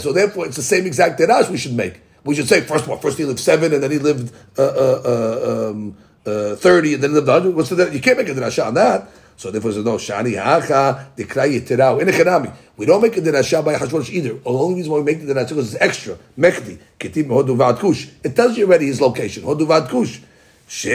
So 0.00 0.12
therefore, 0.12 0.44
it's 0.46 0.56
the 0.56 0.62
same 0.62 0.86
exact 0.86 1.18
derash 1.18 1.48
we 1.48 1.56
should 1.56 1.72
make. 1.72 2.02
We 2.24 2.34
should 2.34 2.46
say 2.46 2.60
first 2.60 2.84
of 2.84 2.90
all, 2.90 2.98
first 2.98 3.16
he 3.16 3.24
lived 3.24 3.40
seven, 3.40 3.72
and 3.72 3.82
then 3.82 3.90
he 3.90 3.98
lived 3.98 4.34
uh, 4.58 4.62
uh, 4.62 5.02
uh 5.04 5.70
um, 5.70 5.96
uh, 6.26 6.56
thirty, 6.56 6.92
and 6.92 7.02
then 7.02 7.10
he 7.10 7.16
lived 7.16 7.28
hundred. 7.28 7.54
What's 7.54 7.70
the 7.70 7.90
You 7.90 8.00
can't 8.00 8.18
make 8.18 8.28
a 8.28 8.34
drasha 8.34 8.66
on 8.66 8.74
that. 8.74 9.08
So 9.38 9.50
therefore, 9.52 9.70
says 9.70 9.84
no 9.84 9.94
shani 9.94 10.34
hacha 10.34 11.12
dikra 11.16 11.46
yitirau 11.48 12.02
in 12.02 12.08
echanami. 12.08 12.52
We 12.76 12.86
don't 12.86 13.00
make 13.00 13.16
a 13.16 13.20
drasha 13.20 13.64
by 13.64 13.76
Hashvosh 13.76 14.10
either. 14.10 14.34
The 14.34 14.48
only 14.50 14.74
reason 14.74 14.90
why 14.90 14.98
we 14.98 15.04
make 15.04 15.24
the 15.24 15.32
drasha 15.32 15.56
is 15.58 15.74
it's 15.74 15.82
extra. 15.82 16.18
Mechdi 16.36 16.78
ketim 16.98 17.28
hodu 17.28 17.78
kush. 17.78 18.08
It 18.24 18.34
tells 18.34 18.58
you 18.58 18.66
already 18.66 18.86
his 18.86 19.00
location. 19.00 19.44
Hodu 19.44 19.88
kush. 19.88 20.20
So 20.66 20.88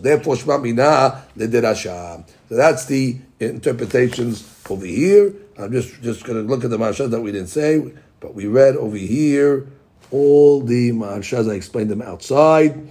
therefore, 0.00 0.34
shma 0.34 0.60
mina 0.60 1.24
l'derasha. 1.36 2.24
So 2.48 2.56
that's 2.56 2.84
the 2.86 3.16
interpretations 3.38 4.44
over 4.68 4.84
here. 4.84 5.32
I'm 5.56 5.70
just 5.70 6.02
just 6.02 6.24
going 6.24 6.42
to 6.42 6.48
look 6.52 6.64
at 6.64 6.70
the 6.70 6.78
Maharsha 6.78 7.08
that 7.08 7.20
we 7.20 7.30
didn't 7.30 7.46
say. 7.46 7.92
But 8.18 8.34
we 8.34 8.48
read 8.48 8.74
over 8.76 8.96
here 8.96 9.68
all 10.10 10.60
the 10.62 10.90
Maharshas, 10.90 11.50
I 11.50 11.54
explained 11.54 11.90
them 11.90 12.02
outside. 12.02 12.88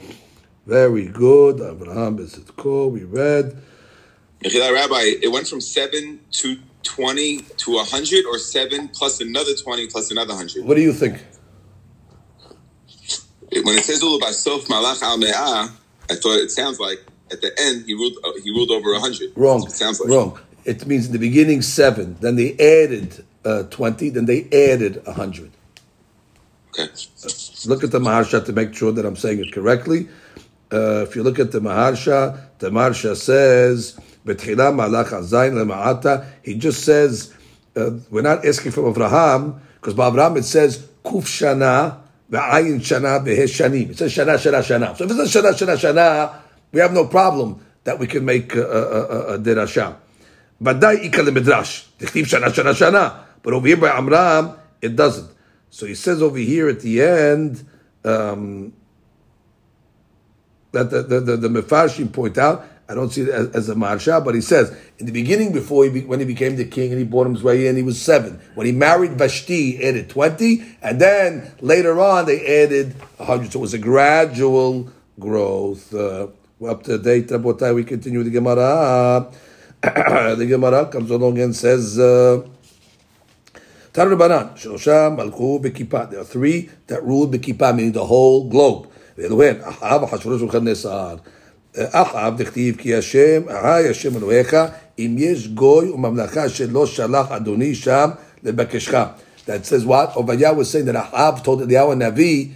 Very 0.69 1.07
good. 1.07 1.61
Abraham 1.61 2.19
Bezitko, 2.19 2.91
we 2.91 3.03
read. 3.03 3.59
Rabbi, 4.43 5.15
it 5.23 5.31
went 5.31 5.47
from 5.47 5.61
7 5.61 6.19
to 6.31 6.57
20 6.83 7.39
to 7.39 7.71
100 7.71 8.25
or 8.27 8.37
7 8.37 8.87
plus 8.89 9.19
another 9.19 9.55
20 9.55 9.87
plus 9.87 10.11
another 10.11 10.35
100? 10.35 10.63
What 10.65 10.75
do 10.75 10.81
you 10.81 10.93
think? 10.93 11.25
when 13.63 13.79
it 13.79 13.83
says 13.83 14.03
Ulu 14.03 14.19
Basof 14.19 14.67
Malach 14.67 15.01
Al 15.01 15.17
Me'ah, 15.17 15.71
I 16.07 16.15
thought 16.15 16.37
it 16.37 16.51
sounds 16.51 16.79
like 16.79 16.99
at 17.31 17.41
the 17.41 17.51
end 17.59 17.85
he 17.87 17.95
ruled 17.95 18.13
uh, 18.23 18.31
he 18.43 18.51
ruled 18.51 18.69
over 18.69 18.93
a 18.93 18.99
hundred. 18.99 19.31
Wrong. 19.35 19.65
It 19.65 19.71
sounds 19.71 19.99
like 19.99 20.09
Wrong. 20.09 20.39
It 20.65 20.85
means 20.85 21.07
in 21.07 21.13
the 21.13 21.19
beginning 21.19 21.63
seven, 21.63 22.15
then 22.21 22.35
they 22.35 22.53
added 22.53 23.25
uh, 23.43 23.63
20, 23.63 24.09
then 24.09 24.25
they 24.25 24.43
added 24.53 25.03
100. 25.03 25.51
Okay. 26.69 26.93
Look 27.65 27.83
at 27.83 27.91
the 27.91 27.99
Maharsha 27.99 28.45
to 28.45 28.53
make 28.53 28.75
sure 28.75 28.91
that 28.91 29.03
I'm 29.03 29.15
saying 29.15 29.39
it 29.39 29.51
correctly. 29.51 30.07
Uh, 30.71 31.03
if 31.07 31.15
you 31.15 31.23
look 31.23 31.39
at 31.39 31.51
the 31.51 31.59
Maharsha, 31.59 32.39
the 32.59 32.69
Maharsha 32.69 33.15
says, 33.15 33.99
Betchila 34.25 34.71
malach 34.73 35.07
azayin 35.07 35.53
lema'ata. 35.53 36.25
He 36.43 36.55
just 36.55 36.83
says, 36.83 37.33
uh, 37.75 37.91
we're 38.11 38.21
not 38.21 38.45
asking 38.45 38.71
from 38.71 38.93
Avraham, 38.93 39.59
because 39.75 39.93
by 39.93 40.09
Avraham 40.09 40.37
it 40.37 40.43
says, 40.43 40.87
Kuf 41.03 41.23
shana 41.23 41.97
ve'ayin 42.29 42.79
shana 42.79 43.25
ve'heshanim. 43.25 43.91
It 43.91 43.97
says 43.97 44.13
shana, 44.13 44.35
shana, 44.35 44.61
shana. 44.61 44.95
So 44.95 45.05
if 45.05 45.11
it 45.11 45.27
says 45.27 45.43
shana, 45.43 45.53
shana, 45.53 45.93
shana, 45.93 46.35
we 46.71 46.79
have 46.81 46.93
no 46.93 47.05
problem 47.07 47.65
that 47.85 47.97
we 47.97 48.05
can 48.05 48.23
make 48.25 48.53
a, 48.53 48.61
a, 48.61 48.81
a, 48.81 49.33
a 49.35 49.39
derasha. 49.39 49.95
Badai 50.61 51.09
ikal 51.09 51.33
midrash. 51.33 51.85
Tichtiv 51.97 52.25
shana, 52.25 52.47
shana, 52.49 52.73
shana. 52.73 53.19
But 53.41 53.53
over 53.53 53.65
here 53.65 53.77
by 53.77 53.89
Amram, 53.89 54.55
it 54.81 54.95
doesn't. 54.95 55.31
So 55.71 55.85
he 55.85 55.95
says 55.95 56.21
over 56.21 56.37
here 56.37 56.69
at 56.69 56.81
the 56.81 57.01
end, 57.01 57.65
um, 58.03 58.73
that 60.71 60.89
the, 60.89 61.03
the, 61.03 61.19
the, 61.19 61.37
the 61.37 61.47
Mefarshim 61.47 62.11
point 62.11 62.37
out, 62.37 62.65
I 62.89 62.95
don't 62.95 63.11
see 63.11 63.21
it 63.21 63.29
as, 63.29 63.49
as 63.49 63.69
a 63.69 63.75
Maharsha, 63.75 64.25
but 64.25 64.33
he 64.33 64.41
says, 64.41 64.75
in 64.97 65.05
the 65.05 65.11
beginning, 65.11 65.53
before 65.53 65.83
he 65.83 65.91
be, 65.91 66.01
when 66.01 66.19
he 66.19 66.25
became 66.25 66.55
the 66.55 66.65
king 66.65 66.89
and 66.91 66.97
he 66.97 67.05
bought 67.05 67.27
him 67.27 67.35
his 67.35 67.43
way 67.43 67.67
in, 67.67 67.75
he 67.75 67.83
was 67.83 68.01
seven. 68.01 68.41
When 68.55 68.65
he 68.65 68.73
married 68.73 69.11
Vashti, 69.11 69.83
added 69.83 70.09
20, 70.09 70.77
and 70.81 70.99
then 70.99 71.51
later 71.61 71.99
on, 72.01 72.25
they 72.25 72.63
added 72.63 72.95
100. 73.17 73.51
So 73.51 73.59
it 73.59 73.61
was 73.61 73.75
a 73.75 73.77
gradual 73.77 74.89
growth. 75.19 75.93
Uh, 75.93 76.29
up 76.67 76.83
to 76.83 76.97
date, 76.97 77.27
Rabotai, 77.27 77.75
we 77.75 77.83
continue 77.83 78.23
the 78.23 78.31
Gemara. 78.31 79.31
the 79.81 80.45
Gemara 80.47 80.87
comes 80.87 81.11
along 81.11 81.37
and 81.39 81.55
says, 81.55 81.99
uh, 81.99 82.41
There 83.93 84.11
are 84.11 84.15
three 86.23 86.69
that 86.87 87.03
ruled 87.03 87.33
Bekipa, 87.33 87.75
meaning 87.75 87.91
the 87.91 88.05
whole 88.05 88.49
globe. 88.49 88.88
ואלוהן, 89.18 89.56
אחאב, 89.62 90.02
אחשוורוש 90.02 90.42
וכנסר. 90.42 91.16
אחאב 91.76 92.42
דכתיב 92.42 92.76
כי 92.76 92.94
השם, 92.94 93.42
היי 93.48 93.88
השם 93.88 94.16
אלוהיך, 94.16 94.56
אם 94.98 95.16
יש 95.18 95.48
גוי 95.48 95.90
וממלכה 95.90 96.48
שלא 96.48 96.86
שלח 96.86 97.32
אדוני 97.32 97.74
שם 97.74 98.10
לבקשך. 98.42 98.94
That 99.46 99.66
says 99.66 99.84
what? 99.84 100.16
Obadiah 100.16 100.54
was 100.54 100.70
saying 100.70 100.86
that 100.86 100.96
Ahab 100.96 101.44
told 101.44 101.60
Eliyahu 101.60 101.94
Navi, 101.98 102.52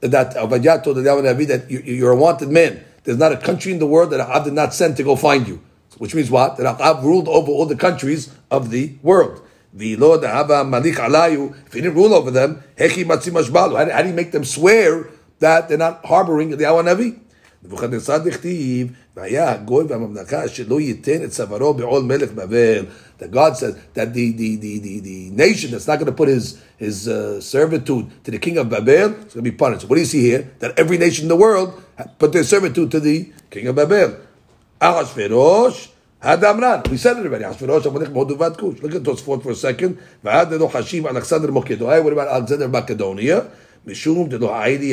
that 0.00 0.36
Obadiah 0.36 0.82
told 0.82 0.96
Eliyahu 0.96 1.22
Navi 1.22 1.46
that 1.46 1.70
you, 1.70 1.78
you're 1.84 2.10
a 2.10 2.16
wanted 2.16 2.48
man. 2.48 2.80
There's 3.04 3.18
not 3.18 3.30
a 3.30 3.36
country 3.36 3.70
in 3.72 3.78
the 3.78 3.86
world 3.86 4.10
that 4.10 4.18
Ahab 4.18 4.44
did 4.44 4.52
not 4.52 4.74
send 4.74 4.96
to 4.96 5.04
go 5.04 5.14
find 5.14 5.46
you. 5.46 5.60
Which 5.98 6.14
means 6.16 6.30
what? 6.32 6.56
That 6.56 6.66
Ahab 6.66 7.04
ruled 7.04 7.28
over 7.28 7.52
all 7.52 7.66
the 7.66 7.76
countries 7.76 8.30
of 8.50 8.70
the 8.70 8.94
world. 9.02 9.40
V'lo 9.76 10.20
da'ava 10.20 10.68
malik 10.68 10.96
alayu. 10.96 11.54
If 11.66 11.74
he 11.74 11.80
didn't 11.80 11.94
rule 11.94 12.12
over 12.12 12.30
them, 12.30 12.62
hechi 12.76 13.04
matzim 13.04 13.40
ashbalu. 13.40 13.76
How 13.76 13.84
do- 13.84 13.92
how 13.92 14.02
do 14.02 14.08
you 14.08 14.14
make 14.14 14.32
them 14.32 14.44
swear 14.44 15.06
that 15.40 15.68
they're 15.68 15.78
not 15.78 16.04
harboring 16.04 16.50
the 16.50 16.56
Yahweh 16.56 16.82
Navi? 16.82 17.18
נבוכדנצר 17.64 18.18
דכתיב, 18.18 18.88
והיה 19.16 19.52
הגוי 19.52 19.84
והממלכה 19.88 20.48
שלא 20.48 20.80
ייתן 20.80 21.24
את 21.24 21.30
צווארו 21.30 21.74
בעול 21.74 22.02
מלך 22.02 22.32
בבל. 22.32 22.86
That 23.20 23.30
God 23.30 23.56
says 23.56 23.76
that 23.94 24.12
the, 24.14 24.32
the, 24.32 24.56
the, 24.56 24.78
the, 24.80 24.98
the 24.98 25.30
nation 25.30 25.70
that's 25.70 25.86
not 25.86 26.00
going 26.00 26.06
to 26.06 26.12
put 26.12 26.28
his, 26.28 26.60
his 26.76 27.06
uh, 27.06 27.40
servitude 27.40 28.06
to 28.24 28.32
the 28.32 28.38
king 28.40 28.58
of 28.58 28.68
Babel 28.68 29.10
is 29.10 29.14
going 29.14 29.28
to 29.28 29.42
be 29.42 29.52
punished. 29.52 29.88
What 29.88 29.94
do 29.94 30.00
you 30.00 30.06
see 30.06 30.22
here? 30.22 30.50
That 30.58 30.76
every 30.76 30.98
nation 30.98 31.26
in 31.26 31.28
the 31.28 31.36
world 31.36 31.80
put 32.18 32.32
their 32.32 32.42
servitude 32.42 32.90
to 32.90 32.98
the 32.98 33.32
king 33.48 33.68
of 33.68 33.76
Babel. 33.76 34.16
Ahashverosh 34.80 35.88
had 36.20 36.42
Amran. 36.42 36.82
We 36.90 36.96
said 36.96 37.16
it 37.18 37.26
already. 37.26 37.44
Ahashverosh 37.44 37.86
Amalek 37.86 38.08
Moduvat 38.08 38.58
Kush. 38.58 38.82
Look 38.82 38.96
at 38.96 39.04
those 39.04 39.20
four 39.20 39.40
for 39.40 39.52
a 39.52 39.54
second. 39.54 40.00
V'had 40.24 40.50
delo 40.50 40.66
Hashim 40.66 41.08
Alexander 41.08 41.46
Mokedoi. 41.48 42.02
What 42.02 42.12
about 42.12 42.26
Alexander 42.26 42.68
Macedonia? 42.68 43.48
Mishum 43.87 44.27
de 44.29 44.37
Lo'aidi 44.37 44.91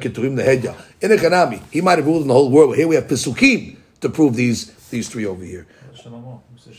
Keturim 0.00 0.34
Nehedya. 0.34 0.74
In 1.02 1.10
Ekanami, 1.10 1.62
he 1.70 1.82
might 1.82 1.98
have 1.98 2.06
ruled 2.06 2.22
in 2.22 2.28
the 2.28 2.34
whole 2.34 2.50
world. 2.50 2.70
But 2.70 2.78
here 2.78 2.88
we 2.88 2.94
have 2.94 3.04
Pesukim 3.04 3.76
to 4.00 4.08
prove 4.08 4.34
these 4.34 4.72
these 4.88 5.08
three 5.08 5.26
over 5.26 5.44
here. 5.44 5.66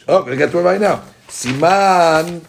Oh, 0.07 0.19
we're 0.19 0.25
going 0.25 0.31
to 0.31 0.37
get 0.37 0.51
to 0.51 0.59
it 0.59 0.63
right 0.63 0.81
now. 0.81 1.03
Siman. 1.27 2.43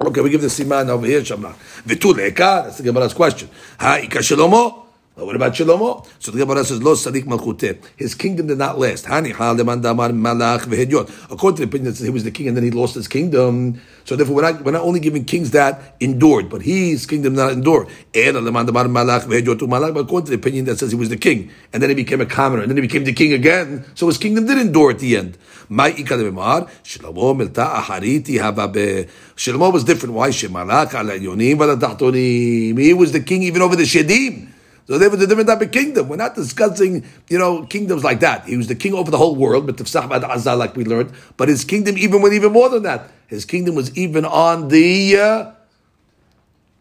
Okay, 0.00 0.20
we 0.20 0.30
give 0.30 0.40
the 0.40 0.48
Siman 0.48 0.88
over 0.88 1.06
here, 1.06 1.20
Shamna. 1.20 1.54
Vituleka, 1.84 2.64
that's 2.64 2.78
the 2.78 2.84
Gemara's 2.84 3.14
question. 3.14 3.48
Ha'ika 3.78 4.18
Shalomo. 4.18 4.81
Well, 5.14 5.26
what 5.26 5.36
about 5.36 5.52
Shalomo? 5.52 6.06
So 6.20 6.30
the 6.30 6.38
Gemara 6.38 6.64
says, 6.64 6.82
Lo 6.82 6.94
Sadik 6.94 7.26
Malchute. 7.26 7.78
His 7.96 8.14
kingdom 8.14 8.46
did 8.46 8.56
not 8.56 8.78
last. 8.78 9.04
Hani 9.04 9.34
Malach. 9.34 10.62
According 11.30 11.56
to 11.56 11.60
the 11.60 11.68
opinion 11.68 11.90
that 11.90 11.98
says 11.98 12.06
he 12.06 12.10
was 12.10 12.24
the 12.24 12.30
king 12.30 12.48
and 12.48 12.56
then 12.56 12.64
he 12.64 12.70
lost 12.70 12.94
his 12.94 13.08
kingdom. 13.08 13.78
So 14.04 14.16
therefore, 14.16 14.36
we're 14.36 14.50
not, 14.50 14.64
we're 14.64 14.72
not 14.72 14.80
only 14.80 15.00
giving 15.00 15.26
kings 15.26 15.50
that 15.50 15.96
endured, 16.00 16.48
but 16.48 16.62
his 16.62 17.04
kingdom 17.04 17.34
did 17.34 17.42
not 17.42 17.52
endure. 17.52 17.86
Ela 18.14 18.38
Leman 18.38 18.64
Damar 18.64 18.84
Malach 18.84 19.26
Vehedyot 19.26 19.58
Malach. 19.58 19.92
But 19.92 20.00
according 20.00 20.24
to 20.26 20.30
the 20.30 20.36
opinion 20.36 20.64
that 20.64 20.78
says 20.78 20.92
he 20.92 20.96
was 20.96 21.10
the 21.10 21.18
king, 21.18 21.50
and 21.74 21.82
then 21.82 21.90
he 21.90 21.94
became 21.94 22.22
a 22.22 22.26
commoner, 22.26 22.62
and 22.62 22.70
then 22.70 22.78
he 22.78 22.80
became 22.80 23.04
the 23.04 23.12
king 23.12 23.34
again. 23.34 23.84
So 23.94 24.06
his 24.06 24.16
kingdom 24.16 24.46
did 24.46 24.56
endure 24.56 24.92
at 24.92 25.00
the 25.00 25.18
end. 25.18 25.36
Shlomo. 25.68 26.70
Shlomo 29.36 29.72
was 29.72 29.84
different. 29.84 30.14
Why? 30.14 30.30
He 30.30 30.46
was 32.94 33.12
the 33.12 33.20
king 33.20 33.42
even 33.42 33.60
over 33.60 33.76
the 33.76 33.82
Shedim. 33.82 34.51
So 34.86 34.98
there 34.98 35.10
was 35.10 35.22
a 35.22 35.26
different 35.26 35.48
type 35.48 35.60
of 35.60 35.70
kingdom. 35.70 36.08
We're 36.08 36.16
not 36.16 36.34
discussing, 36.34 37.04
you 37.28 37.38
know, 37.38 37.64
kingdoms 37.66 38.02
like 38.02 38.20
that. 38.20 38.46
He 38.46 38.56
was 38.56 38.66
the 38.66 38.74
king 38.74 38.94
over 38.94 39.10
the 39.10 39.18
whole 39.18 39.36
world, 39.36 39.66
but 39.66 39.76
Tifsach 39.76 40.08
Bad 40.08 40.22
Azal, 40.22 40.58
like 40.58 40.76
we 40.76 40.84
learned. 40.84 41.12
But 41.36 41.48
his 41.48 41.64
kingdom 41.64 41.96
even 41.98 42.20
went 42.20 42.34
even 42.34 42.52
more 42.52 42.68
than 42.68 42.82
that. 42.82 43.10
His 43.28 43.44
kingdom 43.44 43.74
was 43.74 43.96
even 43.96 44.24
on 44.24 44.68
the 44.68 45.16
uh, 45.16 45.52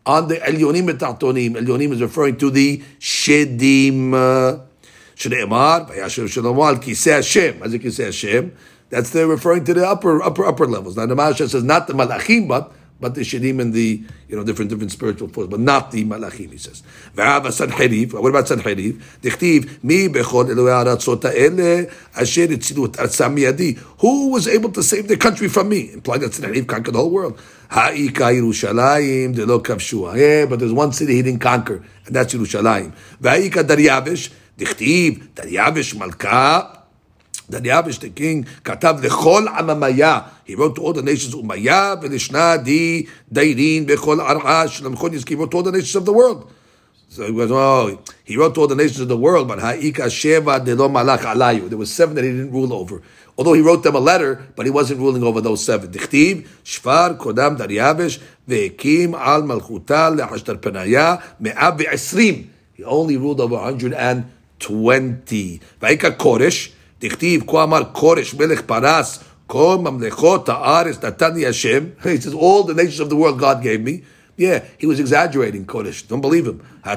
on 0.06 0.28
the 0.28 0.38
Elyonim 0.38 0.90
et. 0.90 1.00
Elyonim 1.00 1.92
is 1.92 2.02
referring 2.02 2.38
to 2.38 2.50
the 2.50 2.80
Shedim. 3.00 4.14
Uh, 4.14 4.66
Shneimar, 5.22 5.88
Vayashem 5.90 6.26
Shlomo 6.26 6.68
al 6.68 6.78
Kisei 6.78 7.16
Hashem. 7.16 7.62
As 7.62 7.74
you 7.74 7.80
Kisei 7.80 8.06
Hashem, 8.06 8.56
that's 8.90 9.12
the 9.12 9.28
referring 9.28 9.64
to 9.66 9.74
the 9.74 9.88
upper 9.88 10.22
upper 10.22 10.46
upper 10.46 10.66
levels. 10.66 10.98
Now 10.98 11.06
the 11.06 11.16
Maharsha 11.16 11.48
says 11.50 11.64
not 11.64 11.88
the 11.88 11.94
Malachim, 11.94 12.48
but 12.48 12.74
but 13.02 13.16
the 13.16 13.22
Shedim 13.22 13.60
and 13.60 13.74
the 13.74 14.04
you 14.30 14.36
know 14.36 14.44
different 14.44 14.70
different 14.70 14.92
spiritual 14.92 15.28
forces, 15.28 15.50
but 15.50 15.60
not 15.60 15.92
the 15.92 16.06
Malachim. 16.06 16.52
He 16.52 16.58
says. 16.58 16.84
What 17.14 17.28
about 17.28 17.54
Sanheriv? 17.54 19.02
Dichtiv 19.22 19.84
mi 19.84 20.08
ha'ele 20.08 20.70
asher 22.16 22.48
etzilu 22.48 22.86
et 22.88 22.94
arzam. 22.94 23.78
Who 24.00 24.30
was 24.30 24.48
able 24.48 24.72
to 24.72 24.84
save 24.84 25.08
the 25.08 25.18
country 25.18 25.50
from 25.50 25.70
me? 25.70 25.92
Implying 25.92 26.22
that 26.22 26.32
Sanheriv 26.32 26.68
conquered 26.68 26.94
the 26.94 27.00
whole 27.00 27.10
world. 27.10 27.40
Ha'ika 27.70 28.32
Yerushalayim 28.32 29.36
delo 29.36 29.60
kavshua. 29.60 30.16
Yeah, 30.16 30.46
but 30.46 30.60
there's 30.60 30.72
one 30.72 30.94
city 30.94 31.16
he 31.16 31.22
didn't 31.24 31.42
conquer, 31.42 31.84
and 32.06 32.16
that's 32.16 32.34
Yerushalayim. 32.34 32.94
V'ha'ika 33.22 33.64
Daryavish. 33.64 34.32
Dichtiv 34.58 35.30
Daryavish 35.34 35.98
Malka. 35.98 36.81
Daryavish 37.52 38.00
the 38.00 38.10
king 38.10 38.46
katav 38.64 39.02
lechol 39.02 39.48
amamaya. 39.48 40.30
He 40.46 40.56
wrote 40.56 40.76
to 40.76 40.82
all 40.82 40.94
the 40.94 41.04
nations 41.04 41.36
umaya 41.36 42.02
v'lishna 42.02 42.64
di 42.64 43.08
dairin 43.32 43.86
bechol 43.86 44.26
arash 44.26 45.28
He 45.28 45.36
wrote 45.36 45.52
to 45.52 45.58
all 45.58 45.64
the 45.64 45.72
nations 45.72 45.96
of 45.96 46.06
the 46.06 46.14
world. 46.14 46.52
So 47.12 47.28
he 47.28 47.34
goes, 47.34 47.52
oh, 47.52 48.02
he 48.24 48.38
wrote 48.38 48.56
to 48.56 48.62
all 48.62 48.68
the 48.68 48.76
nations 48.76 49.02
of 49.02 49.10
the 49.10 49.18
world, 49.18 49.50
but 49.50 49.60
ha'ika 49.60 50.04
sheva 50.04 50.64
de 50.64 50.76
lo 50.76 50.88
malach 50.88 51.20
alayu. 51.20 51.68
There 51.68 51.78
were 51.78 51.86
seven 51.86 52.16
that 52.16 52.24
he 52.24 52.30
didn't 52.30 52.54
rule 52.54 52.72
over. 52.72 53.02
Although 53.38 53.52
he 53.52 53.60
wrote 53.60 53.84
them 53.84 53.96
a 53.96 54.00
letter, 54.00 54.48
but 54.56 54.66
he 54.66 54.72
wasn't 54.72 55.02
ruling 55.02 55.22
over 55.22 55.42
those 55.42 55.62
seven. 55.62 55.92
Dichtiv, 55.92 56.48
shfar, 56.64 57.18
kodam, 57.18 57.58
daryavish, 57.58 58.22
ve'ekim 58.48 59.14
al 59.14 59.42
malchuta 59.42 60.18
le'ashtar 60.18 60.56
penaya, 60.56 61.22
me'ab 61.38 61.80
ve'esrim. 61.80 62.48
He 62.76 62.86
only 62.86 63.18
ruled 63.18 63.42
over 63.42 63.56
120. 63.56 65.62
Va'ika 65.82 66.16
koresh, 66.16 66.72
Dichtiv, 67.02 67.46
Ko 67.48 67.58
Amar 67.58 67.92
Koresh 67.92 68.38
Melech 68.38 68.66
Paras, 68.68 69.24
Ko 69.48 69.78
Mamlechot 69.80 70.48
Ha'aretz 70.48 71.00
Natani 71.00 72.04
He 72.04 72.18
says, 72.18 72.34
all 72.34 72.64
the 72.64 72.74
nations 72.74 73.00
of 73.00 73.10
the 73.10 73.16
world 73.16 73.40
God 73.40 73.62
gave 73.62 73.82
me. 73.82 74.04
Yeah, 74.38 74.64
he 74.78 74.88
was 74.88 75.00
exaggerating, 75.00 75.66
Koresh. 75.66 76.08
Don't 76.08 76.22
believe 76.22 76.48
him. 76.48 76.66
He 76.84 76.90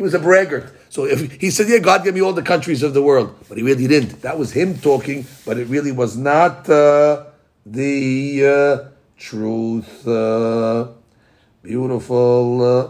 was 0.00 0.14
a 0.14 0.18
braggart. 0.18 0.72
So 0.88 1.04
if 1.04 1.40
he 1.40 1.50
said, 1.50 1.68
Yeah, 1.68 1.78
God 1.78 2.04
gave 2.04 2.14
me 2.14 2.22
all 2.22 2.32
the 2.32 2.42
countries 2.42 2.82
of 2.82 2.94
the 2.94 3.02
world, 3.02 3.36
but 3.48 3.58
he 3.58 3.64
really 3.64 3.86
didn't. 3.86 4.22
That 4.22 4.38
was 4.38 4.52
him 4.52 4.78
talking, 4.78 5.26
but 5.44 5.58
it 5.58 5.66
really 5.66 5.92
was 5.92 6.16
not 6.16 6.70
uh, 6.70 7.24
the 7.66 8.46
uh, 8.46 8.88
truth. 9.18 10.06
Uh, 10.08 10.88
beautiful. 11.62 12.62
Uh, 12.62 12.88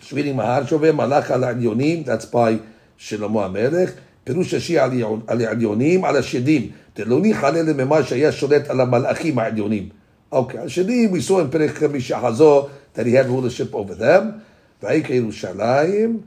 Just 0.00 0.12
reading 0.12 0.34
Maharshove, 0.36 0.92
Malach 0.92 1.30
al 1.30 2.04
That's 2.04 2.26
by 2.26 2.60
Shlomo 3.02 3.40
HaMelech. 3.46 3.90
פירוש 4.24 4.54
רש"י 4.54 4.78
על 4.78 5.44
העליונים, 5.44 6.04
על 6.04 6.16
השדים. 6.16 6.70
דלא 6.96 7.20
ניחא 7.20 7.46
למה 7.46 8.02
שהיה 8.02 8.32
שולט 8.32 8.70
על 8.70 8.80
המלאכים 8.80 9.38
העליונים. 9.38 9.88
Okay, 10.32 10.58
השדים, 10.64 11.14
saw 11.14 11.30
in 11.30 11.50
פרק 11.50 11.70
חמישה 11.70 12.20
חזו, 12.20 12.68
that 12.94 13.06
he 13.06 13.12
had 13.12 13.26
rulership 13.26 13.74
over 13.74 13.94
them. 13.94 14.42
Yerushalayim. 14.82 16.22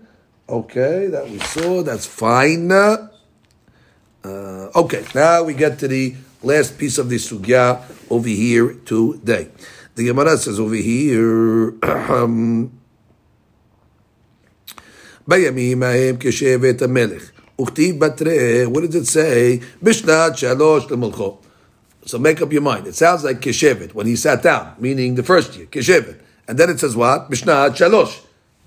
Okay, 0.48 1.08
that 1.08 1.30
we 1.30 1.40
saw. 1.40 1.82
That's 1.82 2.06
fine. 2.06 2.72
Uh, 2.72 3.10
okay, 4.76 5.04
now 5.14 5.44
we 5.44 5.54
get 5.54 5.80
to 5.80 5.88
the 5.88 6.16
last 6.44 6.78
piece 6.78 6.98
of 6.98 7.10
the 7.10 7.18
sugya 7.18 7.82
over 8.10 8.30
here 8.30 8.76
today. 8.86 9.50
The 9.96 10.06
Gemara 10.06 10.38
says 10.38 10.60
over 10.60 10.76
here. 10.76 11.74
בימים 15.29 15.83
ההם 15.83 16.17
כשבט 16.21 16.83
המלך. 16.83 17.31
וכתיב 17.61 18.05
בתרי, 18.05 18.67
what 18.67 18.79
does 18.79 18.95
it 18.95 19.07
say? 19.07 19.65
בשנת 19.83 20.39
שלוש 20.39 20.87
למלכו. 20.91 21.39
So 22.07 22.19
make 22.19 22.41
up 22.41 22.53
your 22.53 22.63
mind. 22.63 22.87
It 22.87 22.95
sounds 22.95 23.25
like 23.25 23.41
keshevet 23.41 23.95
when 23.95 24.07
he 24.07 24.17
sat 24.17 24.43
down, 24.43 24.73
meaning 24.79 25.15
the 25.17 25.23
first 25.23 25.57
year, 25.57 25.67
keshevet. 25.67 26.17
And 26.49 26.59
then 26.59 26.71
it 26.71 26.81
says 26.81 26.97
what? 26.97 27.29
Mishnah 27.29 27.71
shalosh. 27.71 28.21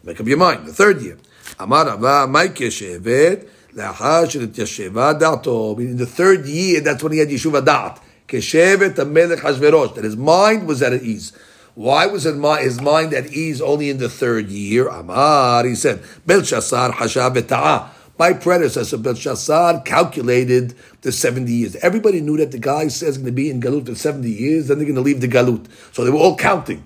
Make 0.03 0.19
up 0.19 0.27
your 0.27 0.37
mind. 0.37 0.67
The 0.67 0.73
third 0.73 1.01
year. 1.01 1.17
Amar 1.59 1.85
Rava, 1.85 2.27
my 2.27 2.47
keshevet, 2.47 3.45
לאחר 3.75 4.29
שנתיישבה 4.29 5.13
דעתו, 5.13 5.75
meaning 5.77 5.97
the 5.97 6.05
third 6.05 6.45
year, 6.45 6.79
that's 6.81 7.01
when 7.01 7.11
he 7.11 7.19
had 7.19 7.29
yeshuva 7.29 7.65
da'at. 7.65 7.97
Keshevet 8.27 8.95
melech 9.09 9.39
Hashverosh, 9.39 9.95
that 9.95 10.03
his 10.03 10.15
mind 10.15 10.67
was 10.67 10.81
at 10.83 10.93
ease. 11.01 11.33
Why 11.78 12.06
was 12.06 12.24
his 12.24 12.34
mind 12.80 13.14
at 13.14 13.32
ease 13.32 13.60
only 13.60 13.88
in 13.88 13.98
the 13.98 14.08
third 14.08 14.48
year? 14.48 14.88
Amar, 14.88 15.64
he 15.64 15.76
said, 15.76 16.02
Belshazzar 16.26 16.94
hashav. 16.94 17.90
My 18.18 18.32
predecessor, 18.32 18.98
Belshazzar, 18.98 19.82
calculated 19.82 20.74
the 21.02 21.12
70 21.12 21.52
years. 21.52 21.76
Everybody 21.76 22.20
knew 22.20 22.36
that 22.38 22.50
the 22.50 22.58
guy 22.58 22.88
says 22.88 23.16
going 23.16 23.26
to 23.26 23.32
be 23.32 23.48
in 23.48 23.60
Galut 23.60 23.86
for 23.86 23.94
70 23.94 24.28
years, 24.28 24.66
then 24.66 24.78
they're 24.78 24.86
going 24.86 24.96
to 24.96 25.02
leave 25.02 25.20
the 25.20 25.28
Galut. 25.28 25.66
So 25.92 26.02
they 26.02 26.10
were 26.10 26.18
all 26.18 26.34
counting. 26.34 26.84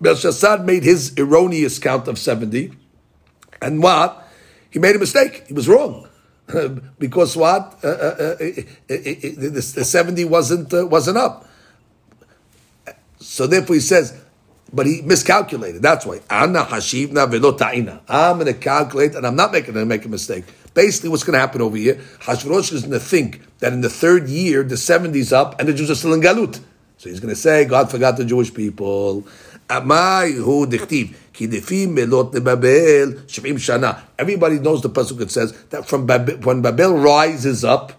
Belshazzar 0.00 0.58
made 0.58 0.84
his 0.84 1.12
erroneous 1.18 1.80
count 1.80 2.06
of 2.06 2.16
70. 2.16 2.70
And 3.60 3.82
what? 3.82 4.28
He 4.70 4.78
made 4.78 4.94
a 4.94 5.00
mistake. 5.00 5.42
He 5.48 5.54
was 5.54 5.68
wrong. 5.68 6.08
because 7.00 7.36
what? 7.36 7.80
Uh, 7.82 7.88
uh, 7.88 7.90
uh, 7.90 8.36
the, 8.86 9.72
the 9.74 9.84
70 9.84 10.24
wasn't, 10.26 10.72
uh, 10.72 10.86
wasn't 10.86 11.18
up. 11.18 11.48
So 13.30 13.46
therefore 13.46 13.76
he 13.76 13.80
says, 13.80 14.20
but 14.72 14.86
he 14.86 15.02
miscalculated. 15.02 15.82
That's 15.82 16.04
why. 16.04 16.18
I'm 16.28 16.52
going 16.52 16.66
to 16.66 18.54
calculate, 18.54 19.14
and 19.14 19.24
I'm 19.24 19.36
not 19.36 19.52
making 19.52 19.74
to 19.74 19.84
make 19.84 20.04
a 20.04 20.08
mistake. 20.08 20.46
Basically, 20.74 21.10
what's 21.10 21.22
going 21.22 21.34
to 21.34 21.38
happen 21.38 21.62
over 21.62 21.76
here? 21.76 21.94
Hashverosh 22.22 22.72
is 22.72 22.80
going 22.80 22.90
to 22.90 22.98
think 22.98 23.40
that 23.60 23.72
in 23.72 23.82
the 23.82 23.88
third 23.88 24.28
year, 24.28 24.64
the 24.64 24.74
70's 24.74 25.32
up, 25.32 25.60
and 25.60 25.68
the 25.68 25.72
Jews 25.72 25.92
are 25.92 25.94
still 25.94 26.12
in 26.12 26.20
Galut. 26.20 26.60
So 26.98 27.08
he's 27.08 27.20
going 27.20 27.32
to 27.32 27.40
say, 27.40 27.64
God 27.66 27.88
forgot 27.88 28.16
the 28.16 28.24
Jewish 28.24 28.52
people. 28.52 29.24
Amai. 29.68 30.34
Everybody 34.18 34.58
knows 34.58 34.82
the 34.82 34.90
pasuk 34.90 35.18
that 35.18 35.30
says 35.30 35.52
that 35.70 35.86
from 35.86 36.06
Babel, 36.06 36.34
when 36.38 36.62
Babel 36.62 36.94
rises 36.94 37.64
up, 37.64 37.92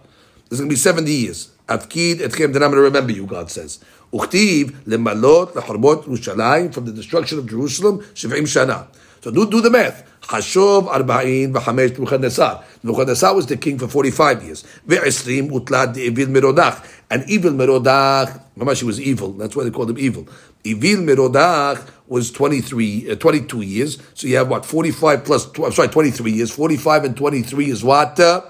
there's 0.50 0.60
going 0.60 0.68
to 0.68 0.74
be 0.74 0.78
70 0.78 1.10
years. 1.10 1.51
Afkid 1.68 2.16
etchem, 2.16 2.52
then 2.52 2.62
I'm 2.62 2.70
going 2.70 2.76
to 2.76 2.82
remember 2.82 3.12
you, 3.12 3.26
God 3.26 3.50
says. 3.50 3.78
Uchtiv 4.12 4.70
lemalot 4.84 5.52
lechormot 5.52 6.04
Yerushalayim 6.04 6.74
from 6.74 6.84
the 6.84 6.92
destruction 6.92 7.38
of 7.38 7.48
Jerusalem, 7.48 8.00
shivim 8.14 8.42
shana. 8.42 8.86
So 9.22 9.30
do, 9.30 9.48
do 9.48 9.60
the 9.60 9.70
math. 9.70 10.04
Hashov 10.22 10.88
arba'in 10.88 11.52
v'chamesh 11.52 11.90
Nebuchadnezzar. 11.90 12.64
Nebuchadnezzar 12.82 13.34
was 13.34 13.46
the 13.46 13.56
king 13.56 13.78
for 13.78 13.86
45 13.86 14.42
years. 14.42 14.64
Ve'esrim 14.86 15.50
utlad 15.50 15.96
evil 15.96 16.26
merodach. 16.26 16.84
And 17.08 17.28
evil 17.30 17.52
merodach, 17.52 18.42
mamash 18.58 18.80
he 18.80 18.84
was 18.84 19.00
evil. 19.00 19.32
That's 19.32 19.54
why 19.54 19.62
they 19.64 19.70
called 19.70 19.90
him 19.90 19.98
evil. 19.98 20.26
Evil 20.64 21.04
merodach 21.04 21.88
was 22.08 22.32
23, 22.32 23.12
uh, 23.12 23.14
22 23.16 23.60
years. 23.60 23.98
So 24.14 24.26
you 24.26 24.36
have 24.36 24.48
what, 24.48 24.66
45 24.66 25.24
plus, 25.24 25.50
tw- 25.50 25.60
I'm 25.60 25.72
sorry, 25.72 25.88
23 25.88 26.32
years. 26.32 26.50
45 26.50 27.04
and 27.04 27.16
23 27.16 27.70
is 27.70 27.84
what? 27.84 28.18
Uh, 28.18 28.42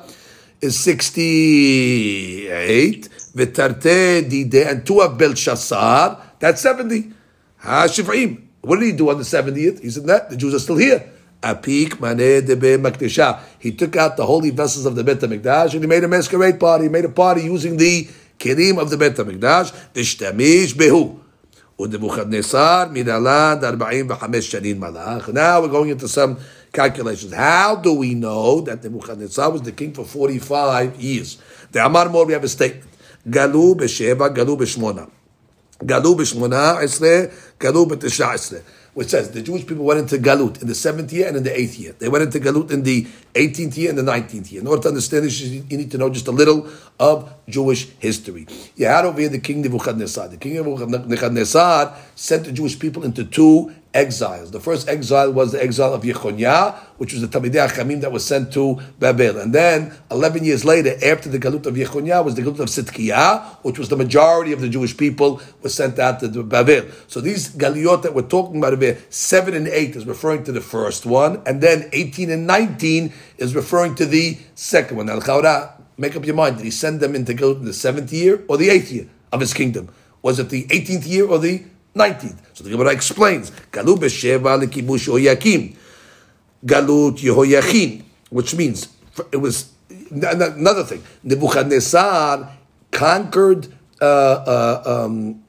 is 0.62 0.80
68. 0.80 3.08
V'tarte 3.34 4.28
dide, 4.28 4.66
and 4.68 4.86
two 4.86 5.00
of 5.00 5.18
Belshazzar, 5.18 6.18
that's 6.38 6.60
70. 6.60 7.10
Ha-shiv'im. 7.58 8.42
What 8.60 8.78
did 8.78 8.86
he 8.86 8.92
do 8.92 9.10
on 9.10 9.18
the 9.18 9.24
70th? 9.24 9.80
He 9.80 9.90
said 9.90 10.06
that 10.06 10.30
the 10.30 10.36
Jews 10.36 10.54
are 10.54 10.60
still 10.60 10.76
here. 10.76 11.04
Apik 11.42 11.98
maneh 11.98 12.46
debe 12.46 12.78
makdesha. 12.78 13.40
He 13.58 13.72
took 13.72 13.96
out 13.96 14.16
the 14.16 14.24
holy 14.24 14.50
vessels 14.50 14.86
of 14.86 14.94
the 14.94 15.02
Bet 15.02 15.18
HaMikdash 15.18 15.74
and 15.74 15.82
he 15.82 15.88
made 15.88 16.04
a 16.04 16.08
masquerade 16.08 16.60
party. 16.60 16.84
He 16.84 16.90
made 16.90 17.04
a 17.04 17.08
party 17.08 17.42
using 17.42 17.76
the 17.76 18.08
kelim 18.38 18.78
of 18.80 18.90
the 18.90 18.96
Bet 18.96 19.16
HaMikdash. 19.16 19.72
Vishtamish 19.92 20.74
behu. 20.74 21.18
Now 21.88 21.98
we're 25.60 25.68
going 25.68 25.90
into 25.90 26.08
some 26.08 26.38
calculations. 26.72 27.32
How 27.32 27.76
do 27.76 27.94
we 27.94 28.14
know 28.14 28.60
that 28.62 28.82
the 28.82 28.90
Nebuchadnezzar 28.90 29.50
was 29.50 29.62
the 29.62 29.72
king 29.72 29.92
for 29.92 30.04
45 30.04 31.00
years? 31.00 31.38
The 31.70 31.84
Amar 31.84 32.08
Mor, 32.08 32.26
we 32.26 32.32
have 32.32 32.44
a 32.44 32.48
statement. 32.48 32.90
Galu 33.28 33.76
b'sheva, 33.76 34.34
galu 34.34 34.56
b'shmona. 34.56 35.08
Galu 35.84 36.16
b'shmona 36.16 36.82
esre, 36.82 37.30
galu 37.58 37.86
b'tesha 37.86 38.34
esre. 38.34 38.62
Which 38.94 39.08
says 39.08 39.30
the 39.30 39.40
Jewish 39.40 39.66
people 39.66 39.84
went 39.84 40.00
into 40.00 40.18
Galut 40.18 40.60
in 40.60 40.68
the 40.68 40.74
seventh 40.74 41.12
year 41.14 41.26
and 41.26 41.36
in 41.38 41.44
the 41.44 41.58
eighth 41.58 41.78
year. 41.78 41.94
They 41.98 42.10
went 42.10 42.24
into 42.24 42.38
Galut 42.40 42.70
in 42.70 42.82
the 42.82 43.06
18th 43.34 43.76
year 43.78 43.88
and 43.88 43.98
the 43.98 44.02
19th 44.02 44.52
year. 44.52 44.60
In 44.60 44.66
order 44.66 44.82
to 44.82 44.88
understand 44.88 45.24
this, 45.24 45.40
you 45.40 45.62
need 45.62 45.90
to 45.92 45.98
know 45.98 46.10
just 46.10 46.28
a 46.28 46.30
little 46.30 46.68
of 47.00 47.32
Jewish 47.48 47.88
history. 47.98 48.46
You 48.76 48.86
had 48.86 49.06
over 49.06 49.18
here 49.18 49.30
the 49.30 49.38
king 49.38 49.62
Nebuchadnezzar. 49.62 50.28
The 50.28 50.36
king 50.36 50.58
of 50.58 50.66
Nebuchadnezzar 50.88 51.96
sent 52.14 52.44
the 52.44 52.52
Jewish 52.52 52.78
people 52.78 53.02
into 53.04 53.24
two 53.24 53.72
exiles. 53.94 54.50
The 54.50 54.60
first 54.60 54.88
exile 54.88 55.32
was 55.32 55.52
the 55.52 55.62
exile 55.62 55.92
of 55.92 56.02
Yechoniah, 56.02 56.78
which 56.96 57.12
was 57.12 57.22
the 57.22 57.28
Talmidei 57.28 57.68
Achamim 57.68 58.00
that 58.00 58.12
was 58.12 58.24
sent 58.24 58.52
to 58.54 58.80
Babel. 58.98 59.38
And 59.38 59.54
then, 59.54 59.92
11 60.10 60.44
years 60.44 60.64
later, 60.64 60.94
after 61.04 61.28
the 61.28 61.38
Galut 61.38 61.66
of 61.66 61.74
Yechoniah, 61.74 62.24
was 62.24 62.34
the 62.34 62.42
Galut 62.42 62.60
of 62.60 62.68
Sidkiah, 62.68 63.44
which 63.62 63.78
was 63.78 63.88
the 63.88 63.96
majority 63.96 64.52
of 64.52 64.60
the 64.60 64.68
Jewish 64.68 64.96
people 64.96 65.40
was 65.60 65.74
sent 65.74 65.98
out 65.98 66.20
to 66.20 66.28
Babel. 66.42 66.86
So 67.06 67.20
these 67.20 67.54
Galiot 67.54 68.02
that 68.02 68.14
we're 68.14 68.22
talking 68.22 68.58
about 68.58 68.80
here, 68.80 68.98
7 69.10 69.54
and 69.54 69.68
8 69.68 69.96
is 69.96 70.06
referring 70.06 70.44
to 70.44 70.52
the 70.52 70.60
first 70.60 71.04
one, 71.04 71.42
and 71.46 71.60
then 71.60 71.88
18 71.92 72.30
and 72.30 72.46
19 72.46 73.12
is 73.38 73.54
referring 73.54 73.94
to 73.96 74.06
the 74.06 74.38
second 74.54 74.96
one. 74.96 75.06
Now, 75.06 75.18
make 75.98 76.16
up 76.16 76.24
your 76.24 76.34
mind. 76.34 76.56
Did 76.56 76.64
he 76.64 76.70
send 76.70 77.00
them 77.00 77.14
into 77.14 77.34
Galut 77.34 77.56
in 77.56 77.64
the 77.64 77.74
seventh 77.74 78.12
year 78.12 78.42
or 78.48 78.56
the 78.56 78.70
eighth 78.70 78.90
year 78.90 79.08
of 79.32 79.40
his 79.40 79.52
kingdom? 79.52 79.90
Was 80.22 80.38
it 80.38 80.48
the 80.50 80.64
18th 80.64 81.06
year 81.06 81.26
or 81.26 81.38
the 81.38 81.64
19th. 81.94 82.38
So 82.54 82.64
the 82.64 82.70
Gemara 82.70 82.92
explains, 82.92 83.50
Galut 83.70 83.98
b'sheva 83.98 84.64
lekibush 84.64 85.08
Yehoyakim, 85.08 85.76
Galut 86.64 87.18
Yehoyachin, 87.18 88.04
which 88.30 88.54
means 88.54 88.88
it 89.30 89.36
was 89.36 89.72
another 90.10 90.84
thing. 90.84 91.02
Nebuchadnezzar 91.22 92.50
conquered 92.90 93.68
uh, 94.00 94.04
uh, 94.04 94.82
um, 95.04 95.42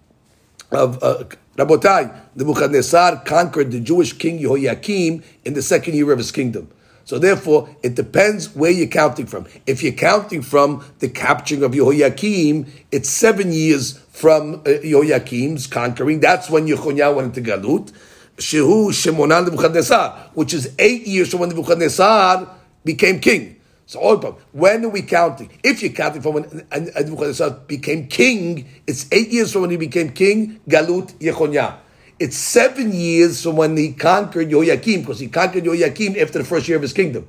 of 0.72 1.02
uh, 1.04 1.24
Rabotai. 1.58 2.20
Nebuchadnezzar 2.36 3.24
conquered 3.24 3.72
the 3.72 3.80
Jewish 3.80 4.14
king 4.14 4.39
Yehoyakim 4.39 5.24
in 5.46 5.54
the 5.54 5.62
second 5.62 5.96
year 5.96 6.12
of 6.12 6.18
his 6.18 6.32
kingdom. 6.32 6.70
So 7.06 7.20
therefore, 7.20 7.70
it 7.84 7.96
depends 7.96 8.56
where 8.56 8.72
you're 8.72 8.88
counting 8.88 9.26
from. 9.26 9.46
If 9.68 9.84
you're 9.84 9.91
counting 9.94 10.41
from 10.41 10.86
the 11.00 11.10
capturing 11.10 11.64
of 11.64 11.72
Yehoyakim, 11.72 12.70
it's 12.91 13.10
seven 13.10 13.52
years 13.52 14.03
from 14.14 14.53
uh, 14.53 14.59
Yehoyakim's 14.64 15.68
conquering. 15.68 16.20
That's 16.22 16.49
when 16.49 16.68
Yechoniah 16.68 17.14
went 17.14 17.36
into 17.36 17.51
Galut. 17.51 17.91
Shehu 18.38 18.89
Shemonah 18.89 19.43
Nebuchadnezzar, 19.43 20.30
which 20.34 20.53
is 20.53 20.74
eight 20.80 21.05
years 21.05 21.32
from 21.32 21.41
when 21.41 21.49
Nebuchadnezzar 21.49 22.47
became 22.86 23.20
king. 23.20 23.59
So 23.86 24.38
when 24.51 24.86
are 24.86 24.89
we 24.89 25.01
counting? 25.01 25.51
If 25.64 25.84
you're 25.84 25.91
counting 25.91 26.22
from 26.22 26.34
when 26.36 26.68
Nebuchadnezzar 26.72 27.49
became 27.68 28.07
king, 28.07 28.70
it's 28.88 29.07
eight 29.11 29.30
years 29.30 29.51
from 29.51 29.64
when 29.64 29.72
he 29.72 29.78
became 29.78 30.11
king, 30.11 30.61
Galut 30.70 31.14
Yechoniah. 31.14 31.78
It's 32.20 32.38
seven 32.38 32.93
years 32.93 33.43
from 33.43 33.57
when 33.57 33.76
he 33.76 33.93
conquered 33.93 34.49
Yoyakim, 34.49 35.01
because 35.01 35.20
he 35.20 35.28
conquered 35.28 35.64
Yoyakim 35.64 36.18
after 36.18 36.39
the 36.39 36.45
first 36.45 36.68
year 36.68 36.78
of 36.78 36.84
his 36.84 36.93
kingdom. 36.93 37.28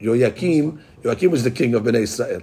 Yoyakim, 0.00 0.80
Yoyakim 1.02 1.30
was 1.30 1.42
the 1.42 1.50
king 1.50 1.74
of 1.74 1.82
Bnei 1.82 2.02
Israel. 2.02 2.42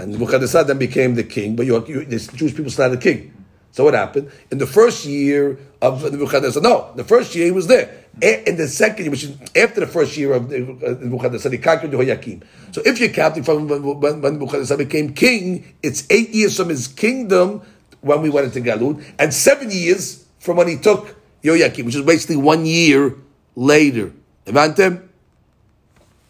And 0.00 0.12
Nebuchadnezzar 0.12 0.64
then 0.64 0.78
became 0.78 1.14
the 1.14 1.24
king, 1.24 1.56
but 1.56 1.66
the 1.66 2.30
Jewish 2.34 2.54
people 2.54 2.70
started 2.70 3.00
king. 3.00 3.34
So 3.72 3.84
what 3.84 3.94
happened? 3.94 4.30
In 4.50 4.58
the 4.58 4.66
first 4.66 5.04
year 5.04 5.58
of 5.80 6.02
Nebuchadnezzar, 6.02 6.62
no, 6.62 6.92
the 6.96 7.04
first 7.04 7.34
year 7.34 7.44
he 7.44 7.52
was 7.52 7.66
there. 7.66 8.04
In 8.20 8.56
the 8.56 8.66
second 8.66 9.04
year, 9.04 9.10
which 9.10 9.24
is 9.24 9.36
after 9.54 9.80
the 9.80 9.86
first 9.86 10.16
year 10.16 10.32
of 10.32 10.50
Nebuchadnezzar, 10.50 11.52
he 11.52 11.58
conquered 11.58 11.92
Jehoiakim. 11.92 12.42
So 12.72 12.82
if 12.84 12.98
you're 12.98 13.10
counting 13.10 13.44
from 13.44 13.68
when, 13.68 14.00
when 14.00 14.20
Nebuchadnezzar 14.20 14.76
became 14.76 15.14
king, 15.14 15.72
it's 15.82 16.06
eight 16.10 16.30
years 16.30 16.56
from 16.56 16.70
his 16.70 16.88
kingdom 16.88 17.62
when 18.00 18.22
we 18.22 18.30
went 18.30 18.46
into 18.46 18.68
Galut, 18.68 19.04
and 19.18 19.32
seven 19.32 19.70
years 19.70 20.24
from 20.38 20.56
when 20.56 20.66
he 20.66 20.76
took 20.78 21.14
Yoyakim, 21.44 21.84
which 21.84 21.94
is 21.94 22.02
basically 22.02 22.36
one 22.36 22.64
year 22.66 23.14
later. 23.54 24.12
Evantem? 24.46 25.06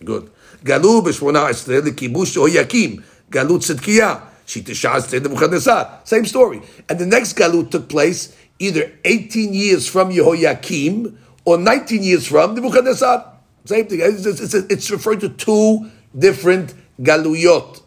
Good. 0.04 0.30
Galut 0.64 1.04
b'shmona 1.04 1.48
esrei 1.48 1.82
l'kibush 1.82 2.36
Yoyakim. 2.36 3.02
Galut 3.31 3.62
Nebuchadnezzar. 5.22 6.01
Same 6.05 6.26
story. 6.26 6.62
And 6.89 6.99
the 6.99 7.07
next 7.07 7.37
galut 7.37 7.70
took 7.70 7.89
place 7.89 8.37
either 8.59 8.93
18 9.05 9.55
years 9.55 9.89
from 9.89 10.11
Yehoiakim 10.11 11.16
or 11.45 11.59
19 11.59 12.03
years 12.03 12.26
from 12.26 12.55
the 12.55 12.61
Nebuchadnezzar. 12.61 13.33
Same 13.64 13.87
thing. 13.87 14.01
It's, 14.03 14.26
it's, 14.26 14.55
it's 14.55 14.91
referring 14.91 15.20
to 15.20 15.28
two 15.28 15.91
different 16.16 16.74
galuyot. 17.01 17.83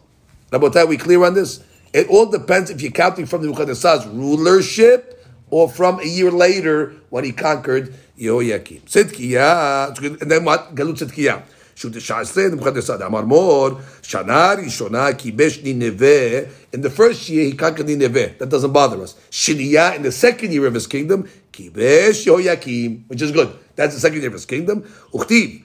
Rabotai, 0.50 0.88
we 0.88 0.96
clear 0.96 1.24
on 1.24 1.34
this? 1.34 1.62
It 1.92 2.08
all 2.08 2.26
depends 2.26 2.70
if 2.70 2.80
you're 2.80 2.90
counting 2.90 3.26
from 3.26 3.42
the 3.42 3.48
Nebuchadnezzar's 3.48 4.06
rulership 4.06 5.24
or 5.50 5.68
from 5.68 6.00
a 6.00 6.04
year 6.04 6.30
later 6.30 6.94
when 7.10 7.24
he 7.24 7.32
conquered 7.32 7.94
Yehoiakim. 8.18 8.82
Sidkiya, 8.82 10.20
and 10.20 10.30
then 10.30 10.44
what? 10.44 10.74
Galut 10.74 10.96
Sidkiya. 10.98 11.42
Amar 11.82 13.26
Mor, 13.26 13.70
Shana 14.02 14.56
Rishona 14.56 15.12
Kibesh 15.12 15.62
Nineveh. 15.62 16.48
In 16.72 16.80
the 16.80 16.90
first 16.90 17.28
year, 17.28 17.44
he 17.44 17.52
conquered 17.52 17.86
Nineveh. 17.86 18.34
That 18.38 18.48
doesn't 18.48 18.72
bother 18.72 19.02
us. 19.02 19.14
Shiniya, 19.30 19.96
in 19.96 20.02
the 20.02 20.12
second 20.12 20.52
year 20.52 20.66
of 20.66 20.74
his 20.74 20.86
kingdom, 20.86 21.28
Kibesh 21.52 22.26
Yehoyakim, 22.26 23.08
which 23.08 23.22
is 23.22 23.32
good. 23.32 23.56
That's 23.76 23.94
the 23.94 24.00
second 24.00 24.18
year 24.18 24.28
of 24.28 24.34
his 24.34 24.46
kingdom. 24.46 24.82
Uchtiv. 25.12 25.64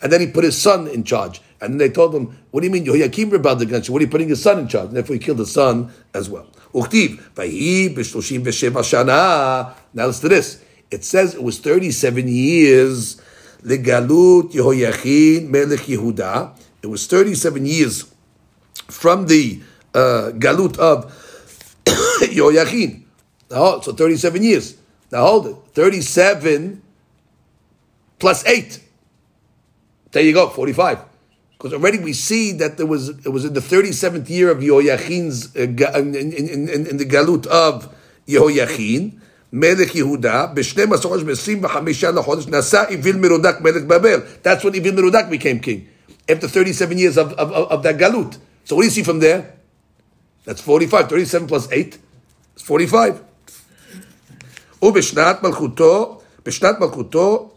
And 0.00 0.10
then 0.10 0.20
he 0.20 0.26
put 0.28 0.44
his 0.44 0.60
son 0.60 0.88
in 0.88 1.04
charge. 1.04 1.40
And 1.60 1.80
they 1.80 1.88
told 1.90 2.14
him, 2.14 2.38
What 2.50 2.62
do 2.62 2.66
you 2.66 2.72
mean 2.72 2.84
Yehoyakim 2.86 3.30
rebelled 3.30 3.62
against 3.62 3.88
you? 3.88 3.92
What 3.92 4.02
are 4.02 4.06
you 4.06 4.10
putting 4.10 4.28
his 4.28 4.42
son 4.42 4.58
in 4.58 4.68
charge? 4.68 4.88
And 4.88 4.96
therefore 4.96 5.14
he 5.14 5.20
killed 5.20 5.38
his 5.38 5.52
son 5.52 5.92
as 6.14 6.28
well. 6.28 6.48
Uchtiv. 6.74 7.20
Now 9.94 10.06
listen 10.06 10.22
to 10.22 10.28
this. 10.34 10.64
It 10.90 11.04
says 11.04 11.34
it 11.34 11.42
was 11.42 11.58
37 11.58 12.28
years 12.28 13.20
legalut 13.64 14.52
Yehoiachin 14.52 15.48
melech 15.48 15.80
Yehuda. 15.80 16.56
It 16.82 16.86
was 16.86 17.06
37 17.06 17.64
years 17.66 18.12
from 18.88 19.26
the 19.26 19.60
uh, 19.94 20.32
galut 20.34 20.78
of 20.78 21.12
Yehoiachin. 22.20 23.02
Now, 23.50 23.80
so 23.80 23.92
37 23.92 24.42
years. 24.42 24.76
Now 25.10 25.26
hold 25.26 25.46
it. 25.46 25.56
37 25.74 26.82
plus 28.18 28.46
8. 28.46 28.80
There 30.12 30.22
you 30.22 30.32
go, 30.32 30.48
45. 30.48 30.98
Because 31.52 31.74
already 31.74 31.98
we 31.98 32.12
see 32.12 32.52
that 32.52 32.76
there 32.76 32.86
was 32.86 33.10
it 33.10 33.28
was 33.28 33.44
in 33.44 33.52
the 33.54 33.60
37th 33.60 34.28
year 34.28 34.50
of 34.50 34.58
Yehoiachin's 34.58 35.54
uh, 35.54 35.60
in, 35.60 36.14
in, 36.14 36.48
in, 36.48 36.86
in, 36.86 36.96
the 36.96 37.04
galut 37.04 37.46
of 37.46 37.94
Yehoiachin. 38.26 39.20
מלך 39.53 39.95
יהודה, 39.95 40.45
ב-12 40.53 40.97
חודש, 41.01 41.23
ב-25 41.23 42.11
לחודש, 42.13 42.47
נשא 42.47 42.83
אוויל 42.93 43.17
מרודק 43.17 43.55
מלך 43.61 43.83
בבל. 43.83 44.19
That's 44.43 44.63
when 44.63 44.75
Evil 44.75 44.93
Merodach 44.99 45.29
became 45.29 45.59
king. 45.59 45.87
After 46.29 46.47
37 46.47 46.97
years 46.97 47.17
of, 47.17 47.33
of, 47.33 47.51
of 47.51 47.83
that 47.83 47.97
galut. 47.97 48.37
So 48.65 48.75
what 48.75 48.81
do 48.81 48.87
you 48.87 48.91
see 48.91 49.03
from 49.03 49.19
there? 49.19 49.53
That's 50.45 50.61
45. 50.61 51.09
37 51.09 51.47
plus 51.47 51.71
8 51.71 51.97
is 52.57 52.63
45. 52.63 53.13
ובשנת 54.81 55.43
מלכותו, 55.43 56.21
בשנת 56.45 56.79
מלכותו, 56.79 57.51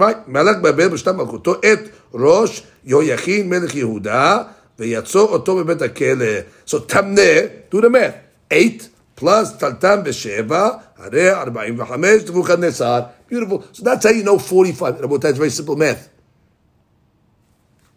right, 0.00 0.16
מלך 0.26 0.56
בבל 0.62 0.88
בשנת 0.88 1.14
מלכותו, 1.14 1.54
את 1.54 1.78
ראש 2.14 2.62
יהויכין 2.84 3.48
מלך 3.48 3.74
יהודה, 3.74 4.42
ויצא 4.78 5.18
אותו 5.18 5.56
בבית 5.56 5.82
הכלא. 5.82 6.26
So 6.66 6.78
תמנה, 6.86 7.22
do 7.72 7.76
the 7.76 7.88
math, 7.88 8.52
8 8.52 8.88
plus 9.15 9.57
Taltam 9.57 10.03
Besheva, 10.03 10.83
Hare 10.97 11.45
45, 11.45 12.27
Nebuchadnezzar. 12.27 13.11
Beautiful. 13.27 13.63
So 13.71 13.83
that's 13.83 14.05
how 14.05 14.11
you 14.11 14.23
know 14.23 14.39
45. 14.39 15.09
That's 15.21 15.37
very 15.37 15.49
simple 15.49 15.75
math. 15.75 16.09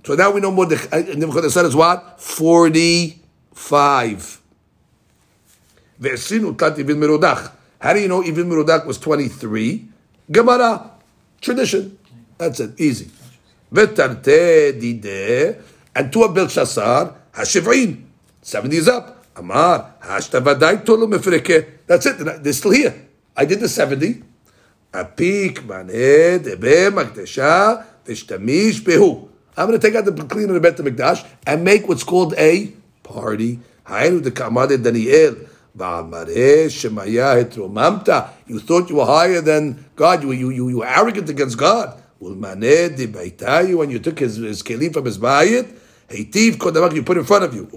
So 0.04 0.14
now 0.14 0.30
we 0.30 0.40
know 0.40 0.52
more. 0.52 0.66
The 0.66 0.76
uh, 0.92 0.98
Nebuchadnezzar 1.16 1.64
is 1.66 1.74
what? 1.74 2.20
45. 2.20 4.42
Ve'esinu 6.00 6.56
tat 6.56 6.78
Ibn 6.78 6.96
Merodach. 6.96 7.52
How 7.80 7.92
do 7.92 8.00
you 8.00 8.08
know 8.08 8.22
Ibn 8.22 8.48
Merodach 8.48 8.86
was 8.86 8.98
23? 8.98 9.88
Gemara. 10.30 10.92
Tradition. 11.40 11.98
That's 12.38 12.60
it. 12.60 12.80
Easy. 12.80 13.10
Ve'tarte 13.72 14.78
dide. 14.78 15.56
And 15.94 16.12
to 16.12 16.22
a 16.22 16.32
Belshazzar, 16.32 17.14
Hashivrin. 17.32 18.04
70 18.42 18.76
is 18.76 18.88
up. 18.88 19.15
Amar, 19.36 19.94
hashta 20.02 20.40
vaday 20.42 20.84
tolu 20.84 21.06
mefreke. 21.06 21.66
That's 21.86 22.06
it. 22.06 22.42
They're 22.42 22.52
still 22.52 22.72
here. 22.72 22.94
I 23.36 23.44
did 23.44 23.60
the 23.60 23.68
70. 23.68 24.22
Apik 24.92 25.58
maneh 25.66 26.38
debe 26.38 26.90
makdesha 26.90 27.84
v'shtamish 28.06 28.80
behu. 28.80 29.28
I'm 29.56 29.68
going 29.68 29.80
to 29.80 29.86
take 29.86 29.96
out 29.96 30.04
the 30.04 30.12
clean 30.24 30.48
of 30.48 30.54
the 30.54 30.60
Bet 30.60 30.76
Mikdash 30.76 31.26
and 31.46 31.64
make 31.64 31.88
what's 31.88 32.04
called 32.04 32.34
a 32.36 32.72
party. 33.02 33.58
Hainu 33.86 34.22
de 34.22 34.30
kamade 34.30 34.82
Daniel. 34.82 35.48
You 35.78 35.92
thought 38.60 38.88
you 38.88 38.96
were 38.96 39.04
higher 39.04 39.42
than 39.42 39.84
God. 39.94 40.22
You, 40.22 40.32
you, 40.32 40.48
you, 40.48 40.68
you 40.70 40.78
were 40.78 40.86
arrogant 40.86 41.28
against 41.28 41.58
God. 41.58 42.02
When 42.18 42.40
you 43.90 43.98
took 43.98 44.18
his, 44.18 44.36
his 44.36 44.62
kelim 44.62 44.94
from 44.94 45.04
his 45.04 45.18
bayit, 45.18 45.68
you 46.94 47.02
put 47.02 47.16
in 47.18 47.24
front 47.24 47.44
of 47.44 47.54
you. 47.54 47.68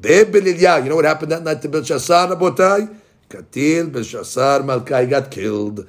Be'belilya. 0.00 0.82
You 0.82 0.90
know 0.90 0.96
what 0.96 1.04
happened 1.04 1.32
that 1.32 1.42
night 1.42 1.60
to 1.62 1.68
Belshazzar, 1.68 2.28
Rabotai? 2.28 2.96
Katil 3.28 3.92
Belshazzar 3.92 4.62
Malka, 4.62 5.00
he 5.02 5.06
got 5.06 5.30
killed. 5.30 5.86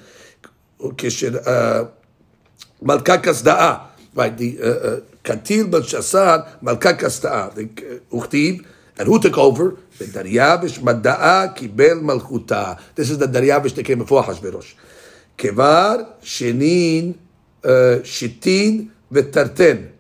Uh, 0.82 1.86
Malka 2.82 3.18
Kasda'a. 3.18 3.82
Right, 4.16 4.36
the 4.36 4.60
uh, 4.60 4.66
uh, 4.66 5.00
Katil 5.24 5.70
Belshazzar 5.70 6.58
Malka 6.62 6.94
Kasda'a. 6.94 7.54
Uchtiv. 8.12 8.66
And 8.98 9.08
who 9.08 9.20
took 9.20 9.38
over? 9.38 9.78
The 9.98 10.06
Daryavish 10.06 10.80
Madda'a 10.80 11.56
Kibel 11.56 12.02
Malchuta. 12.02 12.80
This 12.96 13.10
is 13.10 13.18
the 13.18 13.28
Daryavish 13.28 13.76
that 13.76 13.86
came 13.86 14.00
before 14.00 14.24
Hashverosh. 14.24 14.74
Kevar, 15.38 16.20
Shenin, 16.22 17.18
uh, 17.64 18.02
Shitin, 18.04 18.90
Vetarten. 19.10 19.92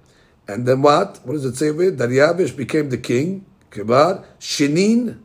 And 0.49 0.65
then 0.65 0.81
what? 0.81 1.19
What 1.23 1.33
does 1.33 1.45
it 1.45 1.55
say 1.55 1.71
with? 1.71 1.97
Daryavish 1.97 2.57
became 2.57 2.89
the 2.89 2.97
king. 2.97 3.45
Kibar. 3.71 4.25
Shinin. 4.39 5.19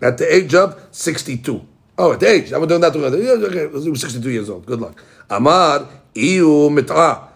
At 0.00 0.18
the 0.18 0.34
age 0.34 0.54
of 0.54 0.88
62. 0.90 1.66
Oh, 1.98 2.12
at 2.12 2.20
the 2.20 2.28
age. 2.28 2.52
I 2.52 2.58
was 2.58 2.68
doing 2.68 2.80
that 2.82 2.92
together. 2.92 3.16
Okay, 3.16 3.82
he 3.82 3.90
was 3.90 4.00
62 4.00 4.30
years 4.30 4.50
old. 4.50 4.66
Good 4.66 4.80
luck. 4.80 5.02
Amar. 5.30 5.88
Iu 6.14 6.70
mit'a. 6.70 7.28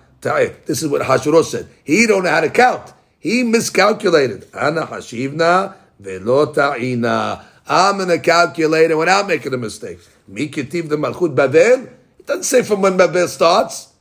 This 0.67 0.83
is 0.83 0.89
what 0.89 1.03
Hashverosh 1.03 1.47
said. 1.47 1.69
He 1.83 2.07
don't 2.07 2.25
know 2.25 2.31
how 2.31 2.41
to 2.41 2.51
count. 2.51 2.93
He 3.19 3.43
miscalculated. 3.43 4.49
Ana 4.55 4.87
hashivna 4.87 5.75
velo 5.99 6.53
ta'ina. 6.53 7.45
I'm 7.67 7.97
going 7.97 8.09
to 8.09 8.19
calculate 8.19 8.91
it 8.91 8.97
without 8.97 9.27
making 9.27 9.55
a 9.55 9.57
mistake. 9.57 10.01
Mikitiv 10.31 10.89
the 10.89 10.97
Malchut 10.97 11.35
Babel. 11.35 11.89
It 12.19 12.27
doesn't 12.27 12.45
say 12.45 12.63
from 12.63 12.83
when 12.83 12.97
Babel 12.97 13.29
starts. 13.29 13.95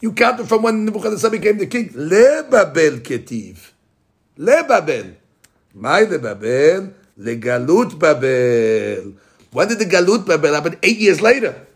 You 0.00 0.12
count 0.12 0.40
it 0.40 0.46
from 0.46 0.62
when 0.62 0.84
Nebuchadnezzar 0.84 1.30
became 1.30 1.58
the 1.58 1.66
king. 1.66 1.90
Le 1.94 2.42
Babel 2.50 2.98
ketiv. 3.00 3.72
Le 4.36 4.62
Babel. 4.66 5.16
My 5.74 6.00
le 6.02 6.18
Babel. 6.18 6.94
Le 7.16 7.34
Galut 7.36 7.98
Babel. 7.98 9.14
When 9.52 9.68
did 9.68 9.78
the 9.78 9.86
Galut 9.86 10.26
Babel 10.26 10.54
happen? 10.54 10.76
Eight 10.82 10.98
years 10.98 11.20
later. 11.20 11.66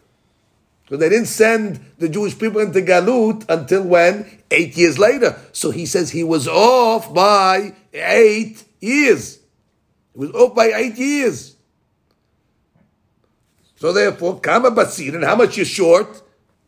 So 0.89 0.97
they 0.97 1.09
didn't 1.09 1.27
send 1.27 1.81
the 1.99 2.09
Jewish 2.09 2.39
people 2.39 2.61
into 2.61 2.81
Galut 2.81 3.45
until 3.49 3.85
when? 3.85 4.27
Eight 4.51 4.77
years 4.77 4.99
later. 4.99 5.39
So 5.53 5.71
he 5.71 5.87
says 5.87 6.11
he 6.11 6.25
was 6.25 6.49
off 6.49 7.15
by 7.15 7.75
eight 7.95 8.65
years. 8.81 9.39
He 10.13 10.19
was 10.19 10.31
off 10.33 10.55
by 10.55 10.73
eight 10.75 10.97
years. 10.99 11.57
So 13.77 13.93
therefore, 13.93 14.41
Kama 14.41 14.73
Basir, 14.73 15.15
and 15.15 15.25
how 15.25 15.37
much 15.37 15.57
you're 15.57 15.65
short? 15.65 16.21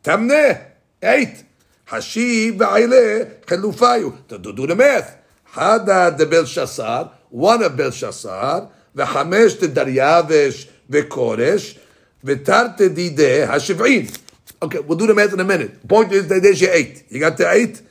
Tamneh. 0.03 0.65
Eight. 1.03 1.43
Hashiv 1.87 2.57
v'aile 2.57 3.41
chelufayu. 3.41 4.41
Do 4.41 4.65
the 4.65 4.75
math. 4.75 5.22
Hada 5.53 6.17
de 6.17 6.25
Belshazzar, 6.25 7.11
one 7.29 7.63
of 7.63 7.77
Belshazzar, 7.77 8.69
de 8.95 9.03
Daryavesh 9.03 10.67
v'koresh, 10.89 11.77
v'tarte 12.25 12.93
dide 12.93 13.47
hashiv'in. 13.47 14.19
Okay, 14.61 14.79
we'll 14.79 14.97
do 14.97 15.07
the 15.07 15.13
math 15.13 15.33
in 15.33 15.39
a 15.39 15.43
minute. 15.43 15.87
Point 15.87 16.11
is 16.11 16.27
that 16.27 16.41
there's 16.41 16.61
your 16.61 16.71
eight. 16.71 17.03
You 17.09 17.19
got 17.19 17.37
the 17.37 17.51
eight? 17.51 17.81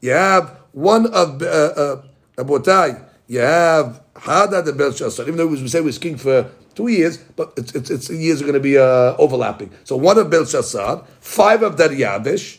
You 0.00 0.10
have 0.12 0.58
one 0.72 1.06
of 1.12 1.42
uh, 1.42 1.46
uh. 1.46 2.02
You 3.28 3.38
have 3.40 4.02
Hada 4.14 4.64
de 4.64 4.72
Belshazzar. 4.72 5.26
Even 5.26 5.36
though 5.36 5.46
we 5.46 5.68
say 5.68 5.78
he 5.78 5.84
was 5.84 5.98
king 5.98 6.16
for 6.16 6.50
two 6.74 6.88
years, 6.88 7.18
but 7.18 7.52
it's, 7.56 7.74
it's, 7.74 7.90
it's 7.90 8.10
years 8.10 8.40
are 8.40 8.44
going 8.44 8.54
to 8.54 8.60
be 8.60 8.78
uh, 8.78 9.14
overlapping. 9.18 9.70
So 9.84 9.96
one 9.96 10.18
of 10.18 10.30
Belshazzar, 10.30 11.04
five 11.20 11.62
of 11.62 11.76
Daryavish, 11.76 12.58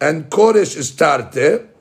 and 0.00 0.28
Koresh 0.30 0.76
is 0.76 0.92
Tarte 0.92 1.71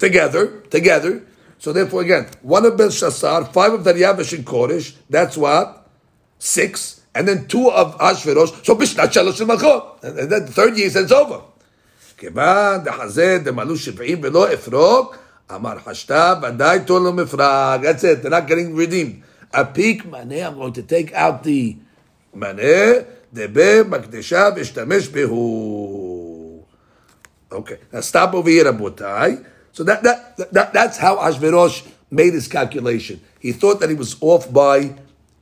together, 0.00 0.60
together. 0.70 1.22
So 1.58 1.72
therefore, 1.72 2.02
again, 2.02 2.28
one 2.42 2.66
of 2.66 2.76
Belshazzar, 2.76 3.46
five 3.46 3.72
of 3.72 3.80
Daryavish 3.82 4.36
and 4.36 4.44
Kodesh, 4.44 4.94
that's 5.08 5.36
what? 5.36 5.88
Six. 6.38 7.00
And 7.14 7.26
then 7.26 7.46
two 7.46 7.70
of 7.70 7.96
Ashverosh. 7.98 8.64
So 8.64 8.76
Bishnat 8.76 9.12
Shalosh 9.12 9.40
Malchot. 9.46 10.02
And 10.04 10.30
then 10.30 10.44
the 10.44 10.52
third 10.52 10.76
year 10.76 10.90
says 10.90 11.04
it's 11.04 11.12
over. 11.12 11.42
כיוון 12.18 12.84
דחזה 12.84 13.38
דמלאו 13.44 13.76
שבעים 13.76 14.20
ולא 14.22 14.52
אפרוק, 14.54 15.16
Amar 15.48 15.78
hashta 15.78 16.40
v'adai 16.40 16.86
tol 16.86 17.12
mifrag. 17.12 17.82
That's 17.82 18.02
it. 18.04 18.22
They're 18.22 18.30
not 18.30 18.48
getting 18.48 18.74
redeemed. 18.74 19.22
A 19.54 19.64
peak 19.64 20.02
maneh. 20.04 20.44
I'm 20.44 20.56
going 20.56 20.72
to 20.72 20.82
take 20.82 21.12
out 21.12 21.44
the 21.44 21.76
maneh. 22.34 23.06
Debe 23.32 23.84
makdesha 23.84 24.56
v'ishtamesh 24.56 25.08
behu. 25.08 26.64
Okay. 27.52 27.78
Now 27.92 28.00
stop 28.00 28.34
over 28.34 28.50
here, 28.50 28.64
Rabotai. 28.64 29.46
So 29.73 29.83
that, 29.83 30.03
that, 30.03 30.51
that, 30.51 30.73
that's 30.73 30.97
how 30.97 31.17
Ashverosh 31.17 31.87
made 32.09 32.33
his 32.33 32.47
calculation. 32.47 33.21
He 33.39 33.53
thought 33.53 33.79
that 33.79 33.89
he 33.89 33.95
was 33.95 34.17
off 34.21 34.51
by 34.51 34.95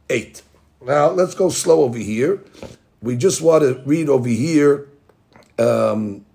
eight. 0.10 0.42
Now 0.86 1.10
let's 1.10 1.34
go 1.34 1.50
slow 1.50 1.84
over 1.84 1.98
here. 1.98 2.42
We 3.02 3.18
just 3.18 3.42
want 3.42 3.64
to 3.64 3.82
read 3.86 4.10
over 4.10 4.30
here. 4.30 4.88
Um, 5.58 6.26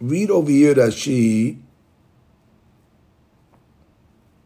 read 0.00 0.30
over 0.30 0.50
here 0.50 0.74
that 0.74 0.92
she. 0.92 1.58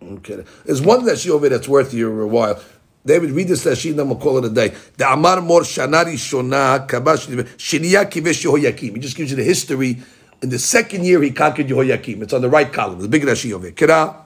Okay, 0.02 0.44
there's 0.64 0.80
one 0.80 1.04
that 1.04 1.18
she 1.18 1.30
over 1.30 1.48
that's 1.48 1.68
worth 1.68 1.92
you 1.92 2.20
a 2.22 2.26
while. 2.26 2.60
David, 3.04 3.30
read 3.30 3.48
this 3.48 3.64
Rashi, 3.64 3.94
then 3.94 4.08
we'll 4.08 4.18
call 4.18 4.38
it 4.38 4.44
a 4.44 4.50
day. 4.50 4.74
The 4.96 5.10
Amar 5.10 5.40
Mor 5.40 5.62
Shanari 5.62 6.14
Shona 6.14 6.86
Kabash 6.86 7.26
Shiniya 7.56 8.10
Kivesh 8.10 8.44
Yehoyakim. 8.44 8.94
He 8.94 8.98
just 8.98 9.16
gives 9.16 9.30
you 9.30 9.36
the 9.36 9.44
history. 9.44 10.02
In 10.41 10.49
the 10.49 10.59
second 10.59 11.05
year, 11.05 11.21
he 11.21 11.31
conquered 11.31 11.67
Yehoyakim. 11.67 12.21
It's 12.21 12.33
on 12.33 12.41
the 12.41 12.49
right 12.49 12.71
column. 12.71 12.99
The 12.99 13.07
big 13.07 13.23
Rashi 13.23 13.51
over 13.53 13.65
here. 13.67 13.75
Kira. 13.75 14.25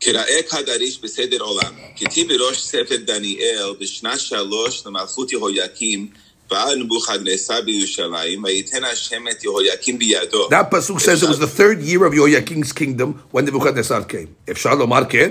כראה 0.00 0.42
כדריש 0.50 1.00
בסדר 1.02 1.40
עולם, 1.40 1.72
כתיב 1.96 2.28
בראש 2.28 2.62
ספר 2.62 2.96
דניאל 2.96 3.74
בשנת 3.80 4.20
שלוש 4.20 4.86
למלכות 4.86 5.32
יהויקים 5.32 6.08
ועל 6.50 6.76
נבוכדנצר 6.76 7.60
בירושלים, 7.60 8.44
ויתן 8.44 8.84
השם 8.84 9.28
את 9.28 9.44
יהויקים 9.44 9.98
בידו. 9.98 10.48
That 10.50 10.70
pasuk 10.70 11.00
says 11.00 11.22
it 11.22 11.28
was 11.28 11.38
the 11.38 11.46
third 11.46 11.82
year 11.82 12.04
of 12.04 12.14
Yehoiakim's 12.14 12.72
kingdom 12.72 13.22
when 13.32 13.44
Nebuchadnezzar 13.44 14.04
came. 14.04 14.50
אפשר 14.50 14.74
לומר 14.74 15.04
כן? 15.08 15.30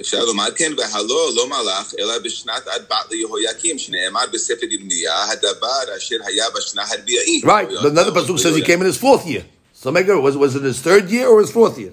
אפשר 0.00 0.24
לומר 0.24 0.48
כן, 0.56 0.72
והלא 0.76 1.30
לא 1.34 1.48
מלך, 1.48 1.94
אלא 1.98 2.18
בשנת 2.18 2.66
עד 2.66 2.82
בת 2.90 3.10
ליהויקים, 3.10 3.78
שנאמר 3.78 4.20
בספר 4.32 4.66
ירמיה, 4.70 5.24
הדבר 5.24 5.96
אשר 5.96 6.16
היה 6.26 6.44
בשנה 6.56 6.82
הרביעית. 6.90 7.44
Right. 7.44 7.68
But 7.82 7.92
another 7.92 8.12
pasuk 8.12 8.38
says 8.38 8.56
he 8.56 8.62
came 8.62 8.80
in 8.80 8.86
his 8.86 8.98
fourth 8.98 9.26
year. 9.26 9.44
So 9.72 9.90
make 9.90 10.06
it, 10.08 10.14
was, 10.14 10.36
was 10.36 10.56
it 10.56 10.62
his 10.62 10.80
third 10.80 11.10
year 11.10 11.28
or 11.28 11.40
his 11.40 11.50
fourth 11.50 11.78
year? 11.78 11.92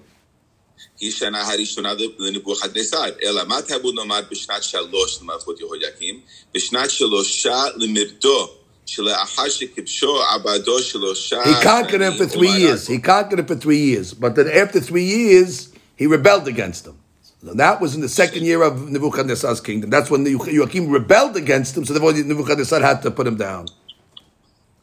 היא 0.99 1.11
שנה 1.11 1.47
הראשונה 1.47 1.93
לנבוכדנצר, 2.19 3.03
אלא 3.23 3.43
מה 3.47 3.61
תעבוד 3.61 3.95
נאמר 3.95 4.19
בשנת 4.31 4.63
שלוש 4.63 5.19
למלכות 5.21 5.59
יהויקים? 5.59 6.19
בשנת 6.53 6.91
שלושה 6.91 7.63
למרדו. 7.75 8.49
שלאחר 8.85 9.49
שכבשו 9.49 10.21
עבדו 10.23 10.83
שלושה 10.83 11.43
He 11.43 11.63
conquered 11.63 12.01
him 12.01 12.17
for 12.17 12.27
three 12.27 12.51
years. 12.51 12.87
He 12.87 12.99
conquered 12.99 13.39
him 13.39 13.45
for 13.45 13.55
three 13.55 13.83
years. 13.91 14.13
But 14.13 14.35
then 14.35 14.47
after 14.47 14.79
three 14.79 15.03
years, 15.03 15.69
he 15.95 16.05
rebelled 16.05 16.47
against 16.47 16.85
him. 16.85 16.95
So 17.39 17.53
that 17.53 17.79
was 17.79 17.93
in 17.95 18.01
the 18.01 18.09
second 18.09 18.43
year 18.45 18.63
of 18.63 18.89
Nebuchadnezzar's 18.89 19.61
kingdom. 19.61 19.89
That's 19.89 20.09
when 20.09 20.23
the 20.23 20.31
Joachim 20.31 20.89
rebelled 20.89 21.35
against 21.37 21.77
him, 21.77 21.85
so 21.85 21.93
therefore 21.93 22.13
Nebuchadnezzar 22.13 22.81
had 22.81 23.01
to 23.03 23.11
put 23.11 23.27
him 23.27 23.37
down. 23.37 23.67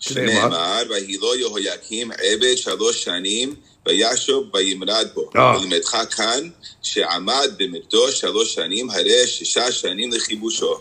שנאמר, 0.03 0.83
ויהי 0.91 1.17
לו 1.17 1.35
יהויקים 1.35 2.11
עבד 2.11 2.57
שלוש 2.57 3.05
שנים, 3.05 3.55
וישוב 3.87 4.51
וימרד 4.55 5.07
בו. 5.15 5.31
אה. 5.37 5.59
ולמדך 5.59 6.17
כאן, 6.17 6.49
שעמד 6.83 7.49
במרדו 7.57 8.13
שלוש 8.13 8.55
שנים, 8.55 8.91
הרי 8.91 9.27
שישה 9.27 9.73
שנים 9.73 10.11
לכיבושו. 10.13 10.75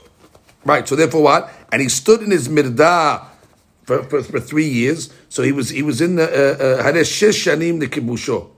Right. 0.65 0.87
So 0.87 0.95
therefore, 0.95 1.23
what? 1.23 1.49
And 1.71 1.81
he 1.81 1.89
stood 1.89 2.21
in 2.21 2.31
his 2.31 2.47
mirda 2.47 3.25
for, 3.83 4.03
for, 4.03 4.21
for 4.23 4.39
three 4.39 4.67
years. 4.67 5.09
So 5.29 5.41
he 5.43 5.51
was 5.51 5.69
he 5.69 5.81
was 5.81 6.01
in 6.01 6.15
the 6.15 6.27
uh, 6.27 6.83
Haresh 6.83 7.11
Shesh 7.19 7.39
Shanim 7.45 7.79
the 7.79 7.87
Kibusho. 7.87 8.49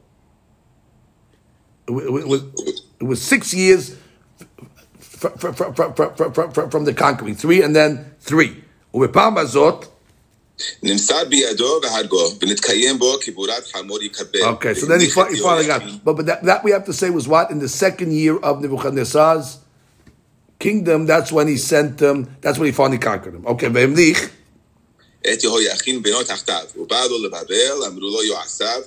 It 2.97 3.03
wa- 3.03 3.03
it 3.03 3.03
was, 3.03 3.03
it 3.03 3.07
was 3.07 3.21
six 3.21 3.53
years 3.53 3.95
from, 4.99 5.34
from, 5.38 5.53
from, 5.73 5.93
from, 5.93 6.34
from, 6.34 6.51
from, 6.53 6.69
from 6.69 6.86
the 6.86 6.93
conquering. 6.93 7.36
Three 7.36 7.61
and 7.61 7.75
then 7.75 7.91
three. 8.21 8.51
ובפעם 8.93 9.38
הזאת, 9.38 9.86
נמסר 10.84 11.25
בידו 11.29 11.79
והרגו, 11.84 12.31
ונתקיים 12.41 12.99
בו 12.99 13.19
כיבורת 13.21 13.67
חמור 13.73 14.03
יקבל. 14.03 14.39
Okay, 14.53 14.73
so 14.73 14.86
then 14.86 14.99
he, 15.01 15.09
fi- 15.09 15.29
he 15.31 15.39
finally 15.39 15.65
got. 15.67 15.81
But, 16.05 16.13
but 16.17 16.25
that, 16.27 16.43
that 16.43 16.63
we 16.63 16.71
have 16.71 16.86
to 16.86 16.93
say 16.93 17.09
was 17.09 17.27
what? 17.27 17.49
In 17.51 17.59
the 17.59 17.69
second 17.69 18.13
year 18.13 18.38
of 18.38 18.61
Nebuchadnezzar's 18.61 19.57
kingdom, 20.59 21.05
that's 21.05 21.31
when 21.31 21.47
he 21.47 21.57
sent 21.57 21.97
them, 21.97 22.17
that's 22.41 22.57
when 22.59 22.67
he 22.67 22.71
finally 22.71 22.99
conquered 22.99 23.34
them. 23.34 23.45
Okay, 23.47 23.67
והמליך, 23.69 24.29
את 25.34 25.43
יהויכין 25.43 26.01
בנו 26.03 26.23
תחתיו, 26.23 26.65
ובא 26.77 27.05
לו 27.09 27.23
לבבל, 27.23 27.84
אמרו 27.88 27.99
לו 28.09 28.23
יועציו, 28.23 28.81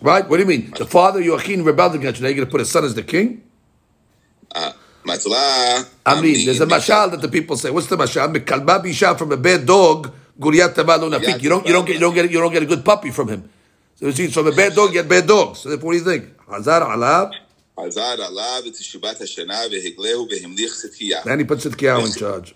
Right? 0.00 0.28
What 0.28 0.36
do 0.36 0.42
you 0.42 0.48
mean? 0.48 0.72
The 0.76 0.86
father 0.86 1.20
Joachim 1.20 1.64
rebelled 1.64 1.94
against 1.94 2.20
you. 2.20 2.24
Now 2.24 2.28
you're 2.28 2.36
going 2.36 2.46
to 2.46 2.50
put 2.50 2.60
his 2.60 2.70
son 2.70 2.84
as 2.84 2.94
the 2.94 3.02
king? 3.02 3.42
I 4.54 6.20
mean, 6.20 6.46
there's 6.46 6.60
a 6.60 6.66
mashal 6.66 7.10
that 7.10 7.20
the 7.20 7.28
people 7.28 7.56
say. 7.56 7.70
What's 7.70 7.88
the 7.88 7.96
mashal? 7.96 9.18
From 9.18 9.32
a 9.32 9.36
bad 9.36 9.66
dog. 9.66 10.12
You 10.40 10.50
don't, 10.50 11.66
you 11.66 11.72
don't 11.72 11.84
get, 11.86 11.94
you 11.94 12.00
don't 12.00 12.14
get, 12.14 12.30
you 12.30 12.38
don't 12.40 12.52
get 12.52 12.62
a 12.62 12.66
good 12.66 12.84
puppy 12.84 13.10
from 13.10 13.28
him. 13.28 13.50
So 13.96 14.06
you 14.06 14.12
see, 14.12 14.28
from 14.28 14.46
a 14.46 14.52
bad 14.52 14.74
dog, 14.74 14.88
you 14.88 14.94
get 15.02 15.08
bad 15.08 15.26
dogs. 15.26 15.60
So 15.60 15.70
what 15.76 15.92
do 15.92 15.98
you 15.98 16.04
think? 16.04 16.30
Hazar 16.48 16.80
alab. 16.80 17.32
Hazar 17.76 18.16
alab. 18.16 18.64
Then 21.24 21.38
he 21.38 21.44
puts 21.44 21.64
Sidkiyahu 21.66 22.06
in 22.06 22.12
charge. 22.12 22.54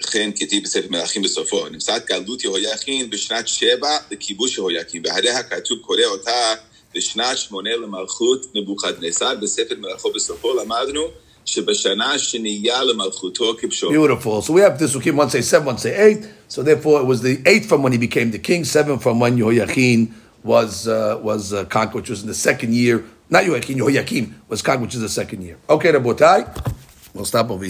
וכן 0.00 0.30
כתיב 0.36 0.64
בספר 0.64 0.86
מלכים 0.90 1.22
בסופו, 1.22 1.68
נמצאת 1.68 2.06
גלות 2.06 2.44
יהויכין 2.44 3.10
בשנת 3.10 3.48
שבע 3.48 3.96
לכיבוש 4.10 4.58
יהויקים, 4.58 5.02
והרי 5.04 5.30
הכתוב 5.30 5.78
קורא 5.78 6.04
אותה 6.04 6.54
בשנת 6.94 7.38
שמונה 7.38 7.70
למלכות 7.76 8.46
נבוכדנצר, 8.54 9.34
בספר 9.42 9.74
מלכו 9.78 10.12
בסופו 10.12 10.54
למדנו 10.54 11.00
שבשנה 11.44 12.12
השנייה 12.12 12.84
למלכותו 12.84 13.54
כבשו. 13.58 13.90
Beautiful. 13.90 14.42
So 14.42 14.52
we 14.52 14.60
have 14.60 14.78
this. 14.78 14.96
Okay, 14.96 15.10
one 15.10 15.30
say 15.30 15.42
seven, 15.42 15.66
one 15.66 15.78
say 15.78 15.94
eight. 15.96 16.28
So 16.48 16.62
therefore, 16.62 17.00
it 17.00 17.06
was 17.06 17.22
the 17.22 17.42
eight 17.46 17.64
from 17.66 17.82
when 17.82 17.92
he 17.92 17.98
became 17.98 18.30
the 18.30 18.38
king, 18.38 18.64
seven 18.64 18.98
from 18.98 19.20
when 19.20 19.36
Yehoiachin 19.36 20.12
was 20.42 20.88
uh, 20.88 21.18
was 21.22 21.52
uh, 21.52 21.64
conquered, 21.66 21.96
which 22.00 22.10
was 22.10 22.22
in 22.22 22.28
the 22.28 22.40
second 22.48 22.74
year. 22.74 23.04
Not 23.30 23.44
Yehoiachin, 23.44 23.76
Yehoiakim 23.76 24.24
was 24.48 24.60
conquered, 24.62 24.86
which 24.86 24.94
is 24.94 25.02
the 25.08 25.14
second 25.20 25.42
year. 25.42 25.56
Okay, 25.68 25.92
Rabotai, 25.92 26.38
we'll 27.14 27.24
stop 27.24 27.50
over 27.50 27.64
here. 27.64 27.68